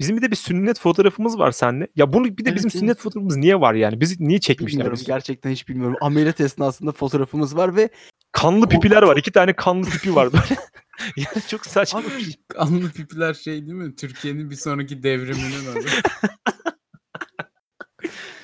bizim 0.00 0.16
bir 0.16 0.22
de 0.22 0.30
bir 0.30 0.36
sünnet 0.36 0.78
fotoğrafımız 0.80 1.38
var 1.38 1.52
seninle. 1.52 1.88
Ya 1.96 2.12
bunu 2.12 2.24
bir 2.24 2.44
de 2.44 2.48
Evet, 2.50 2.56
bizim 2.56 2.68
evet. 2.68 2.80
sünnet 2.80 2.98
fotoğrafımız 2.98 3.36
niye 3.36 3.60
var 3.60 3.74
yani? 3.74 4.00
Bizi 4.00 4.16
niye 4.28 4.40
çekmişler? 4.40 4.78
Bilmiyorum 4.78 4.98
Biz? 5.00 5.06
gerçekten 5.06 5.50
hiç 5.50 5.68
bilmiyorum. 5.68 5.96
Ameliyat 6.00 6.40
esnasında 6.40 6.92
fotoğrafımız 6.92 7.56
var 7.56 7.76
ve 7.76 7.88
Kanlı 8.32 8.68
pipiler 8.68 9.02
var. 9.02 9.16
iki 9.16 9.32
tane 9.32 9.52
kanlı 9.52 9.86
pipi 9.86 10.14
var 10.14 10.32
böyle. 10.32 10.44
yani 11.16 11.42
çok 11.48 11.66
saçma. 11.66 12.00
Abi 12.00 12.06
kanlı 12.48 12.90
pipiler 12.90 13.34
şey 13.34 13.60
değil 13.62 13.72
mi? 13.72 13.96
Türkiye'nin 13.96 14.50
bir 14.50 14.56
sonraki 14.56 15.02
devriminin 15.02 15.66
adı. 15.72 15.86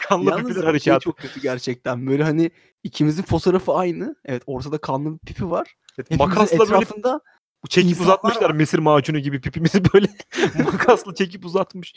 kanlı 0.09 0.31
yalnız 0.31 0.43
pipiler 0.49 0.61
şey 0.63 0.67
harekatı. 0.67 1.05
çok 1.05 1.19
kötü 1.19 1.41
gerçekten. 1.41 2.07
Böyle 2.07 2.25
hani 2.25 2.51
ikimizin 2.85 3.23
fotoğrafı 3.23 3.73
aynı. 3.73 4.17
Evet 4.25 4.43
ortada 4.47 4.79
kanlı 4.79 5.13
bir 5.15 5.19
pipi 5.19 5.51
var. 5.51 5.75
Evet, 5.99 6.11
Hepimizin 6.11 6.29
makasla 6.29 6.59
böyle 6.59 6.77
etrafında 6.77 7.21
çekip 7.69 7.91
insanlar 7.91 8.05
uzatmışlar. 8.13 8.43
var. 8.43 8.51
Mesir 8.55 8.79
macunu 8.79 9.19
gibi 9.19 9.41
pipimizi 9.41 9.83
böyle 9.95 10.07
makasla 10.65 11.15
çekip 11.15 11.45
uzatmış. 11.45 11.95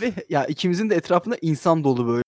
ve 0.00 0.12
ya 0.28 0.46
ikimizin 0.46 0.90
de 0.90 0.94
etrafında 0.94 1.36
insan 1.42 1.84
dolu 1.84 2.06
böyle. 2.06 2.22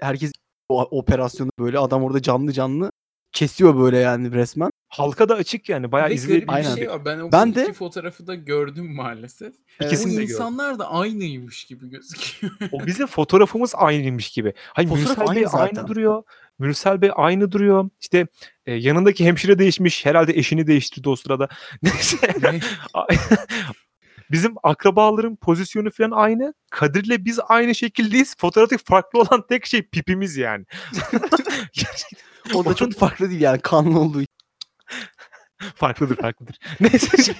Herkes 0.00 0.32
o 0.68 0.82
operasyonu 0.82 1.50
böyle 1.58 1.78
adam 1.78 2.02
orada 2.02 2.22
canlı 2.22 2.52
canlı 2.52 2.90
kesiyor 3.32 3.78
böyle 3.78 3.98
yani 3.98 4.32
resmen. 4.32 4.70
Halka 4.88 5.28
da 5.28 5.34
açık 5.34 5.68
yani. 5.68 5.92
Bayağı 5.92 6.10
bir 6.10 6.44
Aynen. 6.48 6.74
şey 6.74 6.90
var. 6.90 7.04
Ben 7.04 7.18
o 7.20 7.32
Ben 7.32 7.46
iki 7.46 7.56
de- 7.56 7.72
fotoğrafı 7.72 8.26
da 8.26 8.34
gördüm 8.34 8.94
maalesef. 8.94 9.54
İkisini 9.80 10.10
de 10.10 10.14
gördüm. 10.16 10.34
insanlar 10.34 10.78
da 10.78 10.90
aynıymış 10.90 11.64
gibi 11.64 11.90
gözüküyor. 11.90 12.52
O 12.72 12.86
bizim 12.86 13.06
fotoğrafımız 13.06 13.72
aynıymış 13.76 14.30
gibi. 14.30 14.52
Hayır 14.72 14.88
Fotoğraf 14.88 15.18
Bey 15.18 15.24
aynı 15.28 15.38
aynı 15.38 15.48
zaten. 15.74 15.88
duruyor. 15.88 16.22
Mürsel 16.62 17.02
Bey 17.02 17.10
aynı 17.14 17.52
duruyor. 17.52 17.90
İşte 18.00 18.26
e, 18.66 18.74
yanındaki 18.74 19.24
hemşire 19.24 19.58
değişmiş. 19.58 20.06
Herhalde 20.06 20.32
eşini 20.32 20.66
değiştirdi 20.66 21.08
o 21.08 21.16
sırada. 21.16 21.48
Neyse. 21.82 22.16
Ne? 22.42 22.60
bizim 24.30 24.54
akrabaların 24.62 25.36
pozisyonu 25.36 25.90
falan 25.90 26.10
aynı. 26.10 26.54
Kadir'le 26.70 27.24
biz 27.24 27.40
aynı 27.48 27.74
şekildeyiz. 27.74 28.36
Fotoğraftaki 28.38 28.84
farklı 28.84 29.20
olan 29.20 29.46
tek 29.48 29.66
şey 29.66 29.82
pipimiz 29.82 30.36
yani. 30.36 30.64
O 32.54 32.64
da 32.64 32.74
çok 32.74 32.92
farklı 32.94 33.30
değil 33.30 33.40
yani 33.40 33.60
kanlı 33.60 34.00
olduğu 34.00 34.20
için. 34.22 34.34
farklıdır 35.74 36.16
farklıdır. 36.16 36.58
Neyse. 36.80 37.22
şey- 37.22 37.34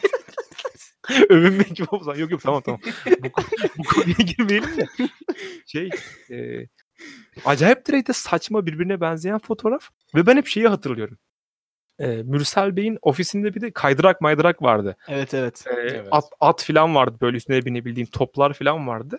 Övünmek 1.29 1.77
gibi 1.77 1.89
olsan. 1.91 2.15
Yok 2.15 2.31
yok 2.31 2.43
tamam 2.43 2.63
tamam. 2.63 2.81
Bu, 3.07 3.29
bu 3.79 3.83
konuya 3.83 4.17
girmeyelim 4.19 4.77
de. 4.77 4.87
Şey 5.67 5.91
e, 6.31 6.67
acayip 7.45 7.87
derecede 7.89 8.13
saçma 8.13 8.67
birbirine 8.67 9.01
benzeyen 9.01 9.39
fotoğraf. 9.39 9.89
Ve 10.15 10.27
ben 10.27 10.37
hep 10.37 10.47
şeyi 10.47 10.69
hatırlıyorum. 10.69 11.19
E, 11.99 12.07
Mürsel 12.07 12.77
Bey'in 12.77 12.99
ofisinde 13.03 13.55
bir 13.55 13.61
de 13.61 13.71
kaydırak 13.71 14.21
maydırak 14.21 14.63
vardı. 14.63 14.97
Evet 15.09 15.35
evet. 15.35 15.65
E, 15.67 15.73
Evet. 15.73 16.09
At, 16.11 16.25
at 16.41 16.65
falan 16.65 16.95
vardı 16.95 17.19
böyle 17.21 17.37
üstüne 17.37 17.65
binebildiğim 17.65 18.09
toplar 18.11 18.53
falan 18.53 18.87
vardı. 18.87 19.19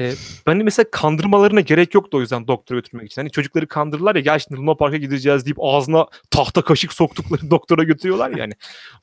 E, 0.00 0.14
ben 0.46 0.60
de 0.60 0.64
mesela 0.64 0.90
kandırmalarına 0.90 1.60
gerek 1.60 1.94
yoktu 1.94 2.16
o 2.16 2.20
yüzden 2.20 2.46
doktora 2.46 2.78
götürmek 2.78 3.06
için. 3.06 3.22
Hani 3.22 3.30
çocukları 3.30 3.68
kandırırlar 3.68 4.14
ya 4.14 4.20
gel 4.20 4.38
şimdi 4.38 4.60
Luna 4.60 4.74
Park'a 4.74 4.96
gideceğiz 4.96 5.44
deyip 5.44 5.56
ağzına 5.60 6.06
tahta 6.30 6.62
kaşık 6.62 6.92
soktukları 6.92 7.40
doktora 7.50 7.84
götürüyorlar 7.84 8.30
yani. 8.30 8.52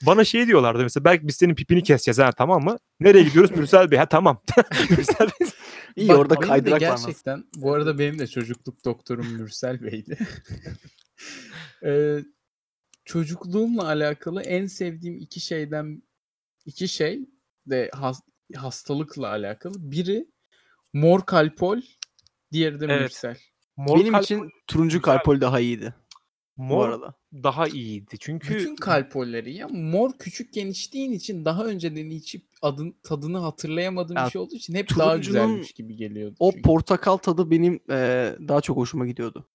Bana 0.05 0.23
şey 0.23 0.47
diyorlardı 0.47 0.83
mesela 0.83 1.03
belki 1.03 1.27
biz 1.27 1.36
senin 1.36 1.55
pipini 1.55 1.83
keseceğiz 1.83 2.19
ha 2.19 2.31
tamam 2.31 2.63
mı? 2.63 2.77
Nereye 2.99 3.23
gidiyoruz 3.23 3.51
Mürsel 3.51 3.91
Bey? 3.91 3.99
Ha 3.99 4.05
tamam. 4.05 4.41
Mürsel 4.89 5.27
Bey. 5.39 5.47
İyi 5.95 6.10
Bak, 6.10 6.17
orada 6.17 6.36
kaydırak 6.36 6.81
var. 6.81 6.97
Gerçekten 6.97 7.43
bu 7.55 7.73
arada 7.73 7.99
benim 7.99 8.19
de 8.19 8.27
çocukluk 8.27 8.86
doktorum 8.86 9.27
Mürsel 9.27 9.81
Bey'di. 9.81 10.17
Ee, 11.83 12.19
çocukluğumla 13.05 13.88
alakalı 13.88 14.41
en 14.41 14.65
sevdiğim 14.65 15.17
iki 15.17 15.39
şeyden 15.39 16.03
iki 16.65 16.88
şey 16.88 17.19
de 17.65 17.89
has- 17.93 18.21
hastalıkla 18.55 19.29
alakalı. 19.29 19.73
Biri 19.91 20.27
mor 20.94 21.25
kalpol, 21.25 21.81
diğeri 22.52 22.79
de 22.79 22.85
Evet. 22.85 23.02
Mürsel. 23.02 23.38
Mor 23.77 24.00
Benim 24.00 24.13
kalp- 24.13 24.23
için 24.23 24.50
turuncu 24.67 24.98
Güzel. 25.00 25.02
kalpol 25.17 25.42
daha 25.42 25.60
iyiydi 25.60 25.94
bu 26.58 26.63
mor 26.63 26.90
arada. 26.90 27.13
daha 27.33 27.67
iyiydi. 27.67 28.15
Çünkü 28.19 28.56
Bütün 28.56 28.75
kalpolleri 28.75 29.54
ya 29.54 29.67
mor 29.67 30.12
küçükken 30.19 30.67
içtiğin 30.67 31.12
için 31.12 31.46
daha 31.46 31.65
önceden 31.65 32.10
içip 32.10 32.46
adın 32.62 32.96
tadını 33.04 33.38
hatırlayamadığım 33.38 34.17
Ya, 34.17 34.25
bir 34.25 34.31
şey 34.31 34.42
olduğu 34.42 34.56
için 34.56 34.75
hep 34.75 34.90
daha 34.98 35.17
güzelmiş 35.17 35.71
gibi 35.71 35.96
geliyordu. 35.96 36.35
O 36.40 36.52
çünkü. 36.52 36.62
portakal 36.63 37.17
tadı 37.17 37.52
benim 37.52 37.73
eee, 37.90 38.35
daha 38.48 38.62
çok 38.62 38.77
hoşuma 38.77 39.08
gidiyordu. 39.08 39.50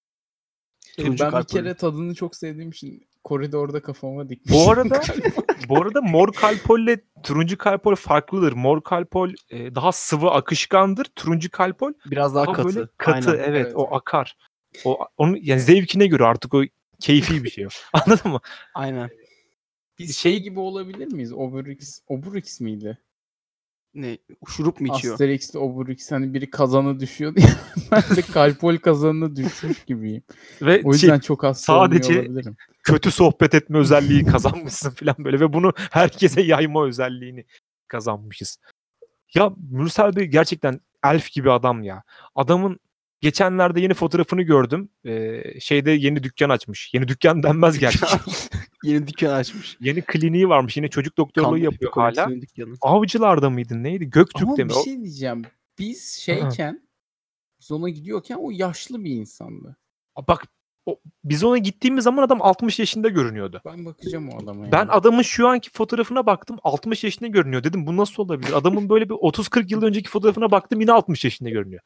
Turuncu 0.97 1.23
ben 1.23 1.39
bir 1.41 1.47
kere 1.47 1.73
tadını 1.73 2.15
çok 2.15 2.35
sevdiğim 2.35 2.69
için 2.69 3.07
koridorda 3.23 3.81
kafama 3.81 4.29
dikmiştim. 4.29 4.65
Bu 4.65 4.71
arada 4.71 5.01
bu 5.69 5.81
arada 5.81 6.01
mor 6.01 6.33
kalpolle 6.33 7.01
turuncu 7.23 7.57
kalpol 7.57 7.95
farklıdır. 7.95 8.53
Mor 8.53 8.81
kalpol 8.83 9.29
e, 9.49 9.75
daha 9.75 9.91
sıvı 9.91 10.31
akışkandır. 10.31 11.05
Turuncu 11.05 11.51
kalpol 11.51 11.93
Biraz 12.05 12.35
daha 12.35 12.45
daha 12.45 12.53
katı. 12.53 12.75
böyle 12.75 12.87
katı. 12.97 13.31
Aynen. 13.31 13.43
Evet, 13.43 13.65
Evet. 13.65 13.73
o 13.75 13.95
akar. 13.95 14.37
O 14.85 14.99
onun 15.17 15.37
yani 15.41 15.59
zevkine 15.59 16.07
göre 16.07 16.25
artık 16.25 16.53
o 16.53 16.63
keyfi 16.99 17.43
bir 17.43 17.49
şey. 17.49 17.67
Anladın 17.93 18.31
mı? 18.31 18.39
Aynen. 18.73 19.09
Biz 19.99 20.17
şey 20.17 20.39
gibi 20.43 20.59
olabilir 20.59 21.13
miyiz? 21.13 21.33
Obelix, 21.33 22.01
Obelix 22.07 22.59
miydi? 22.61 22.97
Ne 23.95 24.17
şurup 24.47 24.81
mu 24.81 24.87
içiyor? 24.95 25.13
Asterix'te 25.13 25.59
Obelix 25.59 26.11
hani 26.11 26.33
biri 26.33 26.49
kazana 26.49 26.99
düşüyordu 26.99 27.39
ya. 27.43 27.49
ben 27.91 28.15
de 28.17 28.21
kalpol 28.21 28.77
kazanına 28.77 29.35
düşmüş 29.35 29.85
gibiyim. 29.85 30.23
Ve 30.61 30.81
O 30.83 30.93
şey, 30.93 31.09
yüzden 31.09 31.19
çok 31.19 31.43
hasta 31.43 31.73
sadece- 31.73 32.19
olabilirim. 32.21 32.55
kötü 32.83 33.11
sohbet 33.11 33.53
etme 33.55 33.77
özelliği 33.77 34.25
kazanmışsın 34.25 34.89
falan 34.95 35.15
böyle 35.19 35.39
ve 35.39 35.53
bunu 35.53 35.73
herkese 35.91 36.41
yayma 36.41 36.85
özelliğini 36.85 37.45
kazanmışız. 37.87 38.57
Ya 39.35 39.51
Mürsel 39.71 40.15
Bey 40.15 40.25
gerçekten 40.25 40.79
elf 41.05 41.31
gibi 41.31 41.51
adam 41.51 41.83
ya. 41.83 42.03
Adamın 42.35 42.79
geçenlerde 43.23 43.81
yeni 43.81 43.93
fotoğrafını 43.93 44.41
gördüm. 44.41 44.89
Ee, 45.05 45.43
şeyde 45.59 45.91
yeni 45.91 46.23
dükkan 46.23 46.49
açmış. 46.49 46.93
Yeni 46.93 47.07
dükkan 47.07 47.43
denmez 47.43 47.79
gerçi. 47.79 47.99
Yeni 48.83 49.07
dükkan 49.07 49.33
açmış. 49.33 49.77
yeni 49.79 50.01
kliniği 50.01 50.49
varmış. 50.49 50.77
Yine 50.77 50.87
çocuk 50.87 51.17
doktorluğu 51.17 51.49
Kan 51.49 51.57
yapıyor 51.57 51.91
hala. 51.93 52.29
dükkanı. 52.41 52.73
Avcılarda 52.81 53.49
mıydın 53.49 53.83
neydi? 53.83 54.03
Ama 54.03 54.09
Göktürk'te 54.09 54.63
mi? 54.63 54.69
bir 54.69 54.75
O- 54.75 54.83
şey 54.83 54.97
diyeceğim. 55.01 55.41
Biz 55.79 56.03
şeyken 56.11 56.87
biz 57.61 57.71
ona 57.71 57.89
gidiyorken 57.89 58.37
o 58.41 58.51
yaşlı 58.51 59.03
bir 59.03 59.11
insandı. 59.11 59.77
Bak 60.27 60.47
o, 60.85 60.99
biz 61.23 61.43
ona 61.43 61.57
gittiğimiz 61.57 62.03
zaman 62.03 62.23
adam 62.23 62.41
60 62.41 62.79
yaşında 62.79 63.09
görünüyordu. 63.09 63.61
Ben 63.65 63.85
bakacağım 63.85 64.29
o 64.29 64.43
adama. 64.43 64.71
Ben 64.71 64.77
yani. 64.77 64.91
adamın 64.91 65.21
şu 65.21 65.47
anki 65.47 65.69
fotoğrafına 65.71 66.25
baktım 66.25 66.57
60 66.63 67.03
yaşında 67.03 67.27
görünüyor. 67.27 67.63
Dedim 67.63 67.87
bu 67.87 67.97
nasıl 67.97 68.23
olabilir? 68.23 68.53
Adamın 68.53 68.89
böyle 68.89 69.09
bir 69.09 69.13
30-40 69.15 69.71
yıl 69.73 69.83
önceki 69.83 70.09
fotoğrafına 70.09 70.51
baktım 70.51 70.81
yine 70.81 70.91
60 70.91 71.23
yaşında 71.23 71.49
görünüyor. 71.49 71.81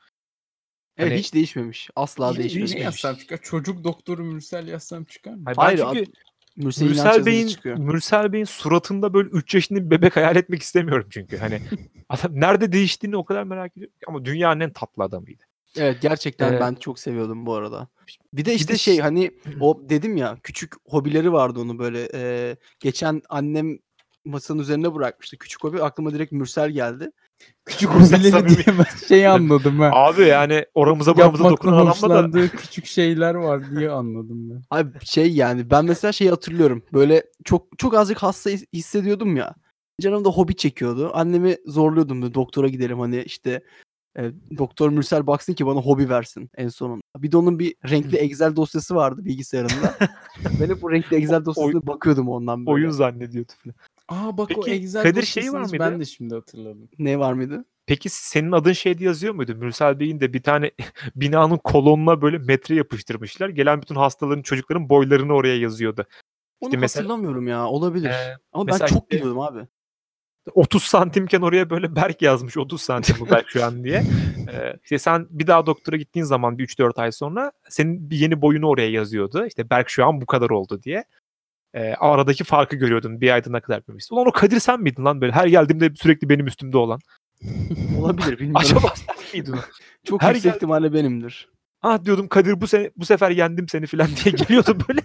Evet 0.98 1.12
Hani- 1.12 1.20
hiç 1.20 1.34
değişmemiş. 1.34 1.89
Asla 1.95 2.32
Hiç 2.32 2.38
değişmemiş. 2.39 2.74
ne 2.74 2.80
yazsam 2.80 3.16
çıkar? 3.16 3.39
Çocuk 3.41 3.84
doktoru 3.84 4.24
Mürsel 4.24 4.68
yazsam 4.68 5.04
çıkar 5.04 5.32
mı? 5.34 5.41
Hayır, 5.45 5.58
Hayır, 5.58 5.80
ben 5.80 5.93
çünkü 5.93 6.12
Mürsel, 6.56 6.86
İnanç 6.86 6.95
Mürsel 6.98 7.26
Bey'in 7.26 7.48
çıkıyor. 7.48 7.78
Mürsel 7.78 8.34
Bey'in 8.34 8.45
suratında 8.45 9.14
böyle 9.14 9.30
3 9.30 9.56
yaşında 9.56 9.80
bir 9.86 9.89
bebek 9.89 10.16
hayal 10.16 10.36
etmek 10.36 10.62
istemiyorum 10.62 11.08
çünkü. 11.10 11.38
Hani 11.38 11.62
adam 12.10 12.32
nerede 12.39 12.72
değiştiğini 12.72 13.18
o 13.18 13.26
kadar 13.26 13.43
merak 13.43 13.78
ediyorum. 13.78 13.93
ki. 14.00 14.06
Ama 14.08 14.26
dünyanın 14.26 14.60
en 14.60 14.74
tatlı 14.74 15.04
adamıydı. 15.04 15.43
Evet 15.78 16.02
gerçekten 16.02 16.54
Ee, 16.54 16.60
ben 16.60 16.76
çok 16.76 17.00
seviyordum 17.00 17.45
bu 17.45 17.54
arada. 17.56 17.88
Bir 18.34 18.45
de 18.45 18.50
bir 18.52 18.56
işte 18.56 18.74
de 18.74 18.78
şey 18.78 18.95
ş- 18.95 19.02
hani 19.02 19.32
o 19.60 19.82
dedim 19.89 20.18
ya 20.18 20.38
küçük 20.43 20.74
hobileri 20.86 21.34
vardı 21.34 21.60
onu 21.60 21.80
böyle. 21.80 22.10
e, 22.14 22.56
geçen 22.80 23.22
annem 23.30 23.80
masanın 24.26 24.60
üzerine 24.60 24.93
bırakmıştı. 24.95 25.38
Küçük 25.38 25.64
hobi 25.64 25.82
aklıma 25.84 26.14
direkt 26.14 26.32
Mürsel 26.32 26.70
geldi. 26.70 27.12
Küçük 27.66 27.92
samimi. 27.92 28.50
diye 28.50 28.66
ben 28.68 29.08
şey 29.08 29.28
anladım 29.28 29.80
ben. 29.80 29.92
Abi 29.94 30.22
yani 30.22 30.66
oramıza 30.74 31.18
buramıza 31.18 31.50
dokunan 31.50 31.86
adamla 31.86 32.34
da 32.34 32.48
küçük 32.48 32.86
şeyler 32.86 33.36
var 33.36 33.72
diye 33.76 33.92
anladım 33.92 34.50
ben. 34.50 34.62
Abi 34.78 34.90
şey 35.04 35.32
yani 35.32 35.70
ben 35.70 35.86
mesela 35.86 36.12
şeyi 36.12 36.30
hatırlıyorum. 36.30 36.84
Böyle 36.94 37.24
çok 37.44 37.68
çok 37.78 37.94
azıcık 37.94 38.24
hasta 38.24 38.50
his- 38.50 38.66
hissediyordum 38.74 39.36
ya. 39.36 39.56
Canım 40.02 40.26
da 40.26 40.30
hobi 40.30 40.56
çekiyordu. 40.56 41.12
Annemi 41.14 41.58
zorluyordum 41.66 42.22
böyle 42.22 42.34
doktora 42.34 42.68
gidelim 42.68 43.00
hani 43.00 43.24
işte 43.24 43.62
e, 44.18 44.32
doktor 44.58 44.90
Mürsel 44.90 45.28
baksın 45.28 45.54
ki 45.54 45.66
bana 45.66 45.80
hobi 45.80 46.10
versin 46.10 46.50
en 46.58 46.68
sonunda. 46.68 47.02
Bir 47.18 47.32
de 47.32 47.38
onun 47.38 47.60
bir 47.60 47.76
renkli 47.90 48.18
Excel 48.18 48.56
dosyası 48.56 48.96
vardı 48.96 49.26
bilgisayarında. 49.26 49.96
ben 50.60 50.70
hep 50.70 50.82
bu 50.82 50.92
renkli 50.92 51.18
Excel 51.18 51.46
dosyasına 51.46 51.88
bakıyordum 51.88 52.30
ondan 52.30 52.66
böyle. 52.66 52.74
oyun 52.74 52.90
zannediyordu 52.90 53.52
falan. 53.64 53.76
Aa 54.08 54.38
bak 54.38 54.51
o 54.58 54.62
Peki, 54.62 54.72
Excel 54.72 55.03
Kadir 55.03 55.22
şey 55.22 55.43
var 55.43 55.47
dosyasını 55.47 55.70
mıydı? 55.80 55.91
Ben 55.93 55.99
de 55.99 56.05
şimdi 56.05 56.36
hatırladım. 56.36 56.89
Ne 56.99 57.20
var 57.20 57.34
mıydı? 57.34 57.66
Peki 57.86 58.10
senin 58.10 58.51
adın 58.51 58.74
şeyde 58.74 59.03
yazıyor 59.03 59.34
muydu? 59.34 59.55
Mürsel 59.55 59.99
Bey'in 59.99 60.20
de 60.20 60.34
bir 60.34 60.43
tane 60.43 60.72
binanın 61.16 61.58
kolonuna 61.58 62.22
böyle 62.22 62.38
metre 62.38 62.76
yapıştırmışlar. 62.76 63.49
Gelen 63.49 63.82
bütün 63.82 63.95
hastaların 63.95 64.41
çocukların 64.41 64.89
boylarını 64.89 65.34
oraya 65.34 65.58
yazıyordu. 65.58 66.05
Onu 66.62 66.70
İşte 66.70 66.78
mesela- 66.78 67.03
hatırlamıyorum 67.03 67.47
ya. 67.47 67.68
Olabilir. 67.68 68.10
Ee, 68.10 68.38
Ama 68.53 68.68
ben 68.68 68.74
mesela 68.74 68.88
çok 68.88 69.03
işte- 69.03 69.18
gülüyordum 69.18 69.39
abi. 69.39 69.68
30 70.53 70.84
santimken 70.84 71.41
oraya 71.41 71.70
böyle 71.70 71.95
Berk 71.95 72.22
yazmış 72.22 72.58
30 72.58 72.82
santim 72.82 73.16
bu 73.20 73.30
Berk 73.30 73.49
şu 73.49 73.66
an 73.66 73.84
diye. 73.84 74.03
Ee, 74.53 74.74
işte 74.84 74.99
sen 74.99 75.28
bir 75.30 75.47
daha 75.47 75.66
doktora 75.66 75.97
gittiğin 75.97 76.24
zaman 76.26 76.58
bir 76.58 76.68
3-4 76.68 77.01
ay 77.01 77.12
sonra 77.12 77.51
senin 77.70 78.10
bir 78.10 78.18
yeni 78.18 78.41
boyunu 78.41 78.68
oraya 78.68 78.89
yazıyordu. 78.89 79.45
İşte 79.45 79.70
Berk 79.70 79.89
şu 79.89 80.05
an 80.05 80.22
bu 80.22 80.26
kadar 80.26 80.49
oldu 80.49 80.84
diye. 80.84 81.03
Ee, 81.78 81.93
aradaki 81.99 82.43
farkı 82.43 82.75
görüyordun 82.75 83.21
bir 83.21 83.32
ayda 83.34 83.49
ne 83.49 83.61
kadar 83.61 83.88
büyümüşsün. 83.88 84.15
Ulan 84.15 84.28
o 84.28 84.32
Kadir 84.32 84.59
sen 84.59 84.82
miydin 84.82 85.05
lan 85.05 85.21
böyle 85.21 85.32
her 85.32 85.47
geldiğimde 85.47 85.95
sürekli 85.95 86.30
benim 86.30 86.47
üstümde 86.47 86.78
olan. 86.78 86.99
Olabilir 87.99 88.39
bilmiyorum. 88.39 88.55
Acaba 88.55 88.93
sen 88.95 89.15
miydin 89.34 89.55
çok 90.05 90.21
her 90.21 90.34
yüksek 90.34 90.51
gel- 90.51 90.55
ihtimalle 90.55 90.93
benimdir. 90.93 91.49
Ah 91.82 92.05
diyordum 92.05 92.28
Kadir 92.28 92.61
bu 92.61 92.67
sene 92.67 92.91
bu 92.95 93.05
sefer 93.05 93.32
yendim 93.32 93.67
seni 93.69 93.86
falan 93.88 94.07
diye 94.07 94.36
geliyordu 94.47 94.78
böyle. 94.89 95.01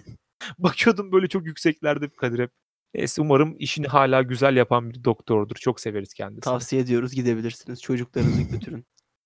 Bakıyordum 0.57 1.11
böyle 1.11 1.27
çok 1.27 1.45
yükseklerde 1.45 2.09
Kadir 2.09 2.39
hep. 2.39 2.51
Neyse 2.95 3.21
umarım 3.21 3.55
işini 3.59 3.87
hala 3.87 4.21
güzel 4.21 4.55
yapan 4.55 4.89
bir 4.89 5.03
doktordur. 5.03 5.55
Çok 5.55 5.79
severiz 5.79 6.13
kendisini. 6.13 6.41
Tavsiye 6.41 6.81
ediyoruz 6.81 7.13
gidebilirsiniz. 7.13 7.81
Çocuklarınızı 7.81 8.41
götürün. 8.41 8.85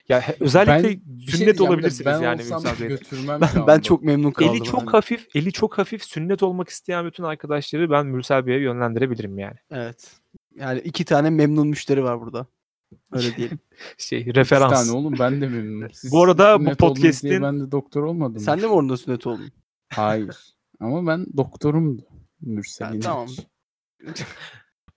Ya 0.10 0.22
he- 0.22 0.36
özellikle 0.40 0.90
Bir 0.90 0.92
şey 0.92 1.00
sünnet 1.18 1.32
diyeceğim 1.32 1.58
de 1.58 1.64
olabilirsiniz 1.64 2.06
ben 2.06 2.20
yani 2.22 2.42
olsam 2.42 2.76
Bey. 2.82 2.88
götürmem 2.88 3.42
Ben, 3.42 3.48
şu 3.48 3.56
ben 3.56 3.62
anda. 3.74 3.82
çok 3.82 4.04
memnun 4.04 4.32
kaldım. 4.32 4.56
Eli 4.56 4.64
çok 4.64 4.82
hani. 4.82 4.90
hafif, 4.90 5.28
eli 5.36 5.52
çok 5.52 5.78
hafif 5.78 6.04
sünnet 6.04 6.44
olmak 6.44 6.70
isteyen 6.70 7.06
bütün 7.06 7.24
arkadaşları 7.24 7.90
ben 7.92 8.06
Mürsel 8.06 8.46
Bey'e 8.46 8.60
yönlendirebilirim 8.62 9.40
yani. 9.40 9.56
Evet. 9.72 10.12
Yani 10.56 10.80
iki 10.80 11.06
tane 11.06 11.30
memnun 11.30 11.68
müşteri 11.68 12.04
var 12.04 12.22
burada. 12.22 12.48
Öyle 13.12 13.36
diyelim. 13.38 13.60
Şey 13.98 14.20
İki 14.22 14.36
referans. 14.36 14.74
tane 14.88 14.98
oğlum 14.98 15.16
ben 15.20 15.42
de 15.42 15.48
memnunum. 15.48 15.90
Siz 15.94 16.12
Bu 16.12 16.24
arada 16.24 16.60
bu 16.60 16.64
sünnet 16.64 16.84
oldunuz 16.84 17.02
diye 17.02 17.12
podcast'in- 17.12 17.42
Ben 17.44 17.60
de 17.60 17.72
doktor 17.72 18.04
olmadım. 18.04 18.40
Sen 18.40 18.58
de 18.62 18.66
mi 18.66 18.74
orada 18.74 18.98
sünnet 18.98 19.28
oldun? 19.28 19.52
Hayır. 19.90 20.38
Ama 20.80 21.08
ben 21.08 21.26
doktorumdu. 21.38 22.02
Mürsel 22.42 22.88
Ha, 22.88 22.94
İnanç. 22.94 23.04
tamam. 23.04 23.28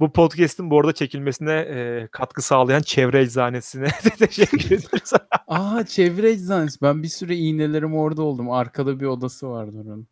Bu 0.00 0.12
podcast'in 0.12 0.70
bu 0.70 0.80
arada 0.80 0.92
çekilmesine 0.92 1.52
e, 1.52 2.08
katkı 2.12 2.42
sağlayan 2.42 2.82
çevre 2.82 3.20
eczanesine 3.20 3.84
de 4.04 4.26
teşekkür 4.26 4.66
ederiz. 4.66 5.12
Aa 5.48 5.84
çevre 5.84 6.30
eczanesi. 6.30 6.82
Ben 6.82 7.02
bir 7.02 7.08
süre 7.08 7.36
iğnelerim 7.36 7.94
orada 7.96 8.22
oldum. 8.22 8.50
Arkada 8.50 9.00
bir 9.00 9.06
odası 9.06 9.50
vardı 9.50 9.76
oranın. 9.84 10.08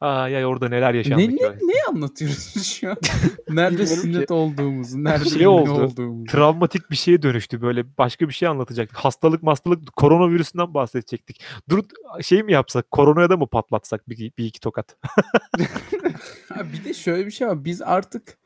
Aa 0.00 0.28
ya 0.28 0.48
orada 0.48 0.68
neler 0.68 0.94
yaşandı 0.94 1.22
Ne, 1.22 1.28
ne, 1.28 1.50
ne 1.62 1.74
anlatıyoruz 1.88 2.64
şu 2.64 2.90
an? 2.90 2.96
Nerede 3.48 3.86
sünnet 3.86 4.30
olduğumuzu, 4.30 5.04
nerede 5.04 5.28
Şey 5.28 5.46
oldu, 5.46 5.72
olduğumuzu. 5.72 6.32
Travmatik 6.32 6.90
bir 6.90 6.96
şeye 6.96 7.22
dönüştü 7.22 7.62
böyle 7.62 7.96
başka 7.98 8.28
bir 8.28 8.34
şey 8.34 8.48
anlatacaktık. 8.48 8.98
Hastalık 8.98 9.46
hastalık 9.46 9.92
koronavirüsünden 9.96 10.74
bahsedecektik. 10.74 11.42
Dur 11.68 11.84
şey 12.22 12.42
mi 12.42 12.52
yapsak 12.52 12.90
koronaya 12.90 13.30
da 13.30 13.36
mı 13.36 13.46
patlatsak 13.46 14.08
bir, 14.08 14.32
bir 14.38 14.44
iki 14.44 14.60
tokat? 14.60 14.96
Bir 16.72 16.84
de 16.84 16.94
şöyle 16.94 17.26
bir 17.26 17.30
şey 17.30 17.48
var. 17.48 17.64
Biz 17.64 17.82
artık 17.82 18.39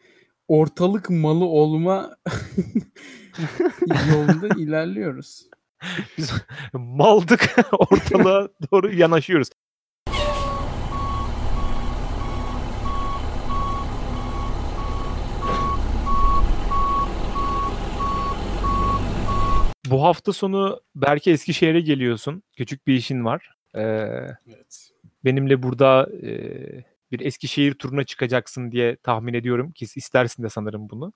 ortalık 0.49 1.11
malı 1.11 1.45
olma 1.45 2.16
yolunda 4.11 4.49
ilerliyoruz. 4.61 5.47
Biz 6.18 6.32
maldık 6.72 7.57
ortalığa 7.72 8.49
doğru 8.72 8.95
yanaşıyoruz. 8.95 9.49
Bu 19.90 20.05
hafta 20.05 20.32
sonu 20.32 20.80
belki 20.95 21.30
Eskişehir'e 21.30 21.80
geliyorsun. 21.80 22.42
Küçük 22.57 22.86
bir 22.86 22.95
işin 22.95 23.24
var. 23.24 23.55
Ee, 23.74 23.80
Evet. 23.80 24.90
benimle 25.24 25.62
burada 25.62 26.09
e, 26.22 26.30
bir 27.15 27.21
Eskişehir 27.27 27.75
turuna 27.75 28.05
çıkacaksın 28.05 28.71
diye 28.73 28.97
tahmin 28.97 29.35
ediyorum 29.35 29.73
ki 29.73 29.87
istersin 29.97 30.43
de 30.43 30.49
sanırım 30.49 30.91
bunu. 30.91 31.12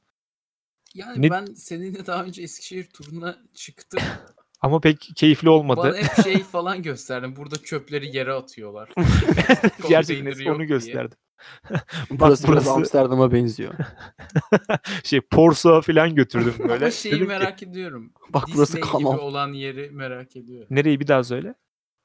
Yani 0.94 1.22
Ne- 1.22 1.30
ben 1.30 1.44
seninle 1.44 2.06
daha 2.06 2.24
önce 2.24 2.42
Eskişehir 2.42 2.84
turuna 2.84 3.38
çıktım. 3.54 4.00
Ama 4.60 4.80
pek 4.80 5.08
keyifli 5.16 5.48
olmadı. 5.50 5.80
Bana 5.82 5.96
hep 5.96 6.24
şey 6.24 6.38
falan 6.52 6.82
gösterdin. 6.82 7.36
Burada 7.36 7.56
çöpleri 7.62 8.16
yere 8.16 8.32
atıyorlar. 8.32 8.88
Gerçekten 9.88 10.46
onu 10.54 10.64
gösterdim. 10.66 11.18
Burası, 12.10 12.44
biraz 12.44 12.48
burası- 12.48 12.70
Amsterdam'a 12.70 13.32
benziyor. 13.32 13.74
şey 15.04 15.20
Porso'ya 15.20 15.80
falan 15.80 16.14
götürdüm 16.14 16.54
böyle. 16.58 16.72
Ama 16.84 16.90
şeyi 16.90 17.12
Dedim 17.14 17.24
ki, 17.26 17.28
merak 17.28 17.62
ediyorum. 17.62 18.12
Bak 18.30 18.44
burası 18.54 18.76
Disney 18.76 18.92
kanal. 18.92 19.12
gibi 19.12 19.20
olan 19.20 19.52
yeri 19.52 19.90
merak 19.90 20.36
ediyorum. 20.36 20.66
Nereyi 20.70 21.00
bir 21.00 21.06
daha 21.06 21.24
söyle. 21.24 21.54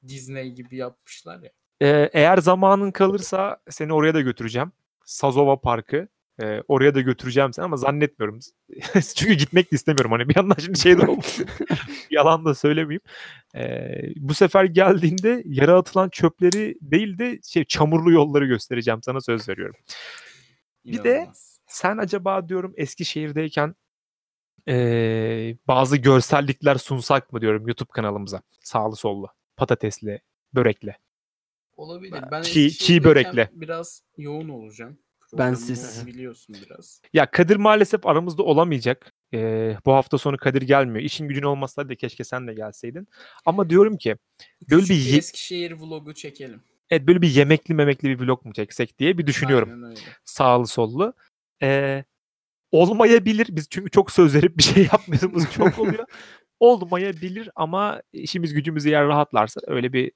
Disney 0.08 0.52
gibi 0.52 0.76
yapmışlar 0.76 1.42
ya. 1.42 1.50
Ee, 1.82 2.10
eğer 2.12 2.38
zamanın 2.38 2.90
kalırsa 2.90 3.58
seni 3.70 3.92
oraya 3.92 4.14
da 4.14 4.20
götüreceğim. 4.20 4.72
Sazova 5.04 5.60
Parkı. 5.60 6.08
Ee, 6.42 6.62
oraya 6.68 6.94
da 6.94 7.00
götüreceğim 7.00 7.52
seni 7.52 7.64
ama 7.64 7.76
zannetmiyorum. 7.76 8.38
Çünkü 9.16 9.34
gitmek 9.34 9.72
de 9.72 9.76
istemiyorum. 9.76 10.12
Hani 10.12 10.28
bir 10.28 10.36
yandan 10.36 10.56
şimdi 10.58 10.78
şey 10.78 10.98
de 10.98 11.06
olmuş. 11.06 11.38
Yalan 12.10 12.44
da 12.44 12.54
söylemeyeyim. 12.54 13.02
Ee, 13.54 13.90
bu 14.16 14.34
sefer 14.34 14.64
geldiğinde 14.64 15.42
yere 15.46 15.72
atılan 15.72 16.08
çöpleri 16.08 16.74
değil 16.80 17.18
de 17.18 17.40
şey 17.44 17.64
çamurlu 17.64 18.12
yolları 18.12 18.46
göstereceğim 18.46 19.00
sana 19.02 19.20
söz 19.20 19.48
veriyorum. 19.48 19.76
Bir 20.84 21.04
de-. 21.04 21.28
Sen 21.66 21.98
acaba 21.98 22.48
diyorum 22.48 22.74
Eskişehir'deyken 22.76 23.74
ee, 24.68 25.56
bazı 25.68 25.96
görsellikler 25.96 26.74
sunsak 26.74 27.32
mı 27.32 27.40
diyorum 27.40 27.66
YouTube 27.66 27.90
kanalımıza. 27.92 28.42
Sağlı 28.60 28.96
sollu. 28.96 29.28
Patatesli, 29.56 30.20
börekli. 30.54 30.96
Olabilir. 31.76 32.24
Ben 32.30 32.42
Çiğ- 32.42 32.70
çiğ 32.70 33.04
börekle. 33.04 33.50
Biraz 33.52 34.02
yoğun 34.16 34.48
olacağım. 34.48 34.98
Bensiz. 35.32 36.06
Biliyorsun 36.06 36.56
biraz. 36.66 37.02
Ya 37.12 37.30
Kadir 37.30 37.56
maalesef 37.56 38.06
aramızda 38.06 38.42
olamayacak. 38.42 39.12
Ee, 39.34 39.76
bu 39.86 39.92
hafta 39.92 40.18
sonu 40.18 40.36
Kadir 40.36 40.62
gelmiyor. 40.62 41.04
İşin 41.04 41.28
gücün 41.28 41.42
olmasa 41.42 41.88
da 41.88 41.94
keşke 41.94 42.24
sen 42.24 42.46
de 42.46 42.54
gelseydin. 42.54 43.08
Ama 43.46 43.70
diyorum 43.70 43.96
ki 43.96 44.16
böyle 44.70 44.82
Küçük 44.82 44.96
bir 44.96 45.02
ye- 45.10 45.16
Eskişehir 45.18 45.72
vlogu 45.72 46.14
çekelim. 46.14 46.60
evet 46.90 47.06
böyle 47.06 47.22
bir 47.22 47.28
yemekli 47.30 47.74
memekli 47.74 48.08
bir 48.08 48.24
vlog 48.26 48.44
mu 48.44 48.52
çeksek 48.52 48.98
diye 48.98 49.18
bir 49.18 49.26
düşünüyorum. 49.26 49.94
Sağlı 50.24 50.66
sollu. 50.66 51.12
Ee, 51.62 52.04
olmayabilir. 52.72 53.46
Biz 53.50 53.66
çünkü 53.70 53.90
çok 53.90 54.10
söz 54.12 54.34
verip 54.34 54.58
bir 54.58 54.62
şey 54.62 54.82
yapmadığımız 54.92 55.52
çok 55.52 55.78
oluyor. 55.78 56.04
olmayabilir 56.60 57.50
ama 57.56 58.02
işimiz 58.12 58.54
gücümüz 58.54 58.84
yer 58.84 59.06
rahatlarsa 59.06 59.60
öyle 59.66 59.92
bir 59.92 60.12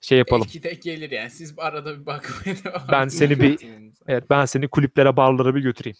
şey 0.00 0.18
yapalım. 0.18 0.42
Belki 0.42 0.62
de 0.62 0.74
gelir 0.74 1.10
yani. 1.10 1.30
Siz 1.30 1.54
arada 1.58 2.00
bir 2.00 2.06
bakmaya 2.06 2.56
devam 2.64 2.88
Ben 2.92 3.08
seni 3.08 3.40
bir-. 3.40 3.58
Evet 4.06 4.30
ben 4.30 4.44
seni 4.44 4.68
kulüplere 4.68 5.16
barlara 5.16 5.54
bir 5.54 5.60
götüreyim. 5.60 5.96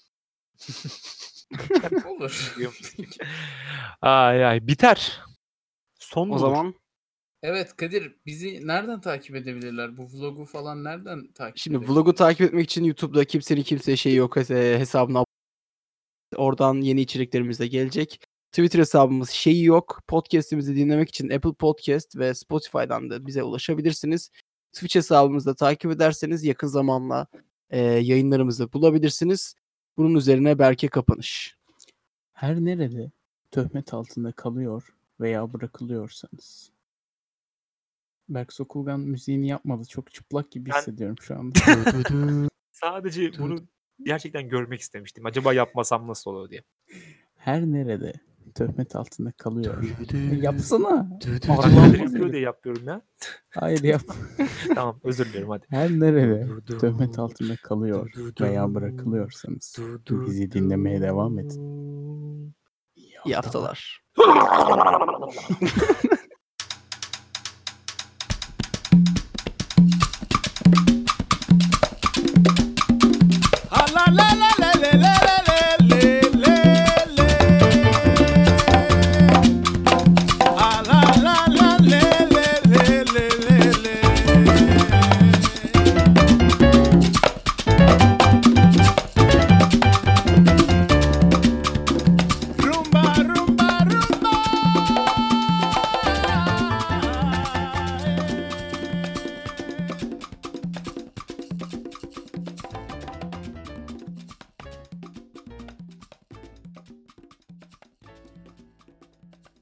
Olur. 2.06 2.54
Ay 4.00 4.44
ay 4.46 4.66
biter. 4.66 5.20
Son 5.98 6.30
O 6.30 6.38
zaman 6.38 6.74
evet 7.42 7.76
Kadir 7.76 8.16
bizi 8.26 8.66
nereden 8.66 9.00
takip 9.00 9.36
edebilirler? 9.36 9.96
Bu 9.96 10.06
vlogu 10.12 10.44
falan 10.44 10.84
nereden 10.84 11.32
takip 11.32 11.58
Şimdi 11.58 11.76
edebilirler? 11.76 11.94
vlogu 11.96 12.14
takip 12.14 12.40
etmek 12.40 12.64
için 12.64 12.84
YouTube'da 12.84 13.24
kimsenin 13.24 13.62
kimseye 13.62 13.96
şeyi 13.96 14.16
yok 14.16 14.36
hes- 14.36 14.78
hesabına 14.78 15.24
oradan 16.36 16.74
yeni 16.80 17.00
içeriklerimiz 17.00 17.60
de 17.60 17.66
gelecek. 17.66 18.20
Twitter 18.52 18.78
hesabımız 18.78 19.30
şeyi 19.30 19.64
yok. 19.64 20.00
Podcast'imizi 20.08 20.76
dinlemek 20.76 21.08
için 21.08 21.30
Apple 21.30 21.52
Podcast 21.52 22.16
ve 22.16 22.34
Spotify'dan 22.34 23.10
da 23.10 23.26
bize 23.26 23.42
ulaşabilirsiniz. 23.42 24.30
Twitch 24.72 24.96
hesabımızda 24.96 25.54
takip 25.54 25.90
ederseniz 25.90 26.44
yakın 26.44 26.66
zamanla 26.66 27.26
e, 27.70 27.80
yayınlarımızı 27.80 28.72
bulabilirsiniz. 28.72 29.54
Bunun 29.96 30.14
üzerine 30.14 30.58
Berke 30.58 30.88
kapanış. 30.88 31.56
Her 32.32 32.56
nerede 32.56 33.10
töhmet 33.50 33.94
altında 33.94 34.32
kalıyor 34.32 34.94
veya 35.20 35.52
bırakılıyorsanız. 35.52 36.70
Berk 38.28 38.52
Sokulgan 38.52 39.00
müziğini 39.00 39.48
yapmadı. 39.48 39.84
Çok 39.88 40.12
çıplak 40.12 40.50
gibi 40.50 40.70
Ben- 40.70 40.78
hissediyorum 40.78 41.16
şu 41.20 41.34
anda. 41.38 41.58
Sadece 42.72 43.38
bunu 43.38 43.58
gerçekten 44.02 44.48
görmek 44.48 44.80
istemiştim. 44.80 45.26
Acaba 45.26 45.52
yapmasam 45.52 46.08
nasıl 46.08 46.30
olur 46.30 46.50
diye. 46.50 46.62
Her 47.36 47.62
nerede 47.62 48.12
töhmet 48.52 48.96
altında 48.96 49.32
kalıyor. 49.32 49.84
Yapsana. 50.32 51.08
Allah'ım 51.48 51.94
yapıyor 51.94 52.32
diye 52.32 52.42
yapıyorum 52.42 52.88
ya. 52.88 53.02
Hayır 53.50 53.82
yap. 53.82 54.02
tamam 54.74 55.00
özür 55.04 55.24
dilerim 55.24 55.48
hadi. 55.48 55.66
Her 55.70 55.90
nerede 55.90 56.48
töhmet 56.80 57.18
altında 57.18 57.56
kalıyor 57.56 58.10
veya 58.40 58.74
bırakılıyorsanız 58.74 59.76
bizi 60.10 60.52
dinlemeye 60.52 61.00
devam 61.00 61.38
edin. 61.38 62.54
İyi 63.24 63.34
haftalar. 63.34 64.02